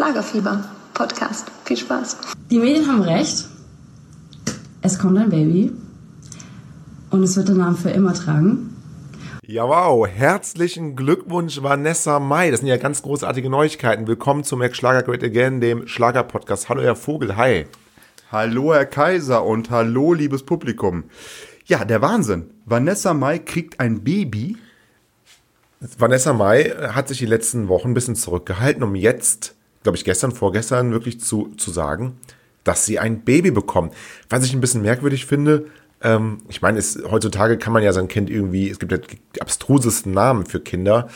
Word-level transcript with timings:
Schlagerfieber 0.00 0.64
Podcast. 0.94 1.48
Viel 1.66 1.76
Spaß. 1.76 2.16
Die 2.50 2.58
Medien 2.58 2.88
haben 2.88 3.02
recht. 3.02 3.44
Es 4.80 4.98
kommt 4.98 5.18
ein 5.18 5.28
Baby. 5.28 5.72
Und 7.10 7.22
es 7.22 7.36
wird 7.36 7.48
den 7.48 7.58
Namen 7.58 7.76
für 7.76 7.90
immer 7.90 8.14
tragen. 8.14 8.74
Ja, 9.46 9.64
wow. 9.64 10.08
Herzlichen 10.08 10.96
Glückwunsch, 10.96 11.62
Vanessa 11.62 12.18
Mai. 12.18 12.50
Das 12.50 12.60
sind 12.60 12.70
ja 12.70 12.78
ganz 12.78 13.02
großartige 13.02 13.50
Neuigkeiten. 13.50 14.06
Willkommen 14.06 14.42
zum 14.42 14.60
Mac 14.60 14.74
Schlager 14.74 15.02
Great 15.02 15.22
Again, 15.22 15.60
dem 15.60 15.86
Schlager-Podcast. 15.86 16.70
Hallo, 16.70 16.80
Herr 16.80 16.96
Vogel. 16.96 17.36
Hi. 17.36 17.66
Hallo, 18.32 18.72
Herr 18.72 18.86
Kaiser 18.86 19.44
und 19.44 19.68
hallo, 19.68 20.14
liebes 20.14 20.44
Publikum. 20.44 21.04
Ja, 21.66 21.84
der 21.84 22.00
Wahnsinn. 22.00 22.48
Vanessa 22.64 23.12
Mai 23.12 23.38
kriegt 23.38 23.78
ein 23.80 24.02
Baby. 24.02 24.56
Vanessa 25.98 26.32
Mai 26.32 26.70
hat 26.94 27.08
sich 27.08 27.18
die 27.18 27.26
letzten 27.26 27.68
Wochen 27.68 27.88
ein 27.88 27.94
bisschen 27.94 28.16
zurückgehalten, 28.16 28.82
um 28.82 28.94
jetzt, 28.94 29.56
glaube 29.82 29.96
ich, 29.96 30.04
gestern, 30.04 30.32
vorgestern 30.32 30.92
wirklich 30.92 31.20
zu, 31.20 31.52
zu 31.56 31.70
sagen, 31.70 32.16
dass 32.64 32.84
sie 32.86 32.98
ein 32.98 33.20
Baby 33.22 33.50
bekommt. 33.50 33.94
Was 34.28 34.44
ich 34.44 34.52
ein 34.52 34.60
bisschen 34.60 34.82
merkwürdig 34.82 35.26
finde, 35.26 35.66
ähm, 36.02 36.38
ich 36.48 36.62
meine, 36.62 36.78
es, 36.78 36.98
heutzutage 37.10 37.58
kann 37.58 37.72
man 37.72 37.82
ja 37.82 37.92
sein 37.92 38.08
Kind 38.08 38.30
irgendwie, 38.30 38.68
es 38.70 38.78
gibt 38.78 38.92
ja 38.92 38.98
die 38.98 39.40
abstrusesten 39.40 40.12
Namen 40.12 40.46
für 40.46 40.60
Kinder. 40.60 41.08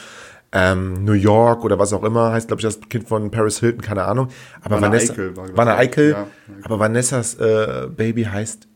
Ähm, 0.56 1.04
New 1.04 1.12
York 1.14 1.64
oder 1.64 1.78
was 1.80 1.92
auch 1.92 2.04
immer 2.04 2.30
heißt, 2.32 2.46
glaube 2.46 2.60
ich, 2.60 2.64
das 2.64 2.78
Kind 2.88 3.08
von 3.08 3.30
Paris 3.32 3.58
Hilton, 3.58 3.80
keine 3.80 4.04
Ahnung. 4.04 4.28
Aber 4.62 4.76
Vanna 4.76 4.86
Vanessa, 4.88 5.12
Eichel 5.12 5.36
war, 5.36 5.56
Vanna 5.56 5.74
ich. 5.82 5.90
Eichel, 5.90 6.10
Ja. 6.12 6.26
aber 6.62 6.78
Vanessas 6.78 7.34
äh, 7.34 7.88
Baby 7.94 8.22
heißt 8.24 8.68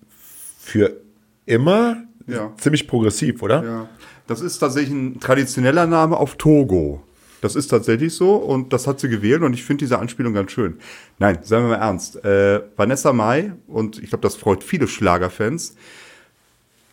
für 0.58 0.92
immer 1.46 1.98
Ja. 2.26 2.52
ziemlich 2.58 2.88
progressiv, 2.88 3.42
oder? 3.42 3.62
Ja. 3.64 3.88
Das 4.26 4.40
ist 4.40 4.58
tatsächlich 4.58 4.92
ein 4.92 5.20
traditioneller 5.20 5.86
Name 5.86 6.16
auf 6.16 6.34
Togo. 6.36 7.02
Das 7.40 7.54
ist 7.54 7.68
tatsächlich 7.68 8.14
so 8.14 8.36
und 8.36 8.72
das 8.72 8.86
hat 8.86 9.00
sie 9.00 9.08
gewählt 9.08 9.42
und 9.42 9.52
ich 9.52 9.64
finde 9.64 9.84
diese 9.84 9.98
Anspielung 9.98 10.34
ganz 10.34 10.52
schön. 10.52 10.78
Nein, 11.18 11.38
seien 11.42 11.62
wir 11.62 11.70
mal 11.70 11.76
ernst. 11.76 12.24
Äh, 12.24 12.62
Vanessa 12.76 13.12
Mai, 13.12 13.52
und 13.66 14.02
ich 14.02 14.10
glaube, 14.10 14.22
das 14.22 14.36
freut 14.36 14.64
viele 14.64 14.88
Schlagerfans, 14.88 15.76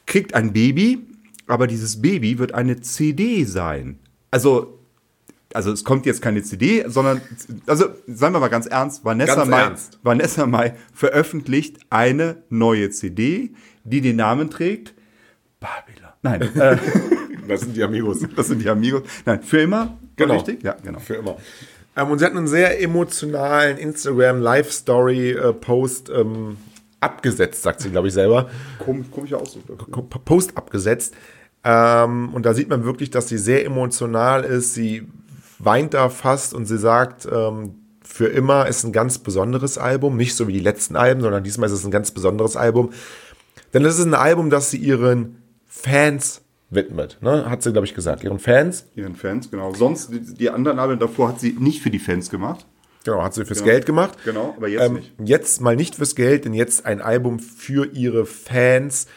kriegt 0.06 0.34
ein 0.36 0.54
Baby, 0.54 1.00
aber 1.48 1.68
dieses 1.68 2.02
Baby 2.02 2.38
wird 2.38 2.54
eine 2.54 2.82
CD 2.82 3.44
sein. 3.46 4.00
Also, 4.32 4.80
also 5.54 5.72
es 5.72 5.84
kommt 5.84 6.06
jetzt 6.06 6.22
keine 6.22 6.44
CD, 6.44 6.84
sondern, 6.88 7.22
also 7.66 7.86
seien 8.08 8.34
wir 8.34 8.40
mal 8.40 8.50
ganz 8.50 8.66
ernst, 8.68 9.06
Vanessa, 9.06 9.36
Ganz 9.36 9.50
Mai, 9.50 9.62
ernst. 9.62 10.00
Vanessa 10.04 10.46
Mai 10.46 10.76
veröffentlicht 10.94 11.80
eine 11.90 12.44
neue 12.50 12.90
CD, 12.90 13.52
die 13.84 14.02
den 14.02 14.18
Namen 14.18 14.50
trägt 14.50 14.94
Babylon. 15.60 16.12
Nein, 16.22 16.42
äh, 16.56 16.78
Das 17.48 17.62
sind 17.62 17.76
die 17.76 17.84
Amigos. 17.84 18.20
das 18.36 18.48
sind 18.48 18.62
die 18.62 18.70
Amigos. 18.70 19.02
Nein, 19.26 19.42
für 19.42 19.62
immer? 19.62 19.98
Genau. 20.16 20.36
Richtig? 20.36 20.64
Ja, 20.64 20.76
genau. 20.84 21.00
Für 21.00 21.16
immer. 21.16 21.38
Ähm, 21.96 22.12
und 22.12 22.20
sie 22.20 22.26
hat 22.26 22.32
einen 22.32 22.48
sehr 22.48 22.82
emotionalen 22.82 23.78
Instagram-Live-Story-Post 23.78 26.10
ähm, 26.10 26.58
abgesetzt, 27.00 27.64
sagt 27.64 27.82
sie, 27.82 27.92
glaube 27.92 28.08
ich, 28.08 28.14
selber. 28.14 28.50
Kom 28.84 29.10
komischer 29.12 29.42
Ausdruck. 29.42 30.26
Post 30.26 30.58
abgesetzt. 30.58 31.14
Ähm, 31.64 32.34
und 32.34 32.46
da 32.46 32.54
sieht 32.54 32.70
man 32.70 32.84
wirklich, 32.84 33.10
dass 33.10 33.28
sie 33.28 33.38
sehr 33.38 33.66
emotional 33.66 34.44
ist. 34.44 34.74
Sie 34.74 35.08
weint 35.60 35.94
da 35.94 36.10
fast 36.10 36.54
und 36.54 36.66
sie 36.66 36.78
sagt, 36.78 37.28
ähm, 37.32 37.76
für 38.04 38.28
immer 38.28 38.68
ist 38.68 38.84
ein 38.84 38.92
ganz 38.92 39.18
besonderes 39.18 39.78
Album. 39.78 40.16
Nicht 40.16 40.36
so 40.36 40.48
wie 40.48 40.54
die 40.54 40.60
letzten 40.60 40.96
Alben, 40.96 41.22
sondern 41.22 41.44
diesmal 41.44 41.68
ist 41.68 41.74
es 41.74 41.86
ein 41.86 41.92
ganz 41.92 42.12
besonderes 42.12 42.56
Album. 42.56 42.92
Denn 43.74 43.84
es 43.84 44.00
ist 44.00 44.06
ein 44.06 44.14
Album, 44.14 44.50
das 44.50 44.72
sie 44.72 44.78
ihren 44.78 45.42
Fans 45.68 46.45
widmet. 46.76 47.18
Ne? 47.22 47.50
Hat 47.50 47.64
sie, 47.64 47.72
glaube 47.72 47.88
ich, 47.88 47.94
gesagt. 47.96 48.24
Ihren 48.24 48.40
Fans. 48.40 48.86
Ihren 48.96 49.16
Fans, 49.16 49.50
genau. 49.50 49.74
Sonst, 49.74 50.12
die, 50.12 50.20
die 50.34 50.50
anderen 50.50 50.80
Alben 50.80 51.00
davor 51.00 51.30
hat 51.30 51.40
sie 51.40 51.56
nicht 51.60 51.82
für 51.82 51.90
die 51.90 52.00
Fans 52.00 52.30
gemacht. 52.30 52.66
Genau, 53.06 53.22
hat 53.22 53.34
sie 53.36 53.46
fürs 53.46 53.64
Geld 53.64 53.86
gemacht. 53.86 54.18
Genau, 54.26 54.54
aber 54.58 54.68
jetzt 54.68 54.84
ähm, 54.84 54.94
nicht. 54.96 55.14
Jetzt 55.24 55.62
mal 55.62 55.76
nicht 55.76 55.96
fürs 55.96 56.16
Geld, 56.16 56.46
denn 56.46 56.54
jetzt 56.54 56.86
ein 56.86 57.02
Album 57.02 57.40
für 57.40 57.86
ihre 57.94 58.26
Fans. 58.26 59.08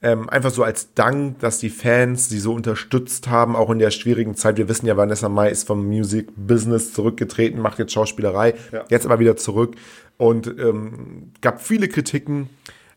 Ähm, 0.00 0.28
einfach 0.28 0.50
so 0.50 0.62
als 0.62 0.92
Dank, 0.94 1.38
dass 1.40 1.58
die 1.58 1.70
Fans 1.70 2.28
sie 2.28 2.38
so 2.38 2.52
unterstützt 2.54 3.28
haben, 3.28 3.54
auch 3.56 3.70
in 3.70 3.78
der 3.78 3.90
schwierigen 3.90 4.34
Zeit. 4.34 4.56
Wir 4.58 4.68
wissen 4.68 4.86
ja, 4.86 4.96
Vanessa 4.96 5.28
Mai 5.30 5.50
ist 5.50 5.66
vom 5.66 5.86
Music 5.86 6.28
Business 6.36 6.92
zurückgetreten, 6.92 7.60
macht 7.60 7.78
jetzt 7.78 7.92
Schauspielerei, 7.92 8.54
Ja. 8.72 8.84
jetzt 8.90 9.06
aber 9.06 9.18
wieder 9.18 9.36
zurück 9.36 9.76
und 10.18 10.46
ähm, 10.58 11.32
gab 11.40 11.62
viele 11.62 11.88
Kritiken, 11.88 12.50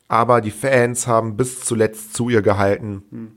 aber 0.09 0.41
die 0.41 0.51
Fans 0.51 1.07
haben 1.07 1.37
bis 1.37 1.61
zuletzt 1.61 2.13
zu 2.13 2.29
ihr 2.29 2.41
gehalten. 2.41 3.03
Hm. 3.11 3.31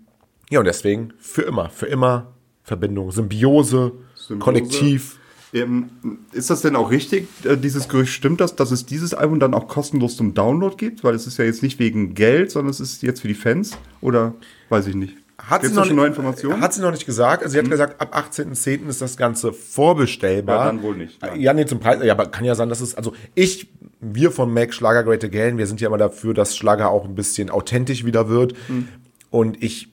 Ja, 0.50 0.58
und 0.58 0.66
deswegen 0.66 1.12
für 1.18 1.42
immer, 1.42 1.70
für 1.70 1.86
immer 1.86 2.34
Verbindung, 2.62 3.10
Symbiose, 3.10 3.92
Symbiose. 4.14 4.38
Kollektiv. 4.38 5.16
Ähm, 5.52 5.90
ist 6.32 6.50
das 6.50 6.60
denn 6.60 6.76
auch 6.76 6.90
richtig, 6.90 7.26
äh, 7.44 7.56
dieses 7.56 7.88
Gerücht, 7.88 8.12
stimmt 8.12 8.40
das, 8.40 8.54
dass 8.54 8.70
es 8.70 8.86
dieses 8.86 9.14
Album 9.14 9.40
dann 9.40 9.54
auch 9.54 9.66
kostenlos 9.66 10.16
zum 10.16 10.34
Download 10.34 10.76
gibt? 10.76 11.02
Weil 11.02 11.14
es 11.14 11.26
ist 11.26 11.38
ja 11.38 11.44
jetzt 11.44 11.62
nicht 11.62 11.78
wegen 11.78 12.14
Geld, 12.14 12.52
sondern 12.52 12.70
es 12.70 12.78
ist 12.78 13.02
jetzt 13.02 13.20
für 13.20 13.28
die 13.28 13.34
Fans? 13.34 13.76
Oder 14.00 14.34
weiß 14.68 14.86
ich 14.86 14.94
nicht. 14.94 15.16
Hat 15.38 15.62
Gibt's 15.62 15.74
sie, 15.74 15.80
noch 15.80 15.86
nicht, 15.86 15.96
neue 15.96 16.08
Informationen? 16.08 16.58
Mhm. 16.58 16.62
hat 16.62 16.74
sie 16.74 16.82
noch 16.82 16.92
nicht 16.92 17.06
gesagt. 17.06 17.42
Also 17.42 17.52
sie 17.52 17.58
hat 17.58 17.70
gesagt, 17.70 18.00
ab 18.00 18.14
18.10. 18.14 18.88
ist 18.88 19.00
das 19.00 19.16
Ganze 19.16 19.52
vorbestellbar. 19.52 20.58
Ja, 20.58 20.64
dann 20.66 20.82
wohl 20.82 20.96
nicht, 20.96 21.20
ja. 21.22 21.34
Ja, 21.34 21.54
nee, 21.54 21.64
zum 21.64 21.80
Preis. 21.80 22.02
Ja, 22.04 22.12
aber 22.12 22.26
kann 22.26 22.44
ja 22.44 22.54
sein, 22.54 22.68
dass 22.68 22.80
es, 22.80 22.94
also 22.94 23.14
ich, 23.34 23.68
wir 24.00 24.30
von 24.30 24.52
Mac 24.52 24.74
Schlager 24.74 25.02
Great 25.02 25.24
Again, 25.24 25.58
wir 25.58 25.66
sind 25.66 25.80
ja 25.80 25.88
immer 25.88 25.98
dafür, 25.98 26.34
dass 26.34 26.56
Schlager 26.56 26.90
auch 26.90 27.04
ein 27.04 27.14
bisschen 27.14 27.50
authentisch 27.50 28.04
wieder 28.04 28.28
wird. 28.28 28.54
Mhm. 28.68 28.88
Und 29.30 29.62
ich 29.62 29.88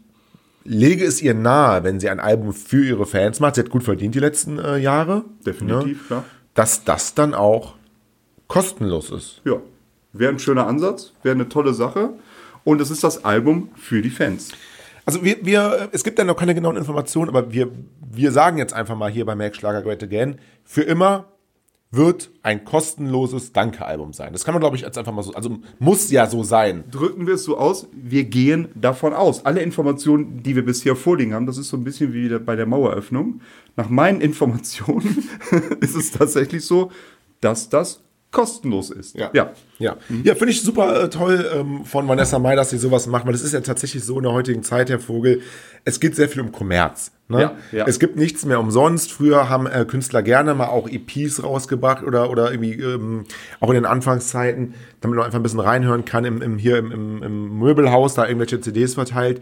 lege 0.68 1.06
es 1.06 1.22
ihr 1.22 1.34
nahe, 1.34 1.84
wenn 1.84 2.00
sie 2.00 2.10
ein 2.10 2.20
Album 2.20 2.54
für 2.54 2.86
ihre 2.86 3.06
Fans 3.06 3.40
macht, 3.40 3.56
sie 3.56 3.62
hat 3.62 3.70
gut 3.70 3.84
verdient 3.84 4.14
die 4.14 4.20
letzten 4.20 4.60
äh, 4.60 4.78
Jahre. 4.78 5.24
Definitiv, 5.46 6.02
ne, 6.02 6.08
klar. 6.08 6.26
Dass 6.54 6.84
das 6.84 7.14
dann 7.14 7.34
auch 7.34 7.76
kostenlos 8.48 9.10
ist. 9.12 9.42
Ja, 9.46 9.62
wäre 10.14 10.32
ein 10.32 10.40
schöner 10.40 10.68
Ansatz, 10.68 11.14
wäre 11.24 11.36
eine 11.36 11.50
tolle 11.50 11.74
Sache. 11.74 12.10
Und 12.64 12.82
es 12.82 12.92
ist 12.92 13.04
das 13.04 13.24
Album 13.24 13.70
für 13.76 14.02
die 14.02 14.10
Fans. 14.10 14.52
Also 15.06 15.24
wir, 15.24 15.38
wir, 15.46 15.90
es 15.94 16.04
gibt 16.04 16.20
ja 16.20 16.26
noch 16.26 16.36
keine 16.36 16.54
genauen 16.54 16.76
Informationen, 16.76 17.30
aber 17.30 17.54
wir, 17.54 17.70
wir 18.02 18.32
sagen 18.34 18.58
jetzt 18.58 18.74
einfach 18.74 18.98
mal 18.98 19.10
hier 19.10 19.26
bei 19.26 19.36
Mac 19.36 19.56
Schlager 19.56 19.82
Great 19.82 20.04
Again, 20.04 20.38
für 20.66 20.82
immer 20.82 21.26
wird 21.90 22.32
ein 22.44 22.66
kostenloses 22.66 23.54
Danke-Album 23.54 24.12
sein. 24.12 24.34
Das 24.34 24.44
kann 24.44 24.54
man, 24.54 24.60
glaube 24.60 24.76
ich, 24.76 24.82
jetzt 24.82 24.98
einfach 24.98 25.14
mal 25.14 25.24
so, 25.24 25.34
also 25.34 25.58
muss 25.80 26.12
ja 26.12 26.28
so 26.28 26.44
sein. 26.44 26.84
Drücken 26.92 27.28
wir 27.28 27.36
es 27.36 27.44
so 27.44 27.58
aus, 27.58 27.88
wir 27.94 28.26
gehen 28.26 28.68
davon 28.76 29.14
aus. 29.14 29.46
Alle 29.46 29.62
Informationen, 29.62 30.44
die 30.44 30.56
wir 30.56 30.66
bisher 30.66 30.96
vorliegen 30.96 31.34
haben, 31.34 31.46
das 31.46 31.58
ist 31.58 31.70
so 31.70 31.78
ein 31.78 31.84
bisschen 31.84 32.14
wie 32.14 32.28
bei 32.40 32.56
der 32.56 32.66
Maueröffnung. 32.66 33.42
Nach 33.78 33.90
meinen 33.90 34.20
Informationen 34.20 35.30
ist 35.80 35.96
es 35.96 36.12
tatsächlich 36.12 36.66
so, 36.66 36.92
dass 37.40 37.70
das 37.70 38.02
kostenlos 38.32 38.90
ist. 38.90 39.16
Ja. 39.16 39.30
ja. 39.34 39.52
Ja, 39.80 39.96
ja 40.24 40.36
finde 40.36 40.52
ich 40.52 40.62
super 40.62 41.04
äh, 41.04 41.10
toll 41.10 41.50
ähm, 41.54 41.86
von 41.86 42.08
Vanessa 42.08 42.40
Mai, 42.40 42.56
dass 42.56 42.72
sie 42.72 42.78
sowas 42.78 43.08
macht, 43.08 43.26
weil 43.26 43.32
das 43.32 43.42
ist 43.42 43.54
ja 43.54 43.62
tatsächlich 43.62 44.04
so 44.04 44.18
in 44.18 44.24
der 44.24 44.34
heutigen 44.34 44.64
Zeit, 44.64 44.90
Herr 44.90 45.00
Vogel. 45.00 45.42
Es 45.86 46.00
geht 46.00 46.16
sehr 46.16 46.28
viel 46.28 46.42
um 46.42 46.52
Kommerz. 46.52 47.12
Ne? 47.30 47.42
Ja, 47.42 47.56
ja. 47.72 47.86
Es 47.88 48.00
gibt 48.00 48.16
nichts 48.16 48.46
mehr 48.46 48.60
umsonst. 48.60 49.12
Früher 49.12 49.50
haben 49.50 49.68
äh, 49.68 49.86
Künstler 49.86 50.24
gerne 50.24 50.56
mal 50.56 50.68
auch 50.68 50.90
EPs 50.90 51.44
rausgebracht 51.44 52.04
oder, 52.04 52.30
oder 52.30 52.52
irgendwie 52.52 52.74
ähm, 52.74 53.26
auch 53.60 53.70
in 53.70 53.76
den 53.76 53.86
Anfangszeiten, 53.86 54.74
damit 55.02 55.18
man 55.18 55.26
einfach 55.26 55.40
ein 55.40 55.44
bisschen 55.44 55.60
reinhören 55.60 56.06
kann, 56.06 56.26
im, 56.26 56.42
im, 56.42 56.58
hier 56.58 56.78
im, 56.78 56.92
im, 56.92 57.24
im 57.24 57.60
Möbelhaus, 57.60 58.16
da 58.16 58.26
irgendwelche 58.26 58.60
CDs 58.62 58.96
verteilt. 58.96 59.42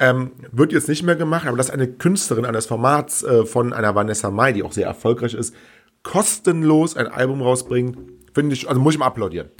Ähm, 0.00 0.32
wird 0.50 0.72
jetzt 0.72 0.88
nicht 0.88 1.02
mehr 1.02 1.16
gemacht, 1.16 1.46
aber 1.46 1.56
dass 1.56 1.70
eine 1.70 1.86
Künstlerin 1.86 2.44
eines 2.44 2.66
Formats 2.66 3.22
äh, 3.22 3.46
von 3.46 3.72
einer 3.72 3.94
Vanessa 3.94 4.30
Mai, 4.30 4.52
die 4.52 4.62
auch 4.62 4.72
sehr 4.72 4.86
erfolgreich 4.86 5.34
ist, 5.34 5.54
kostenlos 6.02 6.96
ein 6.96 7.08
Album 7.08 7.42
rausbringt, 7.42 7.96
finde 8.34 8.54
ich, 8.54 8.68
also 8.68 8.80
muss 8.80 8.94
ich 8.94 9.00
mal 9.00 9.06
applaudieren. 9.06 9.50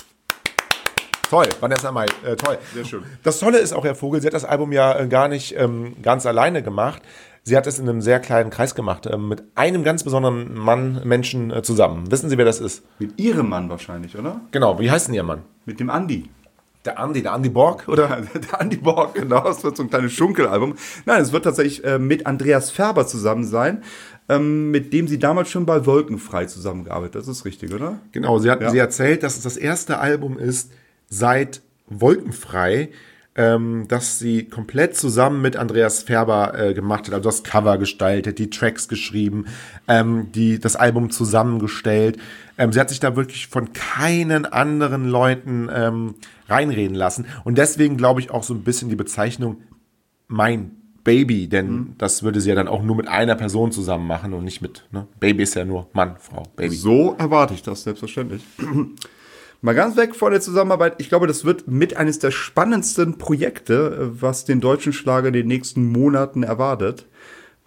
Toll, 1.31 1.49
Vanessa 1.59 1.91
Mai, 1.91 2.07
äh, 2.25 2.37
toll. 2.37 2.59
Sehr 2.75 2.85
schön. 2.85 3.03
Das 3.23 3.39
Tolle 3.41 3.59
ist 3.59 3.73
auch, 3.73 3.85
Herr 3.85 3.95
Vogel, 3.95 4.21
sie 4.21 4.27
hat 4.27 4.35
das 4.35 4.45
Album 4.45 4.73
ja 4.73 4.99
äh, 4.99 5.09
gar 5.09 5.29
nicht 5.29 5.55
ähm, 5.57 5.97
ganz 6.03 6.27
alleine 6.27 6.63
gemacht. 6.63 7.03
Sie 7.43 7.57
hat 7.57 7.67
es 7.67 7.79
in 7.79 7.89
einem 7.89 8.01
sehr 8.01 8.21
kleinen 8.21 8.51
Kreis 8.51 8.75
gemacht, 8.75 9.07
ähm, 9.11 9.29
mit 9.29 9.43
einem 9.55 9.85
ganz 9.85 10.05
besonderen 10.05 10.55
Mann, 10.55 11.01
Menschen 11.05 11.51
äh, 11.51 11.63
zusammen. 11.63 12.11
Wissen 12.11 12.31
Sie, 12.31 12.39
wer 12.39 12.45
das 12.45 12.61
ist? 12.61 12.85
Mit 12.99 13.19
ihrem 13.21 13.49
Mann 13.49 13.69
wahrscheinlich, 13.69 14.17
oder? 14.17 14.41
Genau, 14.51 14.79
wie 14.79 14.91
heißt 14.91 15.09
denn 15.09 15.15
Ihr 15.15 15.23
Mann? 15.23 15.43
Mit 15.65 15.81
dem 15.81 15.91
Andi. 15.91 16.29
Der 16.85 16.99
Andi, 16.99 17.23
der 17.23 17.33
Andi 17.33 17.49
Borg, 17.49 17.89
oder? 17.89 18.23
Der 18.35 18.61
Andi 18.61 18.77
Borg, 18.77 19.15
genau. 19.15 19.49
Es 19.49 19.65
wird 19.65 19.77
so 19.77 19.83
ein 19.83 19.91
kleines 19.91 20.13
Schunkelalbum. 20.13 20.75
Nein, 21.07 21.23
es 21.23 21.33
wird 21.33 21.45
tatsächlich 21.45 21.83
äh, 21.83 21.99
mit 21.99 22.27
Andreas 22.27 22.71
Färber 22.71 23.07
zusammen 23.07 23.45
sein, 23.45 23.83
ähm, 24.29 24.71
mit 24.71 24.93
dem 24.93 25.07
sie 25.09 25.19
damals 25.19 25.51
schon 25.51 25.67
bei 25.67 25.85
Wolkenfrei 25.87 26.47
zusammengearbeitet. 26.47 27.17
Das 27.17 27.29
ist 27.29 27.45
richtig, 27.45 27.73
oder? 27.75 27.99
Genau, 28.13 28.39
sie 28.39 28.51
hat 28.51 28.61
Ja. 28.63 28.71
sie 28.71 28.79
erzählt, 28.79 29.23
dass 29.23 29.37
es 29.37 29.43
das 29.43 29.57
erste 29.57 29.99
Album 29.99 30.39
ist 30.39 30.73
seit 31.09 31.61
Wolkenfrei, 31.87 32.91
ähm, 33.37 33.87
das 33.89 34.19
sie 34.21 34.45
komplett 34.45 34.97
zusammen 34.97 35.43
mit 35.43 35.57
Andreas 35.57 36.03
Färber 36.05 36.57
äh, 36.59 36.73
gemacht 36.75 37.07
hat. 37.09 37.15
Also 37.15 37.29
das 37.29 37.43
Cover 37.43 37.79
gestaltet, 37.79 38.39
die 38.39 38.49
Tracks 38.49 38.87
geschrieben, 38.89 39.47
ähm, 39.89 40.31
die, 40.33 40.59
das 40.61 40.77
Album 40.77 41.11
zusammengestellt. 41.11 42.17
Ähm, 42.59 42.73
sie 42.73 42.79
hat 42.81 42.91
sich 42.91 43.01
da 43.01 43.17
wirklich 43.17 43.49
von 43.49 43.73
keinen 43.73 44.47
anderen 44.47 45.09
Leuten 45.09 45.69
ähm, 45.75 46.15
reinreden 46.49 46.95
lassen. 46.95 47.27
Und 47.43 47.59
deswegen 47.59 47.97
glaube 47.97 48.21
ich 48.21 48.31
auch 48.31 48.45
so 48.45 48.55
ein 48.55 48.63
bisschen 48.63 48.89
die 48.89 48.97
Bezeichnung 48.97 49.57
mein 50.29 50.71
Baby, 51.05 51.49
denn 51.49 51.95
das 51.99 52.23
würde 52.23 52.41
sie 52.41 52.49
ja 52.49 52.55
dann 52.55 52.67
auch 52.67 52.83
nur 52.83 52.97
mit 52.97 53.09
einer 53.09 53.35
Person 53.35 53.71
zusammen 53.71 54.07
machen 54.07 54.33
und 54.33 54.45
nicht 54.45 54.63
mit, 54.63 54.87
ne? 54.91 55.07
Baby 55.21 55.43
ist 55.43 55.55
ja 55.55 55.65
nur 55.65 55.89
Mann, 55.93 56.17
Frau, 56.19 56.43
Baby. 56.57 56.75
So 56.75 57.15
erwarte 57.19 57.55
ich 57.55 57.63
das, 57.63 57.83
selbstverständlich. 57.85 58.43
Mal 59.61 59.75
ganz 59.75 59.97
weg 59.97 60.15
von 60.15 60.31
der 60.31 60.41
Zusammenarbeit. 60.41 60.97
Ich 60.99 61.09
glaube, 61.09 61.27
das 61.27 61.45
wird 61.45 61.69
mit 61.69 61.97
eines 61.97 62.19
der 62.19 62.31
spannendsten 62.31 63.17
Projekte, 63.17 64.11
was 64.21 64.45
den 64.45 64.61
deutschen 64.61 64.93
Schlager 64.93 65.29
in 65.29 65.35
den 65.35 65.47
nächsten 65.47 65.91
Monaten 65.91 66.43
erwartet. 66.43 67.07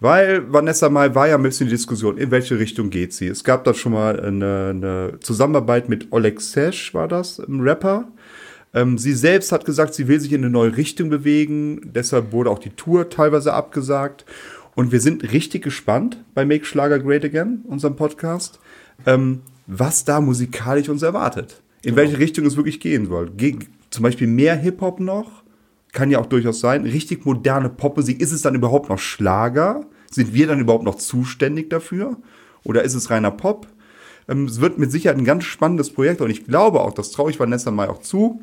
Weil 0.00 0.52
Vanessa 0.52 0.90
Mai 0.90 1.16
war 1.16 1.26
ja 1.26 1.34
ein 1.34 1.42
bisschen 1.42 1.66
die 1.66 1.74
Diskussion, 1.74 2.16
in 2.16 2.30
welche 2.30 2.58
Richtung 2.58 2.90
geht 2.90 3.12
sie. 3.12 3.26
Es 3.26 3.42
gab 3.42 3.64
da 3.64 3.74
schon 3.74 3.92
mal 3.92 4.20
eine, 4.20 4.68
eine 4.70 5.18
Zusammenarbeit 5.20 5.88
mit 5.88 6.12
Oleg 6.12 6.40
Sesh, 6.40 6.94
war 6.94 7.08
das, 7.08 7.40
ein 7.40 7.60
Rapper. 7.60 8.06
Ähm, 8.74 8.98
sie 8.98 9.12
selbst 9.12 9.52
hat 9.52 9.64
gesagt, 9.64 9.94
sie 9.94 10.08
will 10.08 10.20
sich 10.20 10.32
in 10.32 10.42
eine 10.42 10.50
neue 10.50 10.76
Richtung 10.76 11.08
bewegen. 11.08 11.92
Deshalb 11.94 12.32
wurde 12.32 12.50
auch 12.50 12.58
die 12.58 12.70
Tour 12.70 13.08
teilweise 13.08 13.54
abgesagt. 13.54 14.24
Und 14.74 14.92
wir 14.92 15.00
sind 15.00 15.32
richtig 15.32 15.62
gespannt 15.62 16.22
bei 16.34 16.44
Make 16.44 16.64
Schlager 16.64 16.98
Great 16.98 17.24
Again, 17.24 17.62
unserem 17.66 17.96
Podcast, 17.96 18.60
ähm, 19.06 19.40
was 19.66 20.04
da 20.04 20.20
musikalisch 20.20 20.88
uns 20.88 21.02
erwartet. 21.02 21.62
In 21.82 21.96
welche 21.96 22.18
Richtung 22.18 22.46
es 22.46 22.56
wirklich 22.56 22.80
gehen 22.80 23.06
soll. 23.06 23.30
Ge 23.30 23.58
zum 23.90 24.02
Beispiel 24.02 24.26
mehr 24.26 24.54
Hip-Hop 24.54 25.00
noch. 25.00 25.42
Kann 25.92 26.10
ja 26.10 26.18
auch 26.18 26.26
durchaus 26.26 26.60
sein. 26.60 26.84
Richtig 26.84 27.24
moderne 27.24 27.70
Popmusik. 27.70 28.20
Ist 28.20 28.32
es 28.32 28.42
dann 28.42 28.54
überhaupt 28.54 28.90
noch 28.90 28.98
Schlager? 28.98 29.86
Sind 30.10 30.34
wir 30.34 30.46
dann 30.46 30.60
überhaupt 30.60 30.84
noch 30.84 30.96
zuständig 30.96 31.70
dafür? 31.70 32.16
Oder 32.64 32.82
ist 32.82 32.94
es 32.94 33.10
reiner 33.10 33.30
Pop? 33.30 33.66
Ähm, 34.28 34.44
es 34.44 34.60
wird 34.60 34.78
mit 34.78 34.92
Sicherheit 34.92 35.18
ein 35.18 35.24
ganz 35.24 35.44
spannendes 35.44 35.90
Projekt 35.90 36.20
und 36.20 36.30
ich 36.30 36.44
glaube 36.44 36.80
auch, 36.80 36.92
das 36.92 37.10
traue 37.10 37.30
ich 37.30 37.40
Vanessa 37.40 37.70
Mai 37.70 37.88
auch 37.88 38.00
zu, 38.00 38.42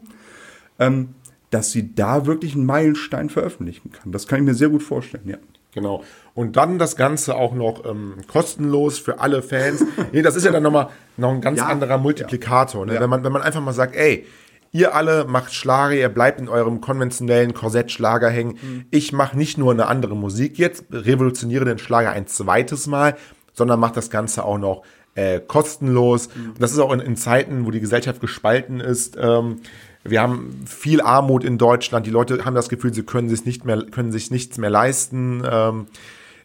ähm, 0.79 1.15
dass 1.49 1.71
sie 1.71 1.95
da 1.95 2.25
wirklich 2.25 2.55
einen 2.55 2.65
Meilenstein 2.65 3.29
veröffentlichen 3.29 3.91
kann. 3.91 4.11
Das 4.11 4.27
kann 4.27 4.39
ich 4.39 4.45
mir 4.45 4.53
sehr 4.55 4.69
gut 4.69 4.83
vorstellen, 4.83 5.27
ja. 5.27 5.37
Genau. 5.73 6.03
Und 6.33 6.55
dann 6.55 6.79
das 6.79 6.95
Ganze 6.95 7.35
auch 7.35 7.53
noch 7.53 7.85
ähm, 7.85 8.15
kostenlos 8.27 8.97
für 8.97 9.19
alle 9.19 9.41
Fans. 9.41 9.83
nee, 10.13 10.21
das 10.21 10.35
ist 10.37 10.45
ja 10.45 10.51
dann 10.51 10.63
nochmal 10.63 10.87
noch 11.17 11.31
ein 11.31 11.41
ganz 11.41 11.59
Ja. 11.59 11.67
anderer 11.67 11.97
Multiplikator. 11.97 12.85
Ne? 12.85 12.95
Ja. 12.95 13.01
Wenn, 13.01 13.09
man, 13.09 13.23
wenn 13.25 13.31
man 13.33 13.41
einfach 13.41 13.61
mal 13.61 13.73
sagt, 13.73 13.93
ey, 13.95 14.25
ihr 14.71 14.95
alle 14.95 15.25
macht 15.25 15.53
Schlager, 15.53 15.93
ihr 15.95 16.07
bleibt 16.09 16.39
in 16.39 16.47
eurem 16.47 16.79
konventionellen 16.79 17.53
Korsett 17.53 17.91
Schlager 17.91 18.29
hängen. 18.29 18.57
Mhm. 18.61 18.85
Ich 18.89 19.11
mache 19.11 19.37
nicht 19.37 19.57
nur 19.57 19.71
eine 19.73 19.87
andere 19.87 20.15
Musik 20.15 20.57
jetzt, 20.57 20.85
revolutioniere 20.91 21.65
den 21.65 21.77
Schlager 21.77 22.11
ein 22.11 22.27
zweites 22.27 22.87
Mal, 22.87 23.17
sondern 23.53 23.79
mache 23.79 23.95
das 23.95 24.09
Ganze 24.09 24.45
auch 24.45 24.57
noch 24.57 24.83
äh, 25.15 25.41
kostenlos. 25.41 26.29
Mhm. 26.35 26.51
Und 26.51 26.61
das 26.61 26.71
ist 26.71 26.79
auch 26.79 26.93
in, 26.93 27.01
in 27.01 27.17
Zeiten, 27.17 27.65
wo 27.65 27.71
die 27.71 27.81
Gesellschaft 27.81 28.21
gespalten 28.21 28.79
ist. 28.79 29.17
Ähm, 29.19 29.57
wir 30.05 30.21
haben 30.21 30.63
viel 30.65 31.01
Armut 31.01 31.43
in 31.43 31.57
Deutschland. 31.57 32.05
Die 32.05 32.11
Leute 32.11 32.45
haben 32.45 32.55
das 32.55 32.69
Gefühl, 32.69 32.93
sie 32.93 33.03
können 33.03 33.27
sich 33.27 33.45
nicht 33.45 33.65
mehr, 33.65 33.83
können 33.85 34.11
sich 34.11 34.31
nichts 34.31 34.57
mehr 34.57 34.69
leisten. 34.69 35.43
Ähm, 35.49 35.87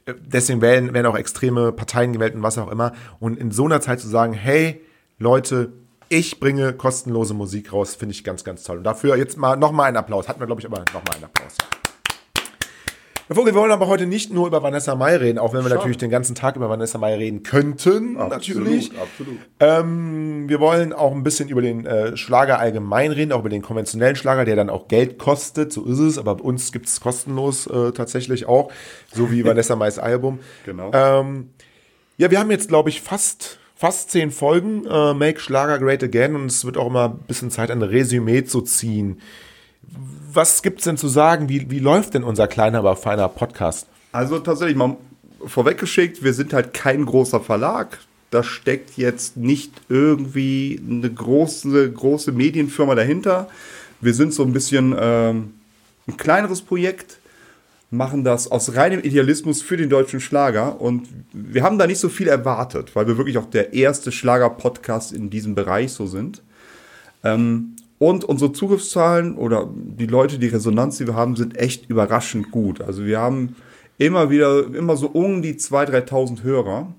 deswegen 0.06 0.62
werden, 0.62 0.94
werden 0.94 1.06
auch 1.06 1.16
extreme 1.16 1.70
Parteien 1.70 2.12
gewählt 2.12 2.34
und 2.34 2.42
was 2.42 2.58
auch 2.58 2.70
immer. 2.70 2.92
Und 3.18 3.38
in 3.38 3.50
so 3.50 3.66
einer 3.66 3.80
Zeit 3.80 4.00
zu 4.00 4.08
sagen, 4.08 4.32
hey, 4.32 4.80
Leute, 5.18 5.72
ich 6.08 6.40
bringe 6.40 6.72
kostenlose 6.72 7.34
Musik 7.34 7.72
raus, 7.72 7.94
finde 7.94 8.14
ich 8.14 8.24
ganz, 8.24 8.42
ganz 8.44 8.64
toll. 8.64 8.78
Und 8.78 8.84
dafür 8.84 9.16
jetzt 9.16 9.36
mal 9.36 9.56
nochmal 9.56 9.88
einen 9.88 9.98
Applaus. 9.98 10.28
Hatten 10.28 10.40
wir, 10.40 10.46
glaube 10.46 10.60
ich, 10.60 10.66
aber 10.66 10.78
nochmal 10.92 11.14
einen 11.14 11.24
Applaus. 11.24 11.56
Herr 13.30 13.36
Vogel, 13.36 13.54
wir 13.54 13.60
wollen 13.60 13.70
aber 13.70 13.86
heute 13.86 14.06
nicht 14.06 14.32
nur 14.32 14.48
über 14.48 14.60
Vanessa 14.60 14.96
Mai 14.96 15.14
reden, 15.14 15.38
auch 15.38 15.52
wenn 15.52 15.60
wir 15.60 15.68
Schade. 15.68 15.76
natürlich 15.76 15.98
den 15.98 16.10
ganzen 16.10 16.34
Tag 16.34 16.56
über 16.56 16.68
Vanessa 16.68 16.98
Mai 16.98 17.14
reden 17.14 17.44
könnten, 17.44 18.14
natürlich. 18.14 18.90
absolut. 19.00 19.38
Ähm, 19.60 20.48
wir 20.48 20.58
wollen 20.58 20.92
auch 20.92 21.12
ein 21.12 21.22
bisschen 21.22 21.48
über 21.48 21.62
den 21.62 21.86
äh, 21.86 22.16
Schlager 22.16 22.58
allgemein 22.58 23.12
reden, 23.12 23.30
auch 23.30 23.38
über 23.38 23.48
den 23.48 23.62
konventionellen 23.62 24.16
Schlager, 24.16 24.44
der 24.44 24.56
dann 24.56 24.68
auch 24.68 24.88
Geld 24.88 25.20
kostet. 25.20 25.72
So 25.72 25.84
ist 25.84 26.00
es, 26.00 26.18
aber 26.18 26.34
bei 26.34 26.42
uns 26.42 26.72
gibt 26.72 26.86
es 26.86 27.00
kostenlos 27.00 27.68
äh, 27.68 27.92
tatsächlich 27.92 28.46
auch, 28.46 28.72
so 29.14 29.30
wie 29.30 29.44
Vanessa 29.46 29.76
Mais 29.76 30.00
Album. 30.00 30.40
Genau. 30.66 30.90
Ähm, 30.92 31.50
ja, 32.16 32.32
wir 32.32 32.40
haben 32.40 32.50
jetzt, 32.50 32.66
glaube 32.66 32.88
ich, 32.88 33.00
fast, 33.00 33.60
fast 33.76 34.10
zehn 34.10 34.32
Folgen 34.32 34.86
äh, 34.86 35.14
Make 35.14 35.38
Schlager 35.38 35.78
Great 35.78 36.02
Again 36.02 36.34
und 36.34 36.46
es 36.46 36.64
wird 36.64 36.76
auch 36.76 36.88
immer 36.88 37.10
ein 37.10 37.18
bisschen 37.28 37.52
Zeit, 37.52 37.70
ein 37.70 37.82
Resümee 37.82 38.42
zu 38.42 38.60
ziehen. 38.60 39.20
Was 40.32 40.62
gibt's 40.62 40.84
denn 40.84 40.96
zu 40.96 41.08
sagen? 41.08 41.48
Wie, 41.48 41.70
wie 41.70 41.78
läuft 41.78 42.14
denn 42.14 42.22
unser 42.22 42.46
kleiner, 42.46 42.78
aber 42.78 42.96
feiner 42.96 43.28
Podcast? 43.28 43.86
Also 44.12 44.38
tatsächlich 44.38 44.76
mal 44.76 44.96
vorweggeschickt, 45.44 46.22
wir 46.22 46.34
sind 46.34 46.52
halt 46.52 46.72
kein 46.74 47.04
großer 47.04 47.40
Verlag. 47.40 47.98
Da 48.30 48.44
steckt 48.44 48.96
jetzt 48.96 49.36
nicht 49.36 49.72
irgendwie 49.88 50.80
eine 50.88 51.10
große, 51.10 51.90
große 51.90 52.30
Medienfirma 52.30 52.94
dahinter. 52.94 53.48
Wir 54.00 54.14
sind 54.14 54.32
so 54.32 54.44
ein 54.44 54.52
bisschen 54.52 54.94
ähm, 54.98 55.54
ein 56.06 56.16
kleineres 56.16 56.62
Projekt, 56.62 57.18
machen 57.90 58.22
das 58.22 58.48
aus 58.48 58.76
reinem 58.76 59.00
Idealismus 59.00 59.62
für 59.62 59.76
den 59.76 59.90
deutschen 59.90 60.20
Schlager 60.20 60.80
und 60.80 61.08
wir 61.32 61.64
haben 61.64 61.78
da 61.78 61.88
nicht 61.88 61.98
so 61.98 62.08
viel 62.08 62.28
erwartet, 62.28 62.94
weil 62.94 63.08
wir 63.08 63.16
wirklich 63.16 63.36
auch 63.36 63.46
der 63.46 63.72
erste 63.72 64.12
Schlager-Podcast 64.12 65.12
in 65.12 65.28
diesem 65.28 65.56
Bereich 65.56 65.92
so 65.92 66.06
sind. 66.06 66.40
Ähm, 67.24 67.74
und 68.00 68.24
unsere 68.24 68.52
Zugriffszahlen 68.52 69.36
oder 69.36 69.68
die 69.76 70.06
Leute, 70.06 70.38
die 70.38 70.46
Resonanz, 70.48 70.96
die 70.96 71.06
wir 71.06 71.14
haben, 71.14 71.36
sind 71.36 71.56
echt 71.58 71.88
überraschend 71.90 72.50
gut. 72.50 72.80
Also 72.80 73.04
wir 73.04 73.18
haben 73.20 73.54
immer 73.98 74.30
wieder, 74.30 74.64
immer 74.74 74.96
so 74.96 75.06
um 75.08 75.42
die 75.42 75.54
2.000, 75.56 76.06
3.000 76.08 76.42
Hörer, 76.42 76.94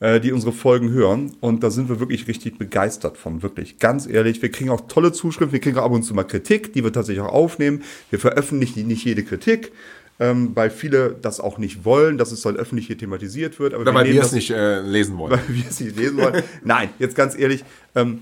äh, 0.00 0.18
die 0.18 0.32
unsere 0.32 0.50
Folgen 0.52 0.90
hören. 0.90 1.36
Und 1.38 1.62
da 1.62 1.70
sind 1.70 1.88
wir 1.88 2.00
wirklich 2.00 2.26
richtig 2.26 2.58
begeistert 2.58 3.16
von, 3.16 3.44
wirklich. 3.44 3.78
Ganz 3.78 4.08
ehrlich, 4.08 4.42
wir 4.42 4.50
kriegen 4.50 4.70
auch 4.70 4.80
tolle 4.88 5.12
Zuschriften, 5.12 5.52
wir 5.52 5.60
kriegen 5.60 5.78
auch 5.78 5.84
ab 5.84 5.92
und 5.92 6.02
zu 6.02 6.14
mal 6.14 6.24
Kritik, 6.24 6.72
die 6.72 6.82
wir 6.82 6.92
tatsächlich 6.92 7.24
auch 7.24 7.32
aufnehmen. 7.32 7.84
Wir 8.10 8.18
veröffentlichen 8.18 8.88
nicht 8.88 9.04
jede 9.04 9.22
Kritik. 9.22 9.70
Ähm, 10.18 10.50
weil 10.54 10.68
viele 10.68 11.16
das 11.22 11.38
auch 11.40 11.56
nicht 11.58 11.84
wollen, 11.86 12.18
dass 12.18 12.30
es 12.32 12.42
dann 12.42 12.56
öffentlich 12.56 12.88
hier 12.88 12.98
thematisiert 12.98 13.58
wird. 13.60 13.72
Aber 13.72 13.86
Weil 13.86 14.02
nehmen 14.02 14.14
wir 14.16 14.20
das- 14.20 14.26
es 14.30 14.34
nicht 14.34 14.50
äh, 14.50 14.80
lesen 14.82 15.16
wollen. 15.16 15.30
weil 15.48 15.48
wir 15.48 15.64
es 15.66 15.80
nicht 15.80 15.96
lesen 15.96 16.18
wollen. 16.18 16.42
Nein, 16.62 16.90
jetzt 16.98 17.14
ganz 17.14 17.38
ehrlich, 17.38 17.64
ähm, 17.94 18.18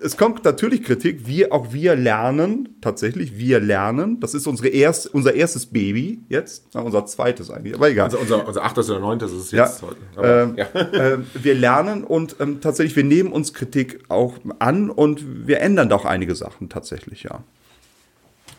es 0.00 0.16
kommt 0.16 0.44
natürlich 0.44 0.82
Kritik. 0.82 1.26
Wir, 1.26 1.52
auch 1.52 1.72
wir 1.72 1.94
lernen, 1.94 2.76
tatsächlich, 2.80 3.36
wir 3.38 3.60
lernen. 3.60 4.18
Das 4.20 4.34
ist 4.34 4.46
unsere 4.46 4.68
erst, 4.68 5.12
unser 5.12 5.34
erstes 5.34 5.66
Baby 5.66 6.20
jetzt, 6.28 6.68
Na, 6.72 6.80
unser 6.80 7.04
zweites 7.06 7.50
eigentlich, 7.50 7.74
aber 7.74 7.90
egal. 7.90 8.06
Also 8.06 8.18
unser, 8.18 8.46
unser 8.46 8.64
achtes 8.64 8.88
oder 8.90 9.00
neuntes 9.00 9.32
ist 9.32 9.38
es 9.38 9.50
Ja, 9.50 9.66
jetzt 9.66 9.82
heute. 9.82 9.96
Aber, 10.16 10.42
ähm, 10.42 10.56
ja. 10.56 10.64
äh, 10.80 11.18
wir 11.34 11.54
lernen 11.54 12.04
und 12.04 12.36
ähm, 12.40 12.60
tatsächlich, 12.60 12.96
wir 12.96 13.04
nehmen 13.04 13.32
uns 13.32 13.52
Kritik 13.52 14.00
auch 14.08 14.38
an 14.58 14.90
und 14.90 15.46
wir 15.46 15.60
ändern 15.60 15.88
da 15.88 15.96
auch 15.96 16.04
einige 16.04 16.34
Sachen 16.34 16.68
tatsächlich, 16.68 17.24
ja. 17.24 17.42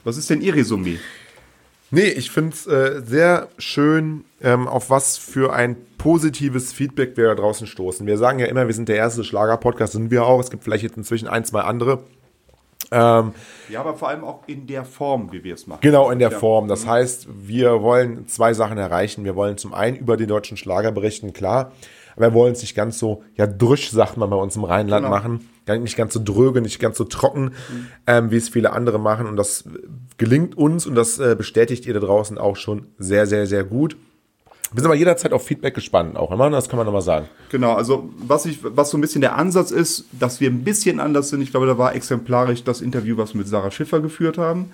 Was 0.04 0.18
ist 0.18 0.30
denn 0.30 0.42
Ihr 0.42 0.56
Resümee? 0.56 1.00
Nee, 1.92 2.10
ich 2.10 2.30
finde 2.30 2.54
es 2.54 2.68
äh, 2.68 3.02
sehr 3.06 3.48
schön, 3.58 4.26
ähm, 4.42 4.68
auf 4.68 4.90
was 4.90 5.18
für 5.18 5.54
ein 5.54 5.78
positives 6.06 6.72
Feedback 6.72 7.18
wir 7.18 7.30
da 7.30 7.34
draußen 7.36 7.66
stoßen. 7.66 8.06
Wir 8.06 8.20
sagen 8.20 8.38
ja 8.38 8.46
immer, 8.46 8.68
wir 8.68 8.76
sind 8.76 8.88
der 8.90 8.96
erste 8.96 9.24
Schlager-Podcast, 9.24 9.94
sind 9.94 10.12
wir 10.12 10.24
auch. 10.24 10.40
Es 10.40 10.52
gibt 10.52 10.64
vielleicht 10.64 10.84
jetzt 10.84 10.98
inzwischen 10.98 11.28
ein, 11.28 11.44
zwei 11.46 11.62
andere. 11.62 12.04
Ähm, 12.92 13.32
Ja, 13.70 13.80
aber 13.80 13.96
vor 13.96 14.10
allem 14.10 14.24
auch 14.24 14.44
in 14.46 14.68
der 14.68 14.86
Form, 14.86 15.32
wie 15.32 15.44
wir 15.44 15.56
es 15.56 15.66
machen. 15.66 15.80
genau 15.82 16.12
in 16.12 16.20
der. 16.20 16.30
Form. 16.30 16.68
Das 16.68 16.86
heißt, 16.86 17.28
wir 17.48 17.82
wollen 17.82 18.28
zwei 18.28 18.54
Sachen 18.54 18.78
erreichen. 18.78 19.24
Wir 19.26 19.36
wollen 19.36 19.58
zum 19.58 19.74
einen 19.74 19.98
über 19.98 20.16
den 20.16 20.28
deutschen 20.28 20.58
Schlager 20.58 20.92
berichten, 20.92 21.34
klar. 21.34 21.72
Aber 22.16 22.28
wir 22.28 22.34
wollen 22.36 22.54
es 22.54 22.62
nicht 22.62 22.76
ganz 22.76 23.00
so, 23.00 23.24
ja, 23.36 23.48
drüsch, 23.48 23.90
sagt 23.90 24.16
man 24.18 24.30
bei 24.30 24.36
uns 24.36 24.56
im 24.56 24.64
Rheinland 24.64 25.06
Genau. 25.06 25.16
machen. 25.16 25.50
Nicht 25.68 25.98
ganz 25.98 26.14
so 26.14 26.22
dröge, 26.24 26.62
nicht 26.62 26.80
ganz 26.80 26.98
so 27.00 27.06
trocken, 27.06 27.52
ähm, 28.06 28.30
wie 28.30 28.38
es 28.38 28.50
viele 28.50 28.72
andere 28.74 29.00
machen. 29.00 29.26
Und 29.26 29.38
das 29.38 29.64
gelingt 30.20 30.56
uns 30.56 30.86
und 30.86 30.94
das 30.94 31.18
äh, 31.18 31.36
bestätigt 31.36 31.88
ihr 31.88 31.96
da 31.96 32.00
draußen 32.00 32.38
auch 32.38 32.58
schon 32.58 32.86
sehr, 33.00 33.26
sehr, 33.26 33.48
sehr 33.48 33.64
gut. 33.64 33.98
Wir 34.76 34.82
sind 34.82 34.86
aber 34.88 34.96
jederzeit 34.96 35.32
auf 35.32 35.46
Feedback 35.46 35.74
gespannt, 35.74 36.18
auch 36.18 36.32
immer. 36.32 36.50
Das 36.50 36.68
kann 36.68 36.76
man 36.78 36.86
nochmal 36.86 37.02
sagen. 37.02 37.28
Genau, 37.50 37.74
also 37.74 38.10
was 38.18 38.46
ich, 38.46 38.60
was 38.62 38.90
so 38.90 38.98
ein 38.98 39.02
bisschen 39.02 39.22
der 39.22 39.36
Ansatz 39.38 39.72
ist, 39.72 40.06
dass 40.12 40.42
wir 40.42 40.50
ein 40.50 40.64
bisschen 40.66 41.00
anders 41.00 41.30
sind. 41.30 41.42
Ich 41.42 41.52
glaube, 41.52 41.66
da 41.66 41.78
war 41.78 41.96
exemplarisch 41.96 42.64
das 42.64 42.82
Interview, 42.82 43.16
was 43.18 43.34
wir 43.34 43.40
mit 43.40 43.48
Sarah 43.48 43.72
Schiffer 43.72 44.02
geführt 44.02 44.38
haben. 44.38 44.72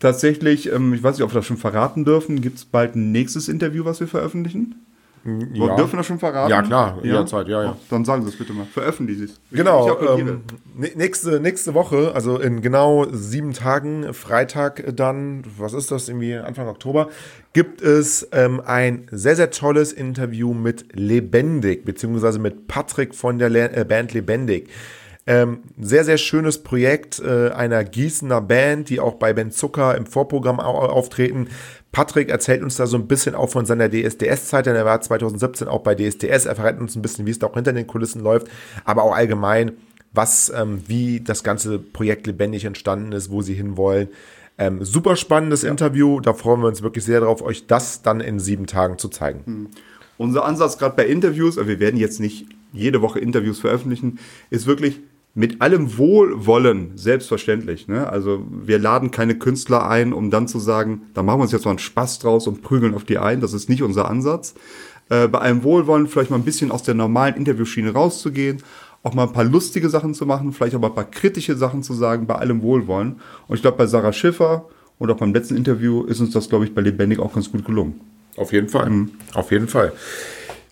Tatsächlich, 0.00 0.72
ähm, 0.72 0.94
ich 0.94 1.02
weiß 1.02 1.16
nicht, 1.16 1.24
ob 1.24 1.32
wir 1.32 1.40
das 1.40 1.46
schon 1.46 1.58
verraten 1.58 2.04
dürfen, 2.04 2.40
gibt 2.40 2.58
es 2.58 2.64
bald 2.64 2.96
ein 2.96 3.12
nächstes 3.12 3.48
Interview, 3.48 3.84
was 3.84 4.00
wir 4.00 4.08
veröffentlichen? 4.08 4.86
Ja. 5.24 5.76
Dürfen 5.76 5.92
wir 5.92 5.96
das 5.98 6.06
schon 6.06 6.18
verraten? 6.18 6.50
Ja, 6.50 6.62
klar, 6.62 6.98
jederzeit, 7.04 7.46
ja, 7.46 7.62
ja. 7.62 7.76
Dann 7.90 8.04
sagen 8.04 8.22
Sie 8.24 8.30
es 8.30 8.36
bitte 8.36 8.52
mal. 8.52 8.66
Veröffentlichen 8.66 9.20
Sie 9.28 9.32
es. 9.32 9.40
Genau, 9.52 9.88
ähm, 10.18 10.40
nä- 10.76 10.96
nächste, 10.96 11.38
nächste 11.38 11.74
Woche, 11.74 12.10
also 12.12 12.38
in 12.40 12.60
genau 12.60 13.06
sieben 13.12 13.52
Tagen, 13.52 14.12
Freitag 14.14 14.82
dann, 14.96 15.44
was 15.58 15.74
ist 15.74 15.92
das, 15.92 16.08
irgendwie 16.08 16.34
Anfang 16.34 16.66
Oktober, 16.66 17.08
gibt 17.52 17.82
es 17.82 18.28
ähm, 18.32 18.62
ein 18.64 19.06
sehr, 19.10 19.36
sehr 19.36 19.50
tolles 19.50 19.92
Interview 19.92 20.54
mit 20.54 20.96
Lebendig, 20.96 21.84
beziehungsweise 21.84 22.38
mit 22.38 22.68
Patrick 22.68 23.14
von 23.14 23.38
der 23.38 23.50
Le 23.50 23.70
äh, 23.74 23.84
Band 23.84 24.14
Lebendig. 24.14 24.68
Ähm, 25.24 25.60
sehr, 25.80 26.04
sehr 26.04 26.18
schönes 26.18 26.62
Projekt 26.62 27.20
äh, 27.20 27.50
einer 27.50 27.84
Gießener 27.84 28.40
Band, 28.40 28.88
die 28.88 28.98
auch 28.98 29.14
bei 29.14 29.32
Ben 29.32 29.52
Zucker 29.52 29.96
im 29.96 30.06
Vorprogramm 30.06 30.58
au 30.58 30.78
auftreten. 30.78 31.48
Patrick 31.92 32.30
erzählt 32.30 32.62
uns 32.62 32.76
da 32.76 32.86
so 32.86 32.96
ein 32.96 33.06
bisschen 33.06 33.36
auch 33.36 33.48
von 33.48 33.64
seiner 33.64 33.88
DSDS-Zeit, 33.88 34.66
denn 34.66 34.74
er 34.74 34.84
war 34.84 35.00
2017 35.00 35.68
auch 35.68 35.82
bei 35.82 35.94
DSDS. 35.94 36.46
Er 36.46 36.56
verrät 36.56 36.80
uns 36.80 36.96
ein 36.96 37.02
bisschen, 37.02 37.26
wie 37.26 37.30
es 37.30 37.38
da 37.38 37.46
auch 37.46 37.54
hinter 37.54 37.72
den 37.72 37.86
Kulissen 37.86 38.20
läuft, 38.20 38.48
aber 38.84 39.04
auch 39.04 39.14
allgemein, 39.14 39.72
was, 40.12 40.52
ähm, 40.56 40.82
wie 40.88 41.20
das 41.20 41.44
ganze 41.44 41.78
Projekt 41.78 42.26
lebendig 42.26 42.64
entstanden 42.64 43.12
ist, 43.12 43.30
wo 43.30 43.42
sie 43.42 43.54
hinwollen. 43.54 44.08
Ähm, 44.62 44.84
super 44.84 45.16
spannendes 45.16 45.64
Interview. 45.64 46.20
Da 46.20 46.34
freuen 46.34 46.60
wir 46.60 46.68
uns 46.68 46.82
wirklich 46.82 47.04
sehr 47.04 47.18
darauf, 47.18 47.42
euch 47.42 47.66
das 47.66 48.02
dann 48.02 48.20
in 48.20 48.38
sieben 48.38 48.66
Tagen 48.66 48.96
zu 48.96 49.08
zeigen. 49.08 49.70
Unser 50.18 50.44
Ansatz 50.44 50.78
gerade 50.78 50.94
bei 50.94 51.06
Interviews, 51.06 51.56
wir 51.56 51.80
werden 51.80 51.98
jetzt 51.98 52.20
nicht 52.20 52.46
jede 52.72 53.02
Woche 53.02 53.18
Interviews 53.18 53.58
veröffentlichen, 53.58 54.20
ist 54.50 54.68
wirklich 54.68 55.00
mit 55.34 55.62
allem 55.62 55.98
Wohlwollen 55.98 56.92
selbstverständlich. 56.94 57.88
Ne? 57.88 58.08
Also 58.08 58.46
wir 58.50 58.78
laden 58.78 59.10
keine 59.10 59.34
Künstler 59.36 59.88
ein, 59.88 60.12
um 60.12 60.30
dann 60.30 60.46
zu 60.46 60.60
sagen, 60.60 61.02
da 61.14 61.24
machen 61.24 61.40
wir 61.40 61.44
uns 61.44 61.52
jetzt 61.52 61.64
mal 61.64 61.72
einen 61.72 61.78
Spaß 61.80 62.20
draus 62.20 62.46
und 62.46 62.62
prügeln 62.62 62.94
auf 62.94 63.04
die 63.04 63.18
ein. 63.18 63.40
Das 63.40 63.54
ist 63.54 63.68
nicht 63.68 63.82
unser 63.82 64.08
Ansatz. 64.08 64.54
Äh, 65.08 65.26
bei 65.26 65.40
allem 65.40 65.64
Wohlwollen 65.64 66.06
vielleicht 66.06 66.30
mal 66.30 66.36
ein 66.36 66.44
bisschen 66.44 66.70
aus 66.70 66.84
der 66.84 66.94
normalen 66.94 67.34
Interviewschiene 67.34 67.92
rauszugehen, 67.92 68.62
auch 69.02 69.14
mal 69.14 69.24
ein 69.24 69.32
paar 69.32 69.44
lustige 69.44 69.88
Sachen 69.88 70.14
zu 70.14 70.26
machen, 70.26 70.52
vielleicht 70.52 70.76
auch 70.76 70.80
mal 70.80 70.88
ein 70.88 70.94
paar 70.94 71.10
kritische 71.10 71.56
Sachen 71.56 71.82
zu 71.82 71.94
sagen, 71.94 72.26
bei 72.26 72.36
allem 72.36 72.62
Wohlwollen. 72.62 73.20
Und 73.48 73.56
ich 73.56 73.62
glaube, 73.62 73.78
bei 73.78 73.86
Sarah 73.86 74.12
Schiffer 74.12 74.66
und 74.98 75.10
auch 75.10 75.16
beim 75.16 75.34
letzten 75.34 75.56
Interview 75.56 76.04
ist 76.04 76.20
uns 76.20 76.32
das, 76.32 76.48
glaube 76.48 76.64
ich, 76.64 76.74
bei 76.74 76.80
Lebendig 76.80 77.18
auch 77.18 77.34
ganz 77.34 77.50
gut 77.50 77.64
gelungen. 77.64 78.00
Auf 78.36 78.52
jeden 78.52 78.68
Fall. 78.68 78.90
Auf 79.34 79.50
jeden 79.50 79.68
Fall. 79.68 79.92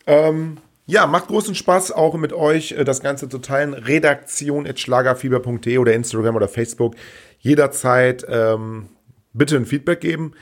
Ähm, 0.07 0.59
ja, 0.87 1.07
macht 1.07 1.29
großen 1.29 1.55
Spaß 1.55 1.93
auch 1.93 2.17
mit 2.17 2.33
euch 2.33 2.73
äh, 2.73 2.85
das 2.85 3.01
Ganze 3.01 3.29
zu 3.29 3.39
teilen. 3.39 3.75
Redaktion 3.75 4.67
schlagerfieber.de 4.75 5.79
oder 5.79 5.93
Instagram 5.93 6.37
oder 6.37 6.49
Facebook. 6.49 6.95
Jederzeit 7.41 8.25
ähm, 8.29 8.87
bitte 9.33 9.57
ein 9.57 9.67
Feedback 9.67 10.01
geben. 10.01 10.33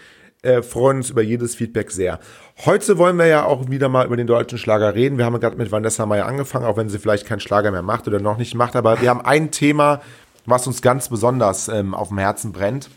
Äh, 0.42 0.62
freuen 0.62 0.98
uns 0.98 1.10
über 1.10 1.22
jedes 1.22 1.56
Feedback 1.56 1.90
sehr. 1.90 2.20
Heute 2.64 2.96
wollen 2.96 3.16
wir 3.16 3.26
ja 3.26 3.44
auch 3.44 3.68
wieder 3.70 3.88
mal 3.88 4.06
über 4.06 4.16
den 4.16 4.28
deutschen 4.28 4.56
Schlager 4.56 4.94
reden. 4.94 5.18
Wir 5.18 5.24
haben 5.24 5.38
gerade 5.40 5.56
mit 5.56 5.72
Vanessa 5.72 6.06
Meyer 6.06 6.26
angefangen, 6.26 6.64
auch 6.64 6.76
wenn 6.76 6.88
sie 6.88 7.00
vielleicht 7.00 7.26
keinen 7.26 7.40
Schlager 7.40 7.72
mehr 7.72 7.82
macht 7.82 8.06
oder 8.06 8.20
noch 8.20 8.38
nicht 8.38 8.54
macht. 8.54 8.76
Aber 8.76 9.00
wir 9.00 9.10
haben 9.10 9.20
ein 9.20 9.50
Thema, 9.50 10.00
was 10.46 10.66
uns 10.68 10.80
ganz 10.80 11.08
besonders 11.08 11.68
ähm, 11.68 11.92
auf 11.92 12.08
dem 12.08 12.18
Herzen 12.18 12.52
brennt. 12.52 12.88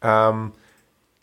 Ähm, 0.00 0.52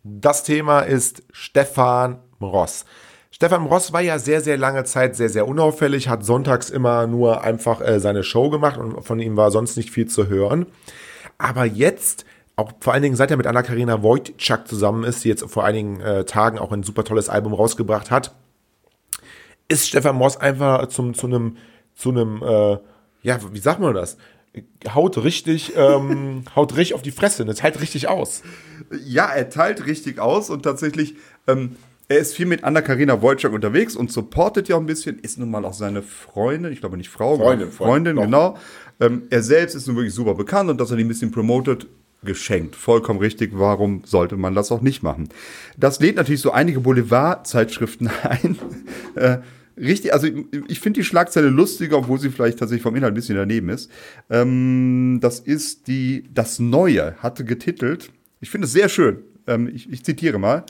das 0.03 0.43
Thema 0.43 0.81
ist 0.81 1.23
Stefan 1.31 2.19
Ross. 2.39 2.85
Stefan 3.31 3.65
Ross 3.65 3.93
war 3.93 4.01
ja 4.01 4.19
sehr, 4.19 4.41
sehr 4.41 4.57
lange 4.57 4.83
Zeit 4.83 5.15
sehr, 5.15 5.29
sehr 5.29 5.47
unauffällig, 5.47 6.07
hat 6.07 6.23
sonntags 6.23 6.69
immer 6.69 7.07
nur 7.07 7.41
einfach 7.43 7.81
äh, 7.81 8.00
seine 8.00 8.23
Show 8.23 8.51
gemacht 8.51 8.77
und 8.77 9.03
von 9.03 9.19
ihm 9.19 9.38
war 9.38 9.50
sonst 9.50 9.75
nicht 9.75 9.89
viel 9.89 10.07
zu 10.07 10.27
hören. 10.27 10.67
Aber 11.39 11.65
jetzt, 11.65 12.25
auch 12.55 12.72
vor 12.79 12.93
allen 12.93 13.03
Dingen 13.03 13.15
seit 13.15 13.31
er 13.31 13.38
mit 13.38 13.48
Anna-Karina 13.48 14.03
Wojcik 14.03 14.67
zusammen 14.67 15.03
ist, 15.03 15.24
die 15.24 15.29
jetzt 15.29 15.43
vor 15.50 15.65
einigen 15.65 16.00
äh, 16.01 16.25
Tagen 16.25 16.60
auch 16.60 16.72
ein 16.72 16.83
super 16.83 17.03
tolles 17.03 17.29
Album 17.29 17.53
rausgebracht 17.53 18.12
hat, 18.12 18.36
ist 19.67 19.88
Stefan 19.88 20.17
Ross 20.17 20.38
einfach 20.38 20.88
zum, 20.88 21.13
zu 21.13 21.27
einem, 21.27 21.57
zu 21.95 22.10
einem, 22.10 22.43
äh, 22.43 22.77
ja, 23.24 23.39
wie 23.51 23.60
sagt 23.60 23.79
man 23.79 23.93
das? 23.95 24.17
Haut 24.93 25.24
richtig, 25.24 25.74
ähm, 25.75 26.43
haut 26.55 26.75
richtig 26.77 26.93
auf 26.93 27.01
die 27.01 27.12
Fresse, 27.12 27.43
das 27.45 27.57
teilt 27.57 27.81
richtig 27.81 28.07
aus. 28.07 28.43
Ja, 29.03 29.27
er 29.27 29.50
teilt 29.50 29.88
richtig 29.88 30.19
aus 30.19 30.51
und 30.51 30.62
tatsächlich, 30.62 31.15
ähm, 31.48 31.75
er 32.07 32.19
ist 32.19 32.36
viel 32.36 32.45
mit 32.45 32.63
Anna-Karina 32.63 33.22
Wojcik 33.24 33.51
unterwegs 33.51 33.95
und 33.95 34.12
supportet 34.12 34.67
ja 34.67 34.75
auch 34.75 34.79
ein 34.79 34.86
bisschen, 34.86 35.17
ist 35.19 35.39
nun 35.39 35.50
mal 35.50 35.65
auch 35.65 35.74
seine 35.74 36.03
Freundin, 36.03 36.72
ich 36.72 36.81
glaube 36.81 36.98
nicht 36.98 37.10
Frau, 37.10 37.38
Freundin, 37.38 37.72
Freundin, 37.72 38.15
Freundin, 38.15 38.31
genau. 38.31 38.57
Ähm, 39.00 39.24
er 39.31 39.41
selbst 39.41 39.74
ist 39.74 39.88
nun 39.88 39.95
wirklich 39.95 40.13
super 40.13 40.36
bekannt 40.36 40.69
und 40.69 40.79
dass 40.79 40.91
er 40.91 40.98
die 40.98 41.03
ein 41.03 41.07
bisschen 41.07 41.31
promotet, 41.31 41.88
geschenkt. 42.25 42.75
Vollkommen 42.75 43.20
richtig. 43.20 43.51
Warum 43.53 44.03
sollte 44.06 44.38
man 44.38 44.56
das 44.56 44.72
auch 44.72 44.82
nicht 44.82 45.03
machen? 45.03 45.30
Das 45.77 46.00
lädt 46.00 46.15
natürlich 46.15 46.42
so 46.42 46.51
einige 46.51 46.80
Boulevard-Zeitschriften 46.82 48.10
ein. 48.24 48.58
äh, 49.15 49.38
richtig, 49.77 50.13
also 50.13 50.27
ich, 50.27 50.46
ich 50.68 50.80
finde 50.80 51.00
die 51.00 51.06
Schlagzeile 51.06 51.50
lustiger, 51.50 51.98
obwohl 51.98 52.20
sie 52.20 52.30
vielleicht 52.30 52.60
tatsächlich 52.60 52.84
vom 52.84 52.96
Inhalt 52.96 53.13
ein 53.13 53.15
bisschen 53.15 53.36
daneben 53.36 53.70
ist. 53.70 53.89
Ähm, 54.30 55.20
das 55.22 55.39
ist 55.39 55.88
die, 55.88 56.25
das 56.34 56.60
Neue, 56.60 57.15
hatte 57.20 57.46
getitelt. 57.46 58.12
Ich 58.42 58.50
finde 58.50 58.65
es 58.65 58.74
sehr 58.74 58.89
schön. 58.89 59.20
Ähm, 59.48 59.70
ich, 59.74 59.92
ich 59.92 60.03
zitiere 60.03 60.39
mal. 60.39 60.65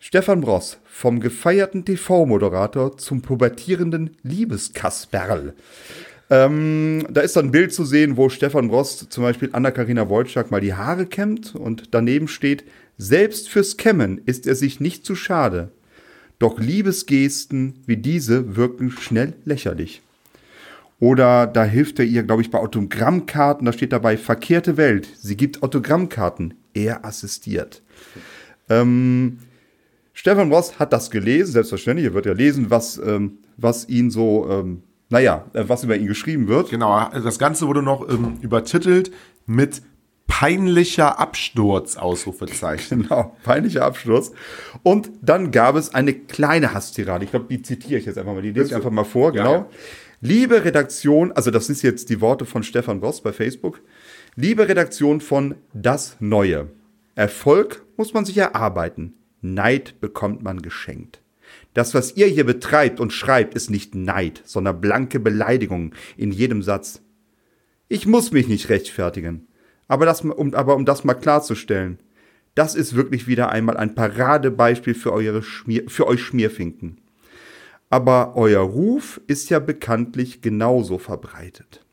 Stefan 0.00 0.40
Bross, 0.40 0.78
vom 0.84 1.18
gefeierten 1.18 1.84
TV-Moderator 1.84 2.96
zum 2.98 3.20
pubertierenden 3.20 4.16
Liebeskasperl. 4.22 5.54
Ähm, 6.30 7.06
da 7.10 7.22
ist 7.22 7.36
dann 7.36 7.46
ein 7.46 7.52
Bild 7.52 7.72
zu 7.72 7.84
sehen, 7.84 8.16
wo 8.16 8.28
Stefan 8.28 8.68
Bross 8.68 9.08
zum 9.08 9.24
Beispiel 9.24 9.50
Anna-Karina 9.52 10.10
Wojcik 10.10 10.50
mal 10.50 10.60
die 10.60 10.74
Haare 10.74 11.06
kämmt 11.06 11.54
und 11.54 11.94
daneben 11.94 12.28
steht, 12.28 12.64
selbst 12.98 13.48
fürs 13.48 13.76
Kämmen 13.76 14.20
ist 14.26 14.46
er 14.46 14.54
sich 14.54 14.80
nicht 14.80 15.06
zu 15.06 15.14
schade. 15.14 15.70
Doch 16.38 16.58
Liebesgesten 16.58 17.82
wie 17.86 17.96
diese 17.96 18.56
wirken 18.56 18.90
schnell 18.90 19.34
lächerlich. 19.44 20.02
Oder 21.00 21.46
da 21.46 21.64
hilft 21.64 21.98
er 22.00 22.04
ihr, 22.04 22.24
glaube 22.24 22.42
ich, 22.42 22.50
bei 22.50 22.58
Autogrammkarten, 22.58 23.64
da 23.64 23.72
steht 23.72 23.92
dabei 23.92 24.16
verkehrte 24.16 24.76
Welt. 24.76 25.08
Sie 25.16 25.36
gibt 25.36 25.62
Autogrammkarten, 25.62 26.54
er 26.74 27.04
assistiert. 27.04 27.82
Ähm, 28.68 29.38
Stefan 30.12 30.52
Ross 30.52 30.78
hat 30.80 30.92
das 30.92 31.10
gelesen, 31.10 31.52
selbstverständlich. 31.52 32.08
Er 32.08 32.14
wird 32.14 32.26
ja 32.26 32.32
lesen, 32.32 32.70
was, 32.70 32.98
ähm, 32.98 33.38
was 33.56 33.88
ihn 33.88 34.10
so, 34.10 34.48
ähm, 34.50 34.82
naja, 35.08 35.46
äh, 35.52 35.64
was 35.66 35.84
über 35.84 35.96
ihn 35.96 36.06
geschrieben 36.06 36.48
wird. 36.48 36.70
Genau, 36.70 37.08
das 37.10 37.38
Ganze 37.38 37.66
wurde 37.66 37.82
noch 37.82 38.08
ähm, 38.08 38.38
übertitelt 38.40 39.10
mit 39.46 39.82
peinlicher 40.26 41.18
Absturz, 41.18 41.96
Ausrufezeichen. 41.96 43.02
Genau, 43.08 43.36
peinlicher 43.42 43.84
Absturz. 43.84 44.32
Und 44.82 45.10
dann 45.22 45.50
gab 45.50 45.76
es 45.76 45.94
eine 45.94 46.12
kleine 46.12 46.74
Hasstirade. 46.74 47.24
Ich 47.24 47.30
glaube, 47.30 47.46
die 47.48 47.62
zitiere 47.62 47.98
ich 47.98 48.06
jetzt 48.06 48.18
einfach 48.18 48.34
mal. 48.34 48.42
Die 48.42 48.52
lese 48.52 48.68
ich 48.68 48.74
einfach 48.74 48.90
mal 48.90 49.04
vor, 49.04 49.32
genau. 49.32 49.52
ja. 49.52 49.66
Liebe 50.20 50.64
Redaktion, 50.64 51.32
also 51.32 51.50
das 51.50 51.70
ist 51.70 51.82
jetzt 51.82 52.10
die 52.10 52.20
Worte 52.20 52.44
von 52.44 52.62
Stefan 52.62 52.98
Ross 52.98 53.20
bei 53.20 53.32
Facebook. 53.32 53.80
Liebe 54.34 54.68
Redaktion 54.68 55.20
von 55.20 55.54
Das 55.72 56.16
Neue. 56.20 56.68
Erfolg 57.14 57.84
muss 57.96 58.14
man 58.14 58.24
sich 58.24 58.36
erarbeiten. 58.36 59.14
Neid 59.40 60.00
bekommt 60.00 60.42
man 60.42 60.60
geschenkt. 60.60 61.20
Das, 61.74 61.94
was 61.94 62.16
ihr 62.16 62.26
hier 62.26 62.44
betreibt 62.44 63.00
und 63.00 63.12
schreibt, 63.12 63.54
ist 63.54 63.70
nicht 63.70 63.94
Neid, 63.94 64.42
sondern 64.44 64.80
blanke 64.80 65.20
Beleidigung 65.20 65.94
in 66.16 66.32
jedem 66.32 66.62
Satz. 66.62 67.02
Ich 67.88 68.06
muss 68.06 68.32
mich 68.32 68.48
nicht 68.48 68.68
rechtfertigen. 68.68 69.46
Aber, 69.86 70.04
das, 70.04 70.20
um, 70.20 70.54
aber 70.54 70.76
um 70.76 70.84
das 70.84 71.04
mal 71.04 71.14
klarzustellen, 71.14 71.98
das 72.54 72.74
ist 72.74 72.94
wirklich 72.94 73.26
wieder 73.26 73.50
einmal 73.50 73.76
ein 73.76 73.94
Paradebeispiel 73.94 74.94
für, 74.94 75.12
eure 75.12 75.42
Schmier, 75.42 75.84
für 75.88 76.06
euch 76.06 76.22
Schmierfinken. 76.22 77.00
Aber 77.90 78.36
euer 78.36 78.60
Ruf 78.60 79.20
ist 79.26 79.48
ja 79.48 79.58
bekanntlich 79.60 80.42
genauso 80.42 80.98
verbreitet. 80.98 81.84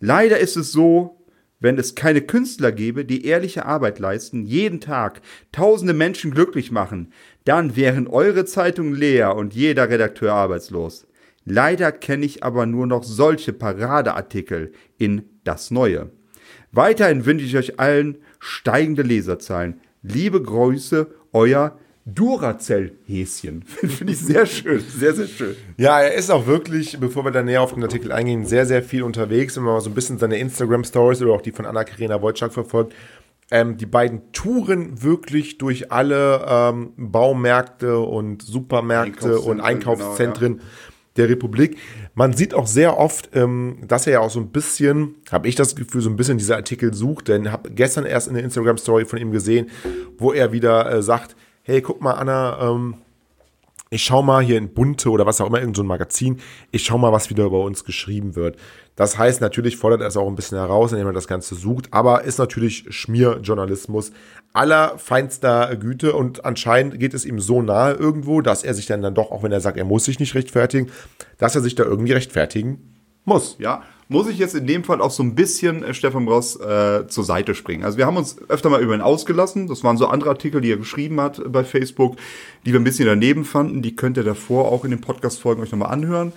Leider 0.00 0.38
ist 0.38 0.56
es 0.56 0.72
so, 0.72 1.24
wenn 1.60 1.78
es 1.78 1.94
keine 1.94 2.20
Künstler 2.20 2.72
gäbe, 2.72 3.06
die 3.06 3.24
ehrliche 3.24 3.64
Arbeit 3.64 3.98
leisten, 3.98 4.44
jeden 4.44 4.80
Tag 4.80 5.22
tausende 5.50 5.94
Menschen 5.94 6.30
glücklich 6.30 6.70
machen, 6.70 7.12
dann 7.44 7.76
wären 7.76 8.06
eure 8.06 8.44
Zeitungen 8.44 8.94
leer 8.94 9.36
und 9.36 9.54
jeder 9.54 9.88
Redakteur 9.88 10.32
arbeitslos. 10.32 11.06
Leider 11.44 11.92
kenne 11.92 12.24
ich 12.24 12.42
aber 12.42 12.64
nur 12.64 12.86
noch 12.86 13.04
solche 13.04 13.52
Paradeartikel 13.52 14.72
in 14.96 15.28
Das 15.44 15.70
Neue. 15.70 16.10
Weiterhin 16.72 17.26
wünsche 17.26 17.44
ich 17.44 17.56
euch 17.56 17.78
allen 17.78 18.18
steigende 18.40 19.02
Leserzahlen. 19.02 19.80
Liebe 20.02 20.42
Grüße, 20.42 21.06
euer 21.32 21.78
Duracell-Häschen. 22.06 23.62
Finde 23.66 24.12
ich 24.12 24.18
sehr 24.18 24.46
schön, 24.46 24.80
sehr, 24.80 25.14
sehr 25.14 25.26
schön. 25.26 25.56
Ja, 25.76 26.00
er 26.00 26.14
ist 26.14 26.30
auch 26.30 26.46
wirklich, 26.46 26.98
bevor 26.98 27.24
wir 27.24 27.30
da 27.30 27.42
näher 27.42 27.62
auf 27.62 27.74
den 27.74 27.82
Artikel 27.82 28.12
eingehen, 28.12 28.44
sehr, 28.44 28.66
sehr 28.66 28.82
viel 28.82 29.02
unterwegs. 29.02 29.56
Wenn 29.56 29.64
man 29.64 29.74
mal 29.74 29.80
so 29.80 29.90
ein 29.90 29.94
bisschen 29.94 30.18
seine 30.18 30.38
Instagram-Stories 30.38 31.22
oder 31.22 31.32
auch 31.32 31.42
die 31.42 31.52
von 31.52 31.64
Anna-Karina 31.64 32.20
Wojcik 32.20 32.52
verfolgt, 32.52 32.94
ähm, 33.50 33.76
die 33.76 33.86
beiden 33.86 34.32
touren 34.32 35.02
wirklich 35.02 35.58
durch 35.58 35.92
alle 35.92 36.44
ähm, 36.48 36.92
Baumärkte 36.96 37.98
und 37.98 38.42
Supermärkte 38.42 39.40
und 39.40 39.60
Einkaufszentren 39.60 40.54
genau, 40.54 40.64
der 41.16 41.28
Republik. 41.28 41.78
Man 42.14 42.32
sieht 42.32 42.54
auch 42.54 42.66
sehr 42.66 42.98
oft, 42.98 43.30
ähm, 43.34 43.78
dass 43.86 44.06
er 44.06 44.14
ja 44.14 44.20
auch 44.20 44.30
so 44.30 44.40
ein 44.40 44.50
bisschen, 44.50 45.16
habe 45.30 45.48
ich 45.48 45.54
das 45.54 45.76
Gefühl, 45.76 46.00
so 46.00 46.10
ein 46.10 46.16
bisschen 46.16 46.38
diese 46.38 46.56
Artikel 46.56 46.94
sucht, 46.94 47.28
denn 47.28 47.52
habe 47.52 47.70
gestern 47.70 48.06
erst 48.06 48.28
eine 48.28 48.40
Instagram-Story 48.40 49.04
von 49.04 49.18
ihm 49.18 49.30
gesehen, 49.30 49.70
wo 50.18 50.32
er 50.32 50.52
wieder 50.52 50.90
äh, 50.90 51.02
sagt, 51.02 51.36
hey, 51.62 51.80
guck 51.80 52.00
mal, 52.00 52.12
Anna, 52.12 52.70
ähm, 52.70 52.96
ich 53.94 54.02
schau 54.02 54.22
mal 54.22 54.42
hier 54.42 54.58
in 54.58 54.74
Bunte 54.74 55.10
oder 55.10 55.24
was 55.24 55.40
auch 55.40 55.46
immer, 55.46 55.58
irgendein 55.58 55.76
so 55.76 55.84
Magazin, 55.84 56.40
ich 56.72 56.84
schau 56.84 56.98
mal, 56.98 57.12
was 57.12 57.30
wieder 57.30 57.44
über 57.44 57.60
uns 57.60 57.84
geschrieben 57.84 58.34
wird. 58.34 58.56
Das 58.96 59.18
heißt, 59.18 59.40
natürlich 59.40 59.76
fordert 59.76 60.00
er 60.00 60.08
es 60.08 60.16
auch 60.16 60.26
ein 60.26 60.34
bisschen 60.34 60.58
heraus, 60.58 60.92
indem 60.92 61.06
er 61.06 61.12
das 61.12 61.28
Ganze 61.28 61.54
sucht, 61.54 61.92
aber 61.92 62.24
ist 62.24 62.38
natürlich 62.38 62.86
Schmierjournalismus 62.88 64.12
aller 64.52 64.98
feinster 64.98 65.74
Güte 65.76 66.12
und 66.12 66.44
anscheinend 66.44 66.98
geht 66.98 67.14
es 67.14 67.24
ihm 67.24 67.40
so 67.40 67.62
nahe 67.62 67.94
irgendwo, 67.94 68.40
dass 68.40 68.62
er 68.64 68.74
sich 68.74 68.86
dann, 68.86 69.02
dann 69.02 69.14
doch, 69.14 69.30
auch 69.30 69.42
wenn 69.42 69.52
er 69.52 69.60
sagt, 69.60 69.76
er 69.76 69.84
muss 69.84 70.04
sich 70.04 70.18
nicht 70.18 70.34
rechtfertigen, 70.34 70.90
dass 71.38 71.54
er 71.54 71.60
sich 71.60 71.74
da 71.74 71.84
irgendwie 71.84 72.12
rechtfertigen 72.12 72.93
muss. 73.24 73.56
Ja, 73.58 73.82
muss 74.08 74.28
ich 74.28 74.38
jetzt 74.38 74.54
in 74.54 74.66
dem 74.66 74.84
Fall 74.84 75.00
auch 75.00 75.10
so 75.10 75.22
ein 75.22 75.34
bisschen 75.34 75.82
äh, 75.82 75.94
Stefan 75.94 76.28
Ross 76.28 76.56
äh, 76.56 77.06
zur 77.08 77.24
Seite 77.24 77.54
springen. 77.54 77.84
Also 77.84 77.98
wir 77.98 78.06
haben 78.06 78.16
uns 78.16 78.36
öfter 78.48 78.68
mal 78.68 78.82
über 78.82 78.94
ihn 78.94 79.00
ausgelassen. 79.00 79.66
Das 79.66 79.82
waren 79.82 79.96
so 79.96 80.06
andere 80.06 80.30
Artikel, 80.30 80.60
die 80.60 80.70
er 80.70 80.76
geschrieben 80.76 81.20
hat 81.20 81.38
äh, 81.38 81.48
bei 81.48 81.64
Facebook, 81.64 82.16
die 82.66 82.72
wir 82.72 82.80
ein 82.80 82.84
bisschen 82.84 83.06
daneben 83.06 83.44
fanden. 83.44 83.82
Die 83.82 83.96
könnt 83.96 84.16
ihr 84.16 84.24
davor 84.24 84.70
auch 84.70 84.84
in 84.84 84.90
den 84.90 85.00
Podcast-Folgen 85.00 85.62
euch 85.62 85.72
nochmal 85.72 85.90
anhören. 85.90 86.32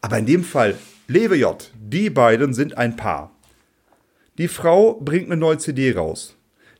Aber 0.00 0.18
in 0.18 0.26
dem 0.26 0.44
Fall, 0.44 0.76
Lewe 1.08 1.36
J, 1.36 1.70
die 1.78 2.08
beiden 2.08 2.54
sind 2.54 2.78
ein 2.78 2.96
Paar. 2.96 3.32
Die 4.38 4.48
Frau 4.48 4.94
bringt 4.94 5.26
eine 5.26 5.36
neue 5.36 5.58
CD 5.58 5.92
raus. 5.92 6.36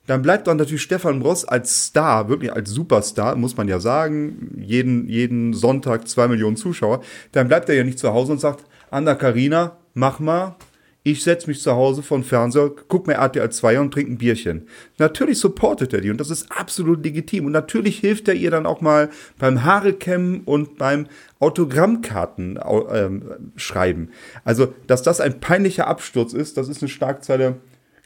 dann 0.07 0.23
bleibt 0.23 0.47
dann 0.47 0.57
natürlich 0.57 0.83
Stefan 0.83 1.21
Ross 1.23 1.45
als 1.45 1.87
Star, 1.87 2.29
wirklich 2.29 2.52
als 2.52 2.71
Superstar, 2.71 3.37
muss 3.37 3.57
man 3.57 3.69
ja 3.69 3.79
sagen, 3.79 4.57
jeden, 4.59 5.07
jeden 5.09 5.52
Sonntag 5.52 6.09
zwei 6.09 6.26
Millionen 6.26 6.57
Zuschauer, 6.57 7.02
dann 7.31 7.47
bleibt 7.47 7.69
er 7.69 7.76
ja 7.76 7.85
nicht 7.85 7.99
zu 7.99 8.12
Hause 8.12 8.33
und 8.33 8.40
sagt, 8.40 8.64
Anna 8.90 9.14
Karina, 9.14 9.76
mach 9.94 10.18
mal, 10.18 10.56
ich 11.02 11.23
setze 11.23 11.47
mich 11.47 11.62
zu 11.62 11.73
Hause 11.73 12.02
vor 12.02 12.18
den 12.18 12.25
Fernseher, 12.25 12.70
guck 12.88 13.06
mir 13.06 13.14
RTL 13.14 13.50
2 13.50 13.80
und 13.80 13.92
trinke 13.92 14.12
ein 14.12 14.18
Bierchen. 14.18 14.66
Natürlich 14.99 15.38
supportet 15.38 15.94
er 15.94 16.02
die 16.02 16.11
und 16.11 16.20
das 16.20 16.28
ist 16.28 16.52
absolut 16.52 17.02
legitim. 17.02 17.47
Und 17.47 17.52
natürlich 17.52 17.99
hilft 17.99 18.28
er 18.28 18.35
ihr 18.35 18.50
dann 18.50 18.66
auch 18.66 18.82
mal 18.82 19.09
beim 19.38 19.64
Haarekämmen 19.64 20.42
und 20.44 20.76
beim 20.76 21.06
Autogrammkarten 21.38 22.61
ähm, 22.92 23.23
schreiben. 23.56 24.11
Also, 24.44 24.75
dass 24.87 25.02
das 25.02 25.20
ein 25.20 25.40
peinlicher 25.40 25.87
Absturz 25.87 26.35
ist, 26.35 26.59
das 26.59 26.68
ist 26.68 26.82
eine 26.82 26.90
Schlagzeile. 26.90 27.56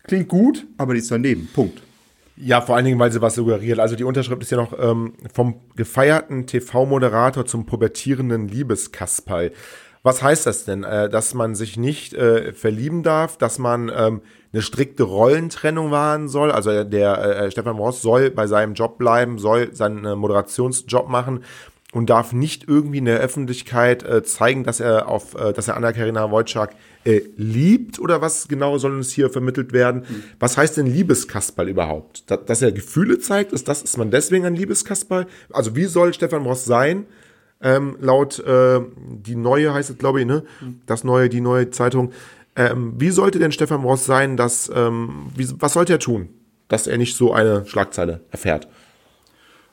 Klingt 0.04 0.28
gut, 0.28 0.66
aber 0.78 0.94
die 0.94 1.00
ist 1.00 1.10
daneben. 1.10 1.48
Punkt. 1.52 1.82
Ja, 2.36 2.60
vor 2.60 2.76
allen 2.76 2.84
Dingen, 2.84 2.98
weil 2.98 3.12
sie 3.12 3.20
was 3.20 3.36
suggeriert. 3.36 3.78
Also 3.78 3.96
die 3.96 4.04
Unterschrift 4.04 4.42
ist 4.42 4.50
ja 4.50 4.56
noch 4.56 4.76
ähm, 4.78 5.14
vom 5.32 5.60
gefeierten 5.76 6.46
TV-Moderator 6.46 7.46
zum 7.46 7.64
pubertierenden 7.64 8.48
Liebeskasperl. 8.48 9.52
Was 10.04 10.22
heißt 10.22 10.46
das 10.46 10.66
denn? 10.66 10.84
Äh, 10.84 11.08
dass 11.08 11.32
man 11.32 11.54
sich 11.54 11.78
nicht 11.78 12.12
äh, 12.12 12.52
verlieben 12.52 13.02
darf, 13.02 13.38
dass 13.38 13.58
man 13.58 13.90
ähm, 13.92 14.20
eine 14.52 14.60
strikte 14.60 15.02
Rollentrennung 15.02 15.90
wahren 15.90 16.28
soll. 16.28 16.52
Also 16.52 16.84
der 16.84 17.18
äh, 17.18 17.50
Stefan 17.50 17.78
Ross 17.78 18.02
soll 18.02 18.30
bei 18.30 18.46
seinem 18.46 18.74
Job 18.74 18.98
bleiben, 18.98 19.38
soll 19.38 19.74
seinen 19.74 20.18
Moderationsjob 20.18 21.08
machen 21.08 21.42
und 21.92 22.10
darf 22.10 22.34
nicht 22.34 22.68
irgendwie 22.68 22.98
in 22.98 23.06
der 23.06 23.18
Öffentlichkeit 23.20 24.04
zeigen, 24.26 24.64
dass 24.64 24.80
er 24.80 25.08
auf, 25.08 25.34
dass 25.34 25.68
er 25.68 25.76
Anna-Karina 25.76 26.28
Wojcik 26.28 26.70
liebt 27.36 28.00
oder 28.00 28.20
was 28.20 28.48
genau 28.48 28.78
soll 28.78 28.96
uns 28.96 29.12
hier 29.12 29.30
vermittelt 29.30 29.72
werden? 29.72 30.00
Mhm. 30.00 30.24
Was 30.40 30.56
heißt 30.56 30.76
denn 30.76 30.86
Liebeskasperl 30.86 31.68
überhaupt? 31.68 32.28
Da, 32.28 32.36
dass 32.36 32.62
er 32.62 32.72
Gefühle 32.72 33.20
zeigt, 33.20 33.52
ist 33.52 33.68
das, 33.68 33.82
ist 33.82 33.96
man 33.96 34.10
deswegen 34.10 34.44
ein 34.44 34.56
Liebeskasperl? 34.56 35.26
Also 35.52 35.76
wie 35.76 35.84
soll 35.84 36.12
Stefan 36.12 36.42
Ross 36.42 36.64
sein? 36.64 37.06
Ähm, 37.64 37.96
laut 37.98 38.38
äh, 38.38 38.80
die 38.94 39.34
neue 39.34 39.72
heißt 39.72 39.90
es, 39.90 39.98
glaube 39.98 40.20
ich, 40.20 40.26
ne? 40.26 40.44
Das 40.86 41.02
neue, 41.02 41.28
die 41.28 41.40
neue 41.40 41.70
Zeitung. 41.70 42.12
Ähm, 42.54 42.92
wie 42.98 43.10
sollte 43.10 43.38
denn 43.38 43.50
Stefan 43.50 43.82
Ross 43.82 44.04
sein, 44.04 44.36
dass, 44.36 44.70
ähm, 44.72 45.32
wie, 45.34 45.48
was 45.58 45.72
sollte 45.72 45.94
er 45.94 45.98
tun, 45.98 46.28
dass 46.68 46.86
er 46.86 46.98
nicht 46.98 47.16
so 47.16 47.32
eine 47.32 47.66
Schlagzeile 47.66 48.20
erfährt? 48.30 48.68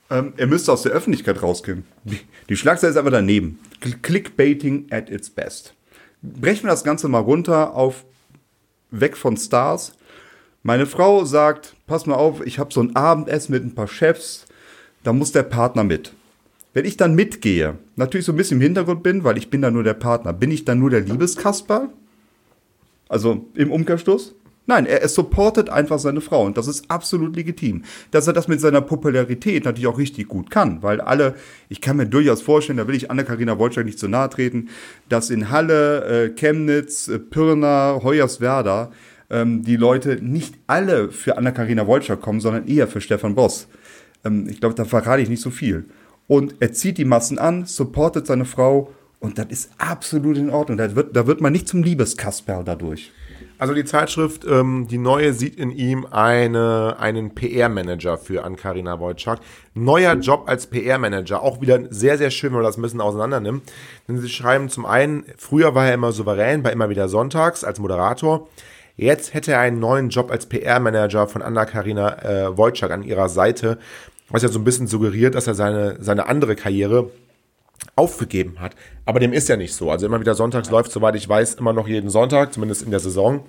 Ähm, 0.09 0.33
er 0.37 0.47
müsste 0.47 0.71
aus 0.71 0.83
der 0.83 0.93
Öffentlichkeit 0.93 1.43
rausgehen. 1.43 1.85
Die, 2.05 2.19
die 2.49 2.55
Schlagzeile 2.55 2.91
ist 2.91 2.97
aber 2.97 3.11
daneben. 3.11 3.59
Clickbaiting 4.01 4.87
at 4.89 5.09
its 5.09 5.29
best. 5.29 5.73
Brechen 6.21 6.63
wir 6.63 6.71
das 6.71 6.83
Ganze 6.83 7.09
mal 7.09 7.19
runter 7.19 7.75
auf 7.75 8.05
weg 8.89 9.17
von 9.17 9.35
Stars. 9.35 9.93
Meine 10.63 10.85
Frau 10.85 11.25
sagt, 11.25 11.75
pass 11.87 12.05
mal 12.05 12.15
auf, 12.15 12.45
ich 12.45 12.57
habe 12.57 12.73
so 12.73 12.81
ein 12.81 12.95
Abendessen 12.95 13.51
mit 13.51 13.63
ein 13.63 13.75
paar 13.75 13.87
Chefs, 13.87 14.45
da 15.03 15.11
muss 15.11 15.31
der 15.31 15.43
Partner 15.43 15.83
mit. 15.83 16.13
Wenn 16.73 16.85
ich 16.85 16.95
dann 16.95 17.15
mitgehe, 17.15 17.77
natürlich 17.97 18.25
so 18.25 18.31
ein 18.31 18.37
bisschen 18.37 18.57
im 18.57 18.61
Hintergrund 18.61 19.03
bin, 19.03 19.23
weil 19.23 19.37
ich 19.37 19.49
bin 19.49 19.61
da 19.61 19.71
nur 19.71 19.83
der 19.83 19.93
Partner, 19.93 20.31
bin 20.31 20.51
ich 20.51 20.63
dann 20.63 20.79
nur 20.79 20.89
der 20.89 21.01
Liebeskasper? 21.01 21.89
Also 23.09 23.45
im 23.55 23.71
Umkehrschluss? 23.71 24.35
Nein, 24.67 24.85
er, 24.85 25.01
er 25.01 25.09
supportet 25.09 25.69
einfach 25.69 25.99
seine 25.99 26.21
Frau 26.21 26.45
und 26.45 26.57
das 26.57 26.67
ist 26.67 26.89
absolut 26.89 27.35
legitim. 27.35 27.83
Dass 28.11 28.27
er 28.27 28.33
das 28.33 28.47
mit 28.47 28.61
seiner 28.61 28.79
Popularität 28.79 29.65
natürlich 29.65 29.87
auch 29.87 29.97
richtig 29.97 30.29
gut 30.29 30.49
kann, 30.49 30.81
weil 30.81 31.01
alle, 31.01 31.35
ich 31.67 31.81
kann 31.81 31.97
mir 31.97 32.05
durchaus 32.05 32.41
vorstellen, 32.41 32.77
da 32.77 32.87
will 32.87 32.95
ich 32.95 33.11
Anna-Karina 33.11 33.59
Wolczak 33.59 33.83
nicht 33.83 33.99
zu 33.99 34.07
nahe 34.07 34.29
treten, 34.29 34.69
dass 35.09 35.29
in 35.29 35.49
Halle, 35.49 36.05
äh, 36.05 36.29
Chemnitz, 36.29 37.09
äh, 37.09 37.19
Pirna, 37.19 37.99
Hoyerswerda 38.01 38.91
ähm, 39.29 39.63
die 39.63 39.75
Leute 39.75 40.19
nicht 40.21 40.55
alle 40.67 41.11
für 41.11 41.37
Anna-Karina 41.37 41.85
Wolczak 41.85 42.21
kommen, 42.21 42.39
sondern 42.39 42.65
eher 42.65 42.87
für 42.87 43.01
Stefan 43.01 43.35
Boss. 43.35 43.67
Ähm, 44.23 44.47
ich 44.47 44.61
glaube, 44.61 44.75
da 44.75 44.85
verrate 44.85 45.21
ich 45.21 45.27
nicht 45.27 45.41
so 45.41 45.49
viel 45.49 45.85
und 46.31 46.55
er 46.61 46.71
zieht 46.71 46.97
die 46.97 47.03
Massen 47.03 47.39
an, 47.39 47.65
supportet 47.65 48.25
seine 48.25 48.45
Frau 48.45 48.89
und 49.19 49.37
das 49.37 49.47
ist 49.49 49.71
absolut 49.77 50.37
in 50.37 50.49
Ordnung. 50.49 50.77
Da 50.77 50.95
wird, 50.95 51.13
da 51.13 51.27
wird 51.27 51.41
man 51.41 51.51
nicht 51.51 51.67
zum 51.67 51.83
Liebeskasperl 51.83 52.63
dadurch. 52.63 53.11
Also 53.57 53.73
die 53.73 53.83
Zeitschrift, 53.83 54.45
ähm, 54.49 54.87
die 54.89 54.97
neue, 54.97 55.33
sieht 55.33 55.57
in 55.57 55.71
ihm 55.71 56.07
eine, 56.09 56.95
einen 56.99 57.35
PR-Manager 57.35 58.17
für 58.17 58.45
Ankarina 58.45 58.97
Wojcik. 59.01 59.39
Neuer 59.73 60.13
Job 60.13 60.43
als 60.45 60.67
PR-Manager, 60.67 61.41
auch 61.41 61.59
wieder 61.59 61.81
sehr, 61.89 62.17
sehr 62.17 62.31
schön, 62.31 62.51
wenn 62.51 62.59
man 62.59 62.63
das 62.63 62.77
ein 62.77 62.81
bisschen 62.81 63.01
auseinander 63.01 63.41
nimmt. 63.41 63.63
Denn 64.07 64.17
sie 64.17 64.29
schreiben 64.29 64.69
zum 64.69 64.85
einen, 64.85 65.25
früher 65.35 65.75
war 65.75 65.87
er 65.87 65.95
immer 65.95 66.13
souverän, 66.13 66.63
bei 66.63 66.71
immer 66.71 66.89
wieder 66.89 67.09
sonntags 67.09 67.65
als 67.65 67.77
Moderator. 67.77 68.47
Jetzt 68.95 69.33
hätte 69.33 69.51
er 69.51 69.59
einen 69.59 69.79
neuen 69.79 70.07
Job 70.07 70.31
als 70.31 70.45
PR-Manager 70.45 71.27
von 71.27 71.41
Anna-Karina 71.41 72.23
äh, 72.23 72.57
Wojcik 72.57 72.91
an 72.91 73.03
ihrer 73.03 73.27
Seite 73.27 73.79
was 74.31 74.43
ja 74.43 74.49
so 74.49 74.59
ein 74.59 74.63
bisschen 74.63 74.87
suggeriert, 74.87 75.35
dass 75.35 75.47
er 75.47 75.55
seine, 75.55 75.97
seine 75.99 76.27
andere 76.27 76.55
Karriere 76.55 77.09
aufgegeben 77.95 78.59
hat. 78.59 78.75
Aber 79.05 79.19
dem 79.19 79.33
ist 79.33 79.49
ja 79.49 79.57
nicht 79.57 79.73
so. 79.73 79.91
Also 79.91 80.05
immer 80.05 80.19
wieder 80.19 80.35
sonntags 80.35 80.69
läuft, 80.69 80.91
soweit 80.91 81.15
ich 81.15 81.27
weiß, 81.27 81.55
immer 81.55 81.73
noch 81.73 81.87
jeden 81.87 82.09
Sonntag, 82.09 82.53
zumindest 82.53 82.83
in 82.83 82.91
der 82.91 82.99
Saison. 82.99 83.43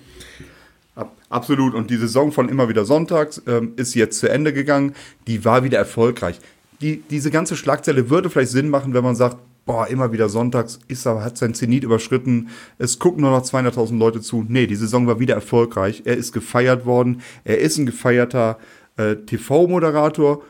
Absolut. 1.28 1.74
Und 1.74 1.90
die 1.90 1.96
Saison 1.96 2.32
von 2.32 2.48
immer 2.48 2.68
wieder 2.68 2.84
sonntags 2.84 3.42
ähm, 3.46 3.72
ist 3.76 3.94
jetzt 3.94 4.18
zu 4.18 4.28
Ende 4.28 4.52
gegangen. 4.52 4.94
Die 5.26 5.44
war 5.44 5.64
wieder 5.64 5.78
erfolgreich. 5.78 6.38
Die, 6.80 7.02
diese 7.08 7.30
ganze 7.30 7.56
Schlagzeile 7.56 8.10
würde 8.10 8.28
vielleicht 8.28 8.50
Sinn 8.50 8.68
machen, 8.68 8.92
wenn 8.92 9.04
man 9.04 9.14
sagt, 9.14 9.38
boah, 9.64 9.86
immer 9.86 10.12
wieder 10.12 10.28
sonntags 10.28 10.80
ist 10.88 11.06
er, 11.06 11.22
hat 11.22 11.38
sein 11.38 11.54
Zenit 11.54 11.84
überschritten. 11.84 12.48
Es 12.78 12.98
gucken 12.98 13.22
nur 13.22 13.30
noch 13.30 13.44
200.000 13.44 13.96
Leute 13.96 14.20
zu. 14.20 14.44
Nee, 14.46 14.66
die 14.66 14.76
Saison 14.76 15.06
war 15.06 15.20
wieder 15.20 15.34
erfolgreich. 15.34 16.02
Er 16.04 16.16
ist 16.16 16.32
gefeiert 16.32 16.84
worden. 16.84 17.22
Er 17.44 17.58
ist 17.60 17.78
ein 17.78 17.86
gefeierter 17.86 18.58
äh, 18.96 19.16
TV-Moderator 19.16 20.42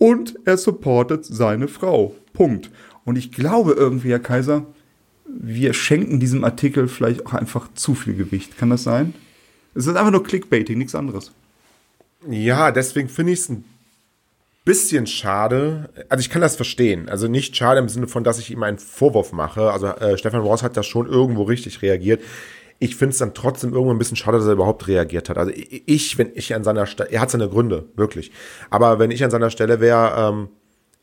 und 0.00 0.34
er 0.46 0.56
supportet 0.56 1.26
seine 1.26 1.68
Frau. 1.68 2.16
Punkt. 2.32 2.70
Und 3.04 3.16
ich 3.16 3.30
glaube 3.30 3.72
irgendwie, 3.72 4.10
Herr 4.10 4.18
Kaiser, 4.18 4.64
wir 5.26 5.74
schenken 5.74 6.18
diesem 6.18 6.42
Artikel 6.42 6.88
vielleicht 6.88 7.26
auch 7.26 7.34
einfach 7.34 7.68
zu 7.74 7.94
viel 7.94 8.14
Gewicht. 8.14 8.56
Kann 8.56 8.70
das 8.70 8.82
sein? 8.82 9.14
Es 9.74 9.86
ist 9.86 9.96
einfach 9.96 10.10
nur 10.10 10.24
Clickbaiting, 10.24 10.78
nichts 10.78 10.94
anderes. 10.94 11.32
Ja, 12.28 12.70
deswegen 12.70 13.10
finde 13.10 13.32
ich 13.32 13.40
es 13.40 13.50
ein 13.50 13.64
bisschen 14.64 15.06
schade. 15.06 15.90
Also 16.08 16.20
ich 16.20 16.30
kann 16.30 16.40
das 16.40 16.56
verstehen. 16.56 17.10
Also 17.10 17.28
nicht 17.28 17.54
schade 17.54 17.78
im 17.78 17.88
Sinne 17.90 18.08
von, 18.08 18.24
dass 18.24 18.38
ich 18.38 18.50
ihm 18.50 18.62
einen 18.62 18.78
Vorwurf 18.78 19.32
mache. 19.32 19.70
Also 19.70 19.88
äh, 19.88 20.16
Stefan 20.16 20.40
Ross 20.40 20.62
hat 20.62 20.78
da 20.78 20.82
schon 20.82 21.06
irgendwo 21.08 21.42
richtig 21.42 21.82
reagiert 21.82 22.22
ich 22.80 22.96
finde 22.96 23.12
es 23.12 23.18
dann 23.18 23.34
trotzdem 23.34 23.72
irgendwo 23.72 23.92
ein 23.92 23.98
bisschen 23.98 24.16
schade, 24.16 24.38
dass 24.38 24.46
er 24.46 24.54
überhaupt 24.54 24.88
reagiert 24.88 25.28
hat. 25.28 25.36
Also 25.36 25.52
ich, 25.54 26.16
wenn 26.16 26.32
ich 26.34 26.54
an 26.54 26.64
seiner 26.64 26.86
Stelle, 26.86 27.10
er 27.10 27.20
hat 27.20 27.30
seine 27.30 27.48
Gründe, 27.48 27.84
wirklich. 27.94 28.32
Aber 28.70 28.98
wenn 28.98 29.10
ich 29.10 29.22
an 29.22 29.30
seiner 29.30 29.50
Stelle 29.50 29.80
wäre, 29.80 30.14
ähm, 30.16 30.48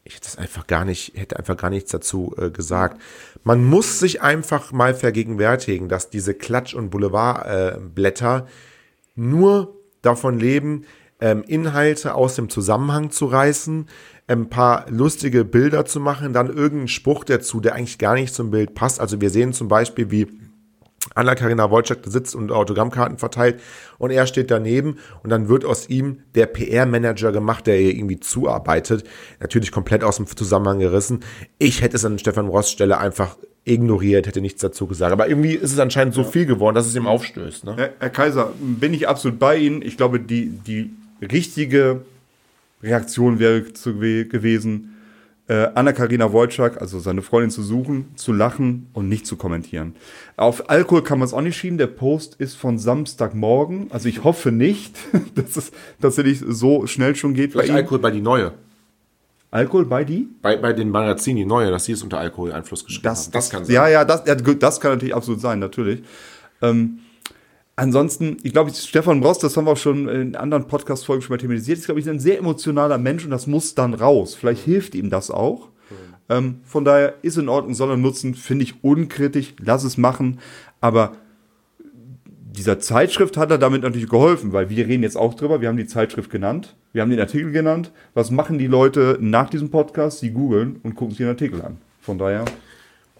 ich 0.03 0.15
hätte 0.15 0.25
das 0.25 0.37
einfach 0.39 0.65
gar 0.65 0.85
nicht, 0.85 1.13
hätte 1.15 1.37
einfach 1.37 1.55
gar 1.55 1.69
nichts 1.69 1.91
dazu 1.91 2.33
äh, 2.37 2.49
gesagt. 2.49 2.99
Man 3.43 3.63
muss 3.63 3.99
sich 3.99 4.23
einfach 4.23 4.71
mal 4.71 4.95
vergegenwärtigen, 4.95 5.87
dass 5.87 6.09
diese 6.09 6.33
Klatsch- 6.33 6.73
und 6.73 6.89
Boulevardblätter 6.89 8.47
äh, 8.47 8.51
nur 9.15 9.75
davon 10.01 10.39
leben, 10.39 10.85
ähm, 11.21 11.43
Inhalte 11.45 12.15
aus 12.15 12.35
dem 12.35 12.49
Zusammenhang 12.49 13.11
zu 13.11 13.27
reißen, 13.27 13.87
ein 14.25 14.49
paar 14.49 14.89
lustige 14.89 15.45
Bilder 15.45 15.85
zu 15.85 15.99
machen, 15.99 16.33
dann 16.33 16.47
irgendeinen 16.47 16.87
Spruch 16.87 17.23
dazu, 17.23 17.59
der 17.59 17.75
eigentlich 17.75 17.99
gar 17.99 18.15
nicht 18.15 18.33
zum 18.33 18.49
Bild 18.49 18.73
passt. 18.73 18.99
Also 18.99 19.21
wir 19.21 19.29
sehen 19.29 19.53
zum 19.53 19.67
Beispiel, 19.67 20.09
wie 20.09 20.27
Anna-Karina 21.15 21.71
Wojcik 21.71 21.99
sitzt 22.05 22.35
und 22.35 22.51
Autogrammkarten 22.51 23.17
verteilt 23.17 23.61
und 23.97 24.11
er 24.11 24.27
steht 24.27 24.51
daneben 24.51 24.97
und 25.23 25.29
dann 25.29 25.47
wird 25.47 25.65
aus 25.65 25.89
ihm 25.89 26.19
der 26.35 26.47
PR-Manager 26.47 27.31
gemacht, 27.31 27.67
der 27.67 27.79
ihr 27.79 27.95
irgendwie 27.95 28.19
zuarbeitet. 28.19 29.05
Natürlich 29.39 29.71
komplett 29.71 30.03
aus 30.03 30.17
dem 30.17 30.27
Zusammenhang 30.27 30.79
gerissen. 30.79 31.21
Ich 31.59 31.81
hätte 31.81 31.95
es 31.95 32.05
an 32.05 32.19
Stefan 32.19 32.47
Ross 32.47 32.69
Stelle 32.69 32.97
einfach 32.97 33.37
ignoriert, 33.63 34.27
hätte 34.27 34.41
nichts 34.41 34.61
dazu 34.61 34.87
gesagt. 34.87 35.11
Aber 35.11 35.27
irgendwie 35.27 35.53
ist 35.53 35.73
es 35.73 35.79
anscheinend 35.79 36.13
so 36.13 36.23
viel 36.23 36.45
geworden, 36.45 36.75
dass 36.75 36.87
es 36.87 36.95
ihm 36.95 37.07
aufstößt. 37.07 37.65
Ne? 37.65 37.75
Herr, 37.75 37.89
Herr 37.99 38.09
Kaiser, 38.09 38.53
bin 38.59 38.93
ich 38.93 39.07
absolut 39.07 39.39
bei 39.39 39.57
Ihnen. 39.57 39.81
Ich 39.81 39.97
glaube, 39.97 40.19
die, 40.19 40.49
die 40.49 40.91
richtige 41.21 42.01
Reaktion 42.81 43.39
wäre 43.39 43.73
zu, 43.73 43.95
gewesen, 43.95 44.96
äh, 45.47 45.69
Anna-Karina 45.75 46.31
Wojcik, 46.33 46.81
also 46.81 46.99
seine 46.99 47.21
Freundin, 47.21 47.51
zu 47.51 47.63
suchen, 47.63 48.11
zu 48.15 48.33
lachen 48.33 48.89
und 48.93 49.07
nicht 49.07 49.25
zu 49.25 49.37
kommentieren. 49.37 49.95
Auf 50.35 50.69
Alkohol 50.69 51.03
kann 51.03 51.19
man 51.19 51.25
es 51.27 51.33
auch 51.33 51.41
nicht 51.41 51.55
schieben. 51.55 51.77
Der 51.77 51.87
Post 51.87 52.35
ist 52.35 52.55
von 52.55 52.77
Samstagmorgen. 52.77 53.87
Also 53.91 54.09
ich 54.09 54.23
hoffe 54.23 54.51
nicht, 54.51 54.97
dass 55.35 55.55
es 55.55 55.71
tatsächlich 56.01 56.43
so 56.45 56.85
schnell 56.87 57.15
schon 57.15 57.33
geht. 57.33 57.53
Vielleicht 57.53 57.71
Alkohol 57.71 57.99
bei 57.99 58.11
die 58.11 58.21
Neue. 58.21 58.53
Alkohol 59.49 59.85
bei 59.85 60.03
die? 60.03 60.27
Bei, 60.41 60.57
bei 60.57 60.73
den 60.73 60.89
Magazinen, 60.89 61.37
die 61.37 61.45
Neue, 61.45 61.71
dass 61.71 61.85
sie 61.85 61.93
es 61.93 62.03
unter 62.03 62.19
Alkoholeinfluss 62.19 62.83
geschrieben 62.83 63.03
das, 63.03 63.25
haben. 63.25 63.31
Das 63.31 63.49
kann 63.49 63.63
sein. 63.63 63.73
Ja, 63.73 63.87
ja, 63.87 64.03
das, 64.03 64.23
ja, 64.25 64.35
das 64.35 64.81
kann 64.81 64.91
natürlich 64.91 65.15
absolut 65.15 65.39
sein, 65.39 65.59
natürlich. 65.59 66.03
Ähm, 66.61 66.99
Ansonsten, 67.79 68.37
ich 68.41 68.53
glaube, 68.53 68.71
Stefan 68.73 69.21
Bross, 69.21 69.37
das 69.37 69.55
haben 69.55 69.65
wir 69.65 69.73
auch 69.73 69.77
schon 69.77 70.09
in 70.09 70.35
anderen 70.35 70.67
Podcast-Folgen 70.67 71.21
schon 71.21 71.35
mal 71.35 71.37
thematisiert, 71.37 71.77
ist, 71.77 71.85
glaube 71.85 71.99
ich, 71.99 72.09
ein 72.09 72.19
sehr 72.19 72.39
emotionaler 72.39 72.97
Mensch 72.97 73.23
und 73.23 73.29
das 73.29 73.45
muss 73.45 73.75
dann 73.75 73.93
raus. 73.93 74.33
Vielleicht 74.33 74.65
hilft 74.65 74.95
ihm 74.95 75.11
das 75.11 75.29
auch. 75.29 75.67
Mhm. 75.67 75.95
Ähm, 76.29 76.55
von 76.63 76.83
daher 76.83 77.13
ist 77.21 77.37
in 77.37 77.49
Ordnung, 77.49 77.75
soll 77.75 77.91
er 77.91 77.97
nutzen, 77.97 78.33
finde 78.33 78.63
ich 78.63 78.83
unkritisch, 78.83 79.53
lass 79.59 79.83
es 79.83 79.95
machen. 79.95 80.39
Aber 80.81 81.17
dieser 82.57 82.79
Zeitschrift 82.79 83.37
hat 83.37 83.51
er 83.51 83.59
damit 83.59 83.83
natürlich 83.83 84.09
geholfen, 84.09 84.53
weil 84.53 84.71
wir 84.71 84.87
reden 84.87 85.03
jetzt 85.03 85.15
auch 85.15 85.35
drüber. 85.35 85.61
Wir 85.61 85.69
haben 85.69 85.77
die 85.77 85.85
Zeitschrift 85.85 86.31
genannt, 86.31 86.75
wir 86.93 87.03
haben 87.03 87.11
den 87.11 87.19
Artikel 87.19 87.51
genannt. 87.51 87.91
Was 88.15 88.31
machen 88.31 88.57
die 88.57 88.65
Leute 88.65 89.19
nach 89.21 89.51
diesem 89.51 89.69
Podcast? 89.69 90.17
Sie 90.17 90.31
googeln 90.31 90.79
und 90.81 90.95
gucken 90.95 91.11
sich 91.11 91.19
den 91.19 91.27
Artikel 91.27 91.61
an. 91.61 91.77
Von 92.01 92.17
daher, 92.17 92.45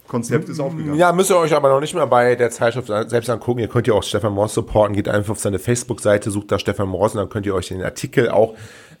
Konzept 0.08 0.48
ist 0.48 0.58
aufgegangen. 0.58 0.98
Ja, 0.98 1.12
müsst 1.12 1.30
ihr 1.30 1.36
euch 1.36 1.54
aber 1.54 1.68
noch 1.68 1.80
nicht 1.80 1.94
mehr 1.94 2.06
bei 2.06 2.34
der 2.34 2.50
Zeitschrift 2.50 2.88
selbst 3.08 3.30
angucken. 3.30 3.60
Ihr 3.60 3.68
könnt 3.68 3.86
ja 3.86 3.94
auch 3.94 4.02
Stefan 4.02 4.32
Moss 4.32 4.54
supporten. 4.54 4.96
Geht 4.96 5.08
einfach 5.08 5.32
auf 5.32 5.38
seine 5.38 5.58
Facebook-Seite, 5.58 6.30
sucht 6.30 6.50
da 6.50 6.58
Stefan 6.58 6.88
Moss 6.88 7.14
und 7.14 7.18
dann 7.18 7.28
könnt 7.28 7.46
ihr 7.46 7.54
euch 7.54 7.68
den 7.68 7.82
Artikel 7.82 8.30
auch 8.30 8.54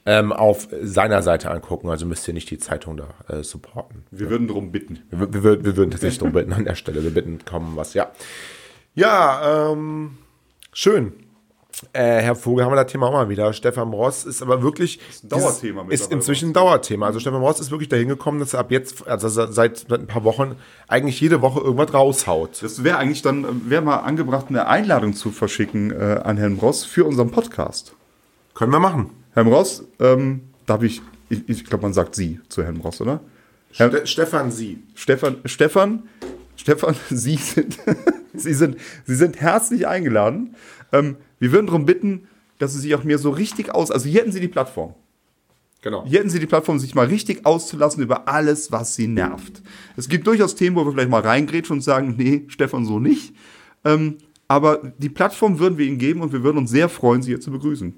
ähm, 0.06 0.32
auf 0.32 0.68
seiner 0.82 1.22
Seite 1.22 1.50
angucken. 1.50 1.88
Also 1.88 2.06
müsst 2.06 2.28
ihr 2.28 2.34
nicht 2.34 2.50
die 2.50 2.58
Zeitung 2.58 2.96
da 2.96 3.08
äh, 3.28 3.42
supporten. 3.42 4.04
Wir 4.10 4.30
würden 4.30 4.46
darum 4.46 4.70
bitten. 4.70 5.00
Wir, 5.10 5.32
wir, 5.32 5.44
wir, 5.44 5.64
wir 5.64 5.76
würden 5.76 5.90
tatsächlich 5.90 6.18
darum 6.18 6.34
bitten 6.34 6.52
an 6.52 6.64
der 6.64 6.74
Stelle. 6.74 7.02
Wir 7.02 7.10
bitten 7.10 7.44
kaum 7.44 7.72
was, 7.76 7.94
ja. 7.94 8.10
Ja, 8.94 9.72
ähm, 9.72 10.18
schön. 10.72 11.12
Äh, 11.92 12.20
Herr 12.22 12.34
Vogel, 12.34 12.64
haben 12.64 12.72
wir 12.72 12.82
das 12.82 12.90
Thema 12.90 13.06
auch 13.06 13.12
mal 13.12 13.28
wieder. 13.28 13.52
Stefan 13.52 13.92
Ross 13.92 14.24
ist 14.24 14.42
aber 14.42 14.62
wirklich. 14.62 15.00
Ist 15.08 15.24
ein 15.24 15.28
Dauerthema 15.28 15.82
Ist 15.82 15.88
mittlerweile. 15.88 16.14
inzwischen 16.14 16.50
ein 16.50 16.52
Dauerthema. 16.52 17.06
Also 17.06 17.20
Stefan 17.20 17.40
Ross 17.40 17.60
ist 17.60 17.70
wirklich 17.70 17.88
dahin 17.88 18.08
gekommen, 18.08 18.40
dass 18.40 18.54
er 18.54 18.60
ab 18.60 18.70
jetzt, 18.70 19.06
also 19.06 19.28
seit, 19.28 19.54
seit 19.54 19.90
ein 19.92 20.06
paar 20.06 20.24
Wochen, 20.24 20.56
eigentlich 20.88 21.20
jede 21.20 21.40
Woche 21.40 21.60
irgendwas 21.60 21.94
raushaut. 21.94 22.62
Das 22.62 22.82
wäre 22.84 22.98
eigentlich 22.98 23.22
dann, 23.22 23.70
wäre 23.70 23.82
mal 23.82 23.98
angebracht, 23.98 24.46
eine 24.48 24.66
Einladung 24.66 25.14
zu 25.14 25.30
verschicken 25.30 25.90
äh, 25.92 26.20
an 26.24 26.36
Herrn 26.36 26.58
Ross 26.58 26.84
für 26.84 27.04
unseren 27.04 27.30
Podcast. 27.30 27.94
Können 28.54 28.72
wir 28.72 28.80
machen. 28.80 29.10
Herrn 29.34 29.46
Ross, 29.48 29.84
ähm, 30.00 30.42
darf 30.66 30.82
ich, 30.82 31.00
ich, 31.28 31.48
ich 31.48 31.64
glaube, 31.64 31.82
man 31.82 31.92
sagt 31.92 32.14
Sie 32.14 32.40
zu 32.48 32.64
Herrn 32.64 32.78
Ross, 32.78 33.00
oder? 33.00 33.20
Herr, 33.74 33.88
Ste 33.90 34.06
Stefan 34.06 34.50
Sie. 34.50 34.82
Stefan, 34.94 35.36
Stefan, 35.44 36.02
Stefan, 36.56 36.96
Sie 37.10 37.36
sind, 37.36 37.78
Sie 38.34 38.54
sind, 38.54 38.78
Sie 39.06 39.14
sind 39.14 39.40
herzlich 39.40 39.86
eingeladen. 39.86 40.56
Ähm, 40.92 41.16
wir 41.38 41.52
würden 41.52 41.66
darum 41.66 41.86
bitten, 41.86 42.28
dass 42.58 42.72
Sie 42.72 42.80
sich 42.80 42.94
auch 42.94 43.04
mir 43.04 43.18
so 43.18 43.30
richtig 43.30 43.74
aus, 43.74 43.90
also 43.90 44.08
hier 44.08 44.20
hätten 44.20 44.32
Sie 44.32 44.40
die 44.40 44.48
Plattform. 44.48 44.94
Genau. 45.80 46.04
Hier 46.04 46.18
hätten 46.18 46.30
Sie 46.30 46.40
die 46.40 46.46
Plattform, 46.46 46.78
sich 46.78 46.94
mal 46.94 47.06
richtig 47.06 47.46
auszulassen 47.46 48.02
über 48.02 48.26
alles, 48.28 48.72
was 48.72 48.96
Sie 48.96 49.06
nervt. 49.06 49.62
Es 49.96 50.08
gibt 50.08 50.26
durchaus 50.26 50.56
Themen, 50.56 50.74
wo 50.76 50.84
wir 50.84 50.92
vielleicht 50.92 51.10
mal 51.10 51.22
reingrätschen 51.22 51.76
und 51.76 51.82
sagen, 51.82 52.14
nee, 52.16 52.44
Stefan, 52.48 52.84
so 52.84 52.98
nicht. 52.98 53.34
Ähm, 53.84 54.18
aber 54.48 54.92
die 54.98 55.10
Plattform 55.10 55.58
würden 55.60 55.78
wir 55.78 55.86
Ihnen 55.86 55.98
geben 55.98 56.20
und 56.22 56.32
wir 56.32 56.42
würden 56.42 56.58
uns 56.58 56.70
sehr 56.70 56.88
freuen, 56.88 57.22
Sie 57.22 57.30
hier 57.30 57.40
zu 57.40 57.52
begrüßen. 57.52 57.94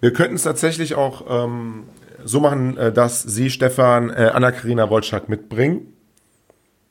Wir 0.00 0.12
könnten 0.12 0.34
es 0.34 0.42
tatsächlich 0.42 0.96
auch 0.96 1.24
ähm, 1.46 1.84
so 2.24 2.40
machen, 2.40 2.76
äh, 2.76 2.92
dass 2.92 3.22
Sie, 3.22 3.48
Stefan, 3.48 4.10
äh, 4.10 4.30
Anna-Karina 4.34 4.90
Wolczak 4.90 5.28
mitbringen. 5.28 5.94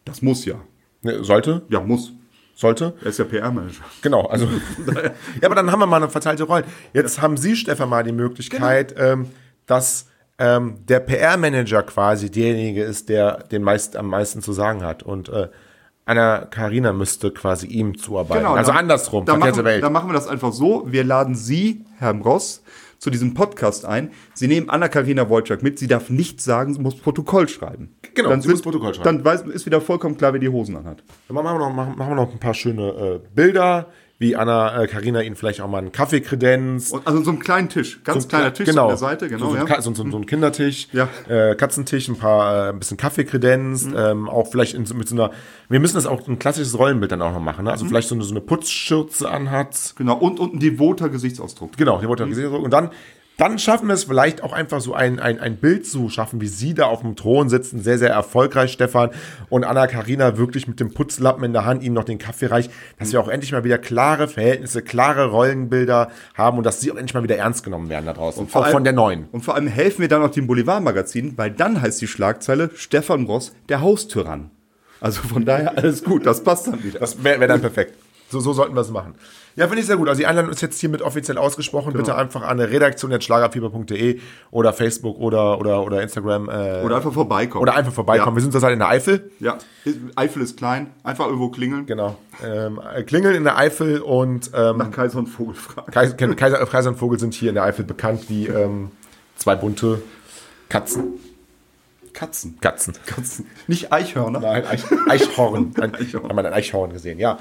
Das 0.05 0.21
muss 0.21 0.45
ja. 0.45 0.55
Ne, 1.01 1.23
sollte? 1.23 1.63
Ja, 1.69 1.81
muss. 1.81 2.13
Sollte? 2.59 2.93
Er 3.01 3.07
ist 3.07 3.17
ja 3.19 3.23
PR-Manager. 3.23 3.85
Genau, 4.01 4.25
also. 4.25 4.45
ja, 4.85 5.45
aber 5.45 5.55
dann 5.55 5.71
haben 5.71 5.79
wir 5.79 5.85
mal 5.85 5.95
eine 5.95 6.09
verteilte 6.09 6.43
Rolle. 6.43 6.65
Jetzt 6.91 7.21
haben 7.21 7.37
Sie, 7.37 7.55
Stefan, 7.55 7.87
mal 7.87 8.03
die 8.03 8.11
Möglichkeit, 8.11 8.93
ähm, 8.97 9.27
dass 9.65 10.07
ähm, 10.39 10.75
der 10.85 10.99
PR-Manager 10.99 11.83
quasi 11.83 12.29
derjenige 12.29 12.83
ist, 12.83 13.07
der 13.07 13.43
den 13.49 13.63
meist, 13.63 13.95
am 13.95 14.07
meisten 14.07 14.41
zu 14.41 14.51
sagen 14.51 14.83
hat. 14.83 15.03
Und 15.03 15.29
äh, 15.29 15.47
Anna 16.03 16.39
Karina 16.39 16.91
müsste 16.91 17.31
quasi 17.31 17.65
ihm 17.67 17.97
zuarbeiten. 17.97 18.45
also 18.45 18.71
dann- 18.71 18.79
andersrum, 18.79 19.23
Dann 19.23 19.39
machen, 19.39 19.63
Welt. 19.63 19.81
dann 19.81 19.93
machen 19.93 20.09
wir 20.09 20.13
das 20.13 20.27
einfach 20.27 20.51
so. 20.51 20.83
Wir 20.85 21.05
laden 21.05 21.35
Sie, 21.35 21.85
Herrn 21.97 22.19
Ross, 22.21 22.61
zu 22.99 23.09
diesem 23.09 23.33
Podcast 23.33 23.85
ein. 23.85 24.11
Sie 24.33 24.47
nehmen 24.47 24.69
Anna-Karina 24.69 25.29
Wojcik 25.29 25.63
mit. 25.63 25.79
Sie 25.79 25.87
darf 25.87 26.09
nichts 26.09 26.43
sagen, 26.43 26.73
sie 26.73 26.81
muss 26.81 26.95
Protokoll 26.95 27.47
schreiben. 27.47 27.95
Genau, 28.13 28.29
dann 28.29 28.41
sie 28.41 28.49
muss 28.49 28.61
Protokoll 28.61 28.93
schreiben. 28.93 29.05
Dann 29.05 29.25
weiß, 29.25 29.41
ist 29.43 29.65
wieder 29.65 29.81
vollkommen 29.81 30.17
klar, 30.17 30.33
wer 30.33 30.39
die 30.39 30.49
Hosen 30.49 30.75
anhat. 30.75 31.03
Dann 31.27 31.35
machen 31.35 31.45
wir 31.45 31.59
noch, 31.59 31.73
machen, 31.73 31.97
machen 31.97 32.11
wir 32.11 32.15
noch 32.15 32.31
ein 32.31 32.39
paar 32.39 32.53
schöne 32.53 32.89
äh, 32.89 33.19
Bilder, 33.33 33.87
wie 34.19 34.35
Anna 34.35 34.83
äh, 34.83 34.87
Karina 34.87 35.21
Ihnen 35.21 35.35
vielleicht 35.37 35.61
auch 35.61 35.67
mal 35.69 35.77
einen 35.79 35.91
Kaffee 35.93 36.19
kredenzt. 36.21 36.93
Also 37.05 37.23
so 37.23 37.31
einen 37.31 37.39
kleinen 37.39 37.69
Tisch. 37.69 38.03
Ganz 38.03 38.23
So 38.23 38.27
ein 38.27 38.29
kleiner 38.29 38.49
Kle- 38.49 38.53
Tisch 38.53 38.65
genau. 38.67 38.83
an 38.83 38.87
der 38.89 38.97
Seite. 38.97 39.29
Genau, 39.29 39.45
so, 39.45 39.51
so, 39.57 39.65
ja. 39.65 39.81
so, 39.81 39.93
so, 39.93 40.03
ein 40.03 40.25
Kindertisch, 40.25 40.89
Ja. 40.91 41.07
äh, 41.29 41.55
Katzentisch, 41.55 42.09
ein 42.09 42.17
paar, 42.17 42.67
äh, 42.67 42.69
ein 42.69 42.79
bisschen 42.79 42.97
Kaffee 42.97 43.23
kredenzt, 43.23 43.89
ähm, 43.95 44.27
auch 44.29 44.47
vielleicht 44.51 44.73
in, 44.75 44.85
mit 44.97 45.07
so 45.07 45.15
einer, 45.15 45.31
wir 45.69 45.79
müssen 45.79 45.95
das 45.95 46.05
auch 46.05 46.27
ein 46.27 46.37
klassisches 46.37 46.77
Rollenbild 46.77 47.11
dann 47.13 47.21
auch 47.21 47.31
noch 47.31 47.39
machen, 47.39 47.63
ne? 47.65 47.71
also 47.71 47.85
vielleicht 47.85 48.09
so 48.09 48.15
eine, 48.15 48.23
so 48.25 48.31
eine 48.31 48.41
Putzschürze 48.41 49.29
anhat, 49.29 49.93
Genau. 49.97 50.17
Und, 50.17 50.39
und 50.39 50.53
ein 50.55 50.59
devoter 50.59 51.07
Gesichtsausdruck. 51.09 51.77
genau, 51.77 52.03
wollte 52.03 52.23
ich 52.23 52.29
gesehen 52.29 52.47
und 52.51 52.71
dann, 52.71 52.89
dann 53.39 53.57
schaffen 53.57 53.87
wir 53.87 53.93
es 53.93 54.03
vielleicht 54.03 54.43
auch 54.43 54.51
einfach 54.53 54.81
so 54.81 54.93
ein, 54.93 55.19
ein, 55.19 55.39
ein 55.39 55.55
Bild 55.57 55.87
zu 55.87 56.09
schaffen, 56.09 56.41
wie 56.41 56.47
sie 56.47 56.73
da 56.73 56.85
auf 56.87 57.01
dem 57.01 57.15
Thron 57.15 57.49
sitzen, 57.49 57.81
sehr, 57.81 57.97
sehr 57.97 58.09
erfolgreich, 58.09 58.71
Stefan, 58.73 59.11
und 59.49 59.63
Anna 59.63 59.87
Karina 59.87 60.37
wirklich 60.37 60.67
mit 60.67 60.79
dem 60.79 60.93
Putzlappen 60.93 61.43
in 61.43 61.53
der 61.53 61.65
Hand 61.65 61.81
ihnen 61.81 61.95
noch 61.95 62.03
den 62.03 62.17
Kaffee 62.19 62.47
reicht, 62.47 62.69
dass 62.99 63.11
wir 63.13 63.21
auch 63.21 63.29
endlich 63.29 63.51
mal 63.53 63.63
wieder 63.63 63.77
klare 63.77 64.27
Verhältnisse, 64.27 64.81
klare 64.81 65.27
Rollenbilder 65.31 66.09
haben 66.35 66.57
und 66.57 66.65
dass 66.65 66.81
sie 66.81 66.91
auch 66.91 66.95
endlich 66.97 67.13
mal 67.13 67.23
wieder 67.23 67.37
ernst 67.37 67.63
genommen 67.63 67.89
werden 67.89 68.05
da 68.05 68.13
draußen, 68.13 68.47
vor 68.47 68.61
auch 68.61 68.65
allem- 68.65 68.73
von 68.73 68.83
der 68.83 68.93
neuen. 68.93 69.25
Und 69.31 69.41
vor 69.45 69.55
allem 69.55 69.67
helfen 69.67 70.01
wir 70.01 70.09
dann 70.09 70.21
auch 70.21 70.31
dem 70.31 70.45
Boulevardmagazin, 70.45 71.37
weil 71.37 71.51
dann 71.51 71.81
heißt 71.81 72.01
die 72.01 72.07
Schlagzeile 72.07 72.69
Stefan 72.75 73.25
Ross, 73.25 73.53
der 73.69 73.81
Haustyrann. 73.81 74.51
Also 75.01 75.21
von 75.21 75.45
daher 75.45 75.77
alles 75.77 76.03
gut, 76.03 76.25
das 76.25 76.43
passt 76.43 76.67
dann 76.67 76.83
wieder. 76.83 76.99
Das 76.99 77.23
wäre 77.23 77.39
wär 77.39 77.47
dann 77.47 77.61
perfekt. 77.61 77.93
So, 78.29 78.39
so 78.39 78.53
sollten 78.53 78.75
wir 78.75 78.81
es 78.81 78.91
machen. 78.91 79.15
Ja, 79.55 79.65
finde 79.67 79.81
ich 79.81 79.87
sehr 79.87 79.97
gut. 79.97 80.07
Also 80.07 80.19
die 80.19 80.27
Einladung 80.27 80.51
ist 80.51 80.61
jetzt 80.61 80.79
hiermit 80.79 81.01
offiziell 81.01 81.37
ausgesprochen. 81.37 81.93
Bitte 81.93 82.15
einfach 82.15 82.43
an 82.43 82.59
redaktion.schlagerfieber.de 82.59 84.19
oder 84.51 84.71
Facebook 84.73 85.17
oder, 85.19 85.59
oder, 85.59 85.83
oder 85.83 86.01
Instagram. 86.01 86.47
Äh, 86.47 86.81
Oder 86.83 86.97
einfach 86.97 87.11
vorbeikommen. 87.11 87.61
oder 87.63 87.75
einfach 87.75 87.91
vorbeikommen. 87.91 88.35
Wir 88.37 88.41
sind 88.41 88.51
zurzeit 88.51 88.73
in 88.73 88.79
der 88.79 88.89
Eifel. 88.89 89.31
Ja, 89.39 89.57
Eifel 90.15 90.43
ist 90.43 90.57
klein, 90.57 90.91
einfach 91.03 91.25
irgendwo 91.25 91.49
klingeln. 91.49 91.85
Genau. 91.87 92.17
Ähm, 92.45 92.79
äh, 92.95 93.03
klingeln 93.03 93.35
in 93.35 93.43
der 93.43 93.57
Eifel 93.57 93.99
und 94.01 94.51
ähm, 94.53 94.77
Nach 94.77 94.91
Kaiser 94.91 95.19
und 95.19 95.27
Vogel 95.27 95.55
fragen. 95.55 95.91
Kaiser, 95.91 96.15
Kaiser, 96.15 96.65
Kaiser 96.65 96.89
und 96.91 96.97
Vogel 96.97 97.19
sind 97.19 97.33
hier 97.33 97.49
in 97.49 97.55
der 97.55 97.63
Eifel 97.63 97.83
bekannt 97.83 98.29
wie 98.29 98.47
ähm, 98.47 98.91
zwei 99.35 99.55
bunte 99.55 100.01
Katzen. 100.69 101.13
Katzen. 102.13 102.57
Katzen. 102.61 102.93
Katzen. 103.05 103.45
Nicht 103.67 103.91
Eichhörner. 103.91 104.39
Nein, 104.39 104.65
Eich, 104.65 104.83
Eichhorn. 105.07 105.73
Ein, 105.81 105.95
Eichhorn. 105.95 106.29
Haben 106.29 106.35
wir 106.37 106.45
ein 106.45 106.53
Eichhorn 106.53 106.91
gesehen, 106.91 107.17
ja. 107.19 107.39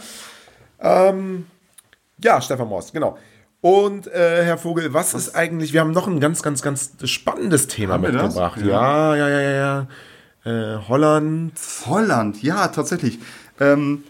Ähm, 0.81 1.47
ja, 2.23 2.41
Stefan 2.41 2.69
Morst, 2.69 2.93
genau. 2.93 3.19
Und 3.61 4.07
äh, 4.07 4.45
Herr 4.45 4.59
Vogel, 4.59 4.95
was, 4.95 5.15
ist 5.15 5.35
eigentlich, 5.35 5.73
wir 5.73 5.81
haben 5.81 5.91
noch 5.91 6.07
ein 6.07 6.21
ganz, 6.21 6.43
ganz, 6.43 6.63
ganz 6.63 6.93
spannendes 7.05 7.67
Thema 7.67 7.95
Haben 7.95 8.03
mitgebracht. 8.03 8.61
Ja, 8.63 9.17
ja, 9.17 9.29
ja, 9.29 9.41
ja, 9.41 9.87
ja. 10.45 10.75
Äh, 10.75 10.79
Holland. 10.89 11.53
Holland, 11.87 12.43
ja, 12.43 12.69
tatsächlich. 12.69 13.19
Ähm, 13.59 14.05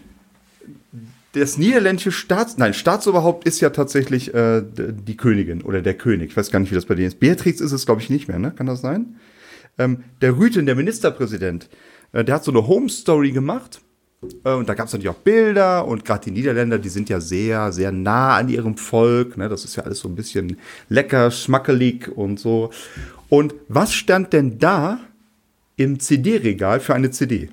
das 1.33 1.57
niederländische 1.57 2.11
Staats... 2.11 2.57
Nein, 2.57 2.73
Staatsoberhaupt 2.73 3.45
ist 3.45 3.59
ja 3.59 3.71
tatsächlich 3.71 4.33
äh, 4.33 4.63
die 4.63 5.17
Königin 5.17 5.63
oder 5.63 5.81
der 5.81 5.95
König. 5.95 6.31
Ich 6.31 6.37
weiß 6.37 6.51
gar 6.51 6.59
nicht, 6.59 6.71
wie 6.71 6.75
das 6.75 6.85
bei 6.85 6.95
denen 6.95 7.07
ist. 7.07 7.19
Beatrix 7.19 7.59
ist 7.59 7.71
es, 7.71 7.85
glaube 7.85 8.01
ich, 8.01 8.09
nicht 8.09 8.27
mehr, 8.27 8.39
ne? 8.39 8.51
Kann 8.51 8.67
das 8.67 8.81
sein? 8.81 9.15
Ähm, 9.79 10.03
der 10.21 10.37
Rüten, 10.37 10.65
der 10.65 10.75
Ministerpräsident, 10.75 11.69
äh, 12.11 12.23
der 12.23 12.35
hat 12.35 12.43
so 12.43 12.51
eine 12.51 12.67
Home-Story 12.67 13.31
gemacht. 13.31 13.81
Äh, 14.43 14.51
Und 14.53 14.67
da 14.67 14.73
gab 14.73 14.87
es 14.87 14.93
natürlich 14.93 15.09
auch 15.09 15.19
Bilder 15.21 15.85
und 15.87 16.03
gerade 16.05 16.25
die 16.25 16.31
Niederländer, 16.31 16.77
die 16.77 16.89
sind 16.89 17.09
ja 17.09 17.19
sehr, 17.21 17.71
sehr 17.71 17.91
nah 17.91 18.35
an 18.35 18.49
ihrem 18.49 18.75
Volk. 18.77 19.37
Ne? 19.37 19.47
Das 19.49 19.63
ist 19.65 19.75
ja 19.75 19.83
alles 19.83 19.99
so 19.99 20.09
ein 20.09 20.15
bisschen 20.15 20.57
lecker, 20.89 21.31
schmackelig 21.31 22.09
und 22.15 22.39
so. 22.39 22.71
Und 23.29 23.53
was 23.67 23.93
stand 23.93 24.33
denn 24.33 24.59
da 24.59 24.99
im 25.77 25.99
CD-Regal 25.99 26.79
für 26.79 26.93
eine 26.95 27.11
CD? 27.11 27.49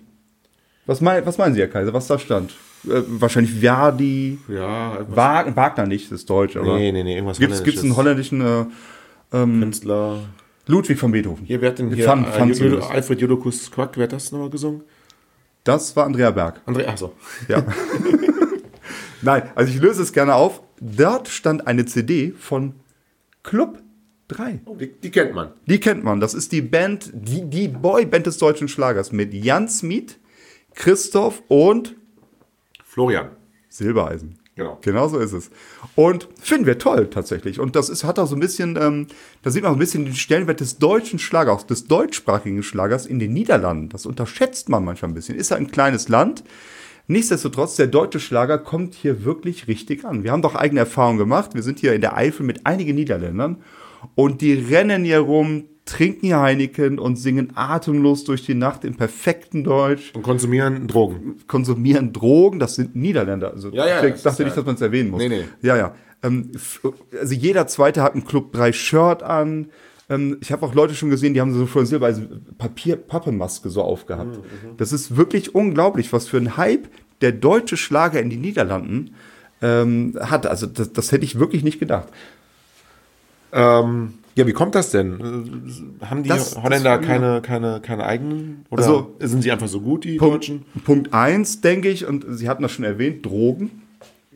Was, 0.86 1.00
mein, 1.00 1.24
was 1.26 1.38
meinen 1.38 1.54
Sie, 1.54 1.60
Herr 1.60 1.68
Kaiser, 1.68 1.92
was 1.92 2.06
da 2.06 2.18
stand? 2.18 2.52
Äh, 2.84 3.02
wahrscheinlich 3.06 3.54
Verdi, 3.54 4.38
Ja, 4.48 4.98
Wag 5.08 5.54
Wagner 5.56 5.86
nicht, 5.86 6.06
das 6.12 6.20
ist 6.20 6.30
Deutsch, 6.30 6.56
aber. 6.56 6.76
Nee, 6.78 6.92
nee, 6.92 7.02
nee, 7.02 7.14
irgendwas 7.14 7.38
Gibt's, 7.38 7.62
gibt's 7.64 7.82
einen 7.82 7.96
holländischen 7.96 8.40
äh, 8.40 8.64
Künstler. 9.30 10.20
Ludwig 10.68 10.98
von 10.98 11.12
Beethoven? 11.12 11.44
Hier, 11.44 11.60
wer 11.60 11.70
hat 11.70 11.78
denn 11.78 11.92
hier? 11.92 12.04
Fun- 12.04 12.24
Fun. 12.24 12.82
Alfred 12.82 13.20
Jodokus 13.20 13.70
Quack, 13.70 13.96
wer 13.96 14.04
hat 14.04 14.12
das 14.12 14.32
nochmal 14.32 14.50
gesungen? 14.50 14.82
Das 15.66 15.96
war 15.96 16.06
Andrea 16.06 16.30
Berg. 16.30 16.60
André, 16.64 16.86
achso. 16.86 17.12
Ja. 17.48 17.64
Nein, 19.22 19.50
also 19.56 19.72
ich 19.72 19.80
löse 19.80 20.00
es 20.00 20.12
gerne 20.12 20.36
auf. 20.36 20.62
Dort 20.80 21.26
stand 21.26 21.66
eine 21.66 21.84
CD 21.86 22.30
von 22.30 22.74
Club 23.42 23.82
3. 24.28 24.60
Oh, 24.64 24.76
die, 24.76 24.92
die 24.92 25.10
kennt 25.10 25.34
man. 25.34 25.54
Die 25.66 25.80
kennt 25.80 26.04
man. 26.04 26.20
Das 26.20 26.34
ist 26.34 26.52
die 26.52 26.62
Band, 26.62 27.10
die, 27.12 27.50
die 27.50 27.66
Boyband 27.66 28.26
des 28.26 28.38
deutschen 28.38 28.68
Schlagers 28.68 29.10
mit 29.10 29.34
Jan 29.34 29.68
Smith, 29.68 30.20
Christoph 30.74 31.42
und 31.48 31.96
Florian. 32.84 33.30
Silbereisen. 33.68 34.38
Genau. 34.56 34.78
Genau 34.80 35.06
so 35.06 35.18
ist 35.18 35.32
es. 35.32 35.50
Und 35.94 36.28
finden 36.40 36.64
wir 36.64 36.78
toll 36.78 37.10
tatsächlich. 37.10 37.60
Und 37.60 37.76
das 37.76 37.90
ist, 37.90 38.04
hat 38.04 38.18
auch 38.18 38.26
so 38.26 38.34
ein 38.34 38.40
bisschen, 38.40 38.78
ähm, 38.80 39.06
da 39.42 39.50
sieht 39.50 39.62
man 39.62 39.70
auch 39.72 39.76
ein 39.76 39.78
bisschen 39.78 40.06
den 40.06 40.14
Stellenwert 40.14 40.60
des 40.60 40.78
deutschen 40.78 41.18
Schlagers, 41.18 41.66
des 41.66 41.86
deutschsprachigen 41.86 42.62
Schlagers 42.62 43.04
in 43.04 43.18
den 43.18 43.34
Niederlanden. 43.34 43.90
Das 43.90 44.06
unterschätzt 44.06 44.70
man 44.70 44.82
manchmal 44.82 45.10
ein 45.10 45.14
bisschen. 45.14 45.36
Ist 45.36 45.50
ja 45.50 45.58
ein 45.58 45.70
kleines 45.70 46.08
Land. 46.08 46.42
Nichtsdestotrotz, 47.06 47.76
der 47.76 47.86
deutsche 47.86 48.18
Schlager 48.18 48.56
kommt 48.56 48.94
hier 48.94 49.24
wirklich 49.24 49.68
richtig 49.68 50.06
an. 50.06 50.24
Wir 50.24 50.32
haben 50.32 50.42
doch 50.42 50.54
eigene 50.54 50.80
Erfahrungen 50.80 51.18
gemacht. 51.18 51.54
Wir 51.54 51.62
sind 51.62 51.78
hier 51.78 51.92
in 51.92 52.00
der 52.00 52.16
Eifel 52.16 52.46
mit 52.46 52.66
einigen 52.66 52.94
Niederländern 52.94 53.62
und 54.14 54.40
die 54.40 54.54
rennen 54.54 55.04
hier 55.04 55.20
rum, 55.20 55.66
trinken 55.86 56.26
ihr 56.26 56.38
Heineken 56.40 56.98
und 56.98 57.16
singen 57.16 57.52
atemlos 57.56 58.24
durch 58.24 58.44
die 58.44 58.54
Nacht 58.54 58.84
im 58.84 58.96
perfekten 58.96 59.64
Deutsch, 59.64 60.12
Und 60.14 60.22
konsumieren 60.22 60.86
Drogen. 60.88 61.36
konsumieren 61.46 62.12
Drogen, 62.12 62.58
das 62.58 62.74
sind 62.74 62.94
Niederländer. 62.96 63.52
Also 63.52 63.70
Ja, 63.70 63.86
ja, 63.86 64.04
ich 64.04 64.14
das 64.14 64.22
dachte 64.24 64.42
ist 64.42 64.46
nicht, 64.46 64.56
ja- 64.56 64.62
dass 64.62 64.66
man 64.66 64.74
es 64.74 64.80
erwähnen 64.82 65.10
muss. 65.10 65.20
Nee, 65.22 65.28
nee. 65.28 65.44
Ja, 65.62 65.76
ja. 65.76 65.94
Ähm, 66.22 66.50
also 67.18 67.34
jeder 67.34 67.66
Zweite 67.68 68.02
hat 68.02 68.14
ein 68.14 68.24
Club 68.24 68.52
3 68.52 68.72
Shirt 68.72 69.22
an. 69.22 69.70
Ähm, 70.10 70.38
ich 70.40 70.50
habe 70.52 70.66
auch 70.66 70.74
Leute 70.74 70.94
schon 70.94 71.10
gesehen, 71.10 71.34
die 71.34 71.40
haben 71.40 71.52
so 71.54 71.66
von 71.66 71.86
Silber 71.86 72.06
also 72.06 72.22
Papier, 72.58 72.96
Pappemaske 72.96 73.70
so 73.70 73.82
aufgehabt. 73.82 74.36
Mhm, 74.38 74.76
Das 74.76 74.92
ist 74.92 75.16
wirklich 75.16 75.54
unglaublich, 75.54 76.12
was 76.12 76.26
für 76.28 76.36
ein 76.38 76.56
Hype 76.56 76.88
der 77.20 77.32
deutsche 77.32 77.76
Schlager 77.76 78.20
in 78.20 78.28
den 78.30 78.40
Niederlanden 78.40 79.14
ähm, 79.62 80.18
hat. 80.20 80.46
Also 80.46 80.66
das, 80.66 80.92
das 80.92 81.12
hätte 81.12 81.24
ich 81.24 81.38
wirklich 81.38 81.62
nicht 81.64 81.78
gedacht. 81.78 82.08
Ähm, 83.52 84.14
ja, 84.36 84.46
wie 84.46 84.52
kommt 84.52 84.74
das 84.74 84.90
denn? 84.90 85.20
Äh, 86.00 86.04
Haben 86.06 86.22
die 86.22 86.28
Das- 86.28 86.56
Holländer 86.62 86.98
das- 86.98 87.06
keine, 87.06 87.40
keine, 87.42 87.80
keine 87.80 88.04
eigenen? 88.06 88.64
Oder 88.70 88.82
Also- 88.84 89.14
sind 89.20 89.42
sie 89.42 89.50
einfach 89.50 89.68
so 89.68 89.80
gut, 89.80 90.04
die 90.04 90.16
Punkt, 90.16 90.34
Deutschen? 90.34 90.64
Punkt 90.84 91.12
eins, 91.14 91.60
denke 91.60 91.88
ich, 91.88 92.06
und 92.06 92.24
Sie 92.28 92.48
hatten 92.48 92.62
das 92.62 92.72
schon 92.72 92.84
erwähnt, 92.84 93.24
Drogen. 93.26 93.82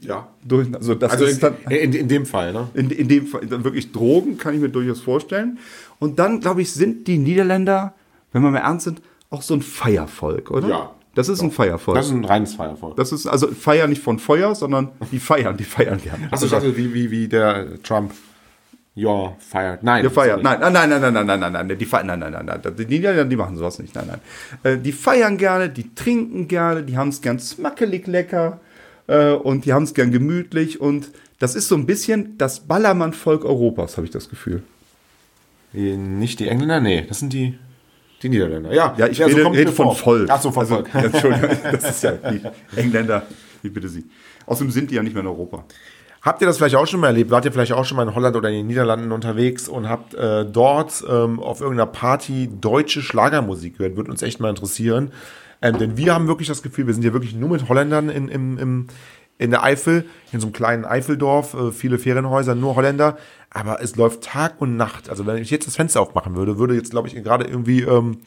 Ja. 0.00 0.28
Durch, 0.42 0.66
also 0.74 0.94
das 0.94 1.12
Also 1.12 1.26
ist 1.26 1.34
in, 1.34 1.40
dann, 1.40 1.54
in, 1.70 1.92
in 1.92 2.08
dem 2.08 2.24
Fall, 2.24 2.52
ne? 2.54 2.68
In, 2.72 2.90
in 2.90 3.06
dem 3.08 3.26
Fall 3.26 3.46
dann 3.46 3.64
wirklich 3.64 3.92
Drogen, 3.92 4.38
kann 4.38 4.54
ich 4.54 4.60
mir 4.60 4.70
durchaus 4.70 5.00
vorstellen. 5.00 5.58
Und 5.98 6.18
dann, 6.18 6.40
glaube 6.40 6.62
ich, 6.62 6.72
sind 6.72 7.06
die 7.06 7.18
Niederländer, 7.18 7.92
wenn 8.32 8.42
wir 8.42 8.50
mal 8.50 8.60
ernst 8.60 8.84
sind, 8.84 9.02
auch 9.28 9.42
so 9.42 9.52
ein 9.54 9.60
Feiervolk, 9.62 10.50
oder? 10.50 10.68
Ja. 10.68 10.90
Das 11.14 11.28
ist 11.28 11.42
ein 11.42 11.50
Feiervolk. 11.50 11.96
Das 11.98 12.06
ist 12.06 12.12
ein 12.12 12.24
reines 12.24 12.54
Feiervolk. 12.54 12.96
Das 12.96 13.12
ist 13.12 13.26
also 13.26 13.48
Feier 13.48 13.88
nicht 13.88 14.00
von 14.00 14.18
Feuer, 14.18 14.54
sondern 14.54 14.88
die 15.12 15.18
feiern, 15.18 15.56
die 15.56 15.64
feiern 15.64 16.00
gerne. 16.00 16.30
Ich 16.32 16.48
dachte, 16.50 16.76
wie, 16.76 16.94
wie, 16.94 17.10
wie 17.10 17.28
der 17.28 17.82
Trump. 17.82 18.12
Ja, 18.94 19.36
feiert. 19.38 19.82
Nein. 19.82 20.02
Das 20.02 20.12
ist 20.12 20.16
Nein, 20.42 20.42
nein, 20.42 20.72
nein, 20.72 20.90
nein, 20.90 21.00
nein, 21.12 21.26
nein, 21.26 21.40
nein, 21.40 21.52
nein, 21.52 21.78
die 21.78 21.84
feiern, 21.86 22.06
nein, 22.08 22.18
nein, 22.18 22.32
nein, 22.32 22.46
nein. 22.46 22.74
Die 22.76 22.86
Niederländer, 22.86 23.24
die 23.24 23.36
machen 23.36 23.56
sowas 23.56 23.78
nicht. 23.78 23.94
Nein, 23.94 24.06
nein. 24.08 24.20
Äh, 24.64 24.78
Die 24.78 24.92
feiern 24.92 25.36
gerne, 25.38 25.68
die 25.70 25.94
trinken 25.94 26.48
gerne, 26.48 26.82
die 26.82 26.96
haben 26.96 27.08
es 27.10 27.22
gern 27.22 27.38
smackelig 27.38 28.06
lecker 28.08 28.60
äh, 29.06 29.30
und 29.32 29.64
die 29.64 29.72
haben 29.72 29.84
es 29.84 29.94
gern 29.94 30.10
gemütlich 30.10 30.80
und 30.80 31.10
das 31.38 31.54
ist 31.54 31.68
so 31.68 31.76
ein 31.76 31.86
bisschen 31.86 32.36
das 32.36 32.60
Ballermann-Volk 32.60 33.44
Europas, 33.44 33.96
habe 33.96 34.06
ich 34.06 34.10
das 34.12 34.28
Gefühl. 34.28 34.62
nicht. 35.72 36.40
Die 36.40 36.48
Engländer? 36.48 36.80
Nee, 36.80 37.06
das 37.08 37.20
sind 37.20 37.32
die, 37.32 37.58
die 38.22 38.28
Niederländer. 38.28 38.72
Ja, 38.74 38.94
Ja, 38.98 39.06
ich 39.06 39.18
so 39.18 39.24
rede, 39.24 39.42
kommt 39.44 39.56
rede 39.56 39.72
von. 39.72 39.94
Volk. 39.94 40.28
Ach 40.30 40.42
so, 40.42 40.50
von 40.50 40.60
also, 40.62 40.74
Volk. 40.74 40.92
Ja, 40.92 41.00
Entschuldigung, 41.04 41.50
das 41.72 41.90
ist 41.90 42.02
ja 42.02 42.12
die 42.12 42.42
Engländer, 42.76 43.26
ich 43.62 43.72
bitte 43.72 43.88
Sie. 43.88 44.04
Außerdem 44.46 44.70
sind 44.72 44.90
die 44.90 44.96
ja 44.96 45.02
nicht 45.02 45.14
mehr 45.14 45.22
in 45.22 45.28
Europa. 45.28 45.64
Habt 46.22 46.42
ihr 46.42 46.46
das 46.46 46.58
vielleicht 46.58 46.76
auch 46.76 46.86
schon 46.86 47.00
mal 47.00 47.08
erlebt? 47.08 47.30
Wart 47.30 47.46
ihr 47.46 47.52
vielleicht 47.52 47.72
auch 47.72 47.86
schon 47.86 47.96
mal 47.96 48.06
in 48.06 48.14
Holland 48.14 48.36
oder 48.36 48.50
in 48.50 48.56
den 48.56 48.66
Niederlanden 48.66 49.10
unterwegs 49.10 49.68
und 49.68 49.88
habt 49.88 50.12
äh, 50.14 50.44
dort 50.44 51.02
ähm, 51.08 51.40
auf 51.40 51.60
irgendeiner 51.60 51.90
Party 51.90 52.50
deutsche 52.60 53.00
Schlagermusik 53.00 53.78
gehört? 53.78 53.96
Würde 53.96 54.10
uns 54.10 54.22
echt 54.22 54.38
mal 54.38 54.50
interessieren. 54.50 55.12
Ähm, 55.62 55.78
denn 55.78 55.96
wir 55.96 56.14
haben 56.14 56.28
wirklich 56.28 56.48
das 56.48 56.62
Gefühl, 56.62 56.86
wir 56.86 56.94
sind 56.94 57.02
hier 57.02 57.14
wirklich 57.14 57.34
nur 57.34 57.48
mit 57.48 57.68
Holländern 57.68 58.10
in, 58.10 58.28
im, 58.28 58.58
im, 58.58 58.86
in 59.38 59.50
der 59.50 59.62
Eifel, 59.62 60.04
in 60.32 60.40
so 60.40 60.48
einem 60.48 60.52
kleinen 60.52 60.84
Eifeldorf, 60.84 61.54
äh, 61.54 61.72
viele 61.72 61.98
Ferienhäuser, 61.98 62.54
nur 62.54 62.76
Holländer. 62.76 63.16
Aber 63.48 63.82
es 63.82 63.96
läuft 63.96 64.22
Tag 64.22 64.60
und 64.60 64.76
Nacht. 64.76 65.08
Also 65.08 65.26
wenn 65.26 65.38
ich 65.38 65.50
jetzt 65.50 65.66
das 65.66 65.76
Fenster 65.76 66.02
aufmachen 66.02 66.36
würde, 66.36 66.58
würde 66.58 66.74
jetzt, 66.74 66.90
glaube 66.90 67.08
ich, 67.08 67.14
gerade 67.14 67.46
irgendwie 67.46 67.80
ähm, 67.80 68.18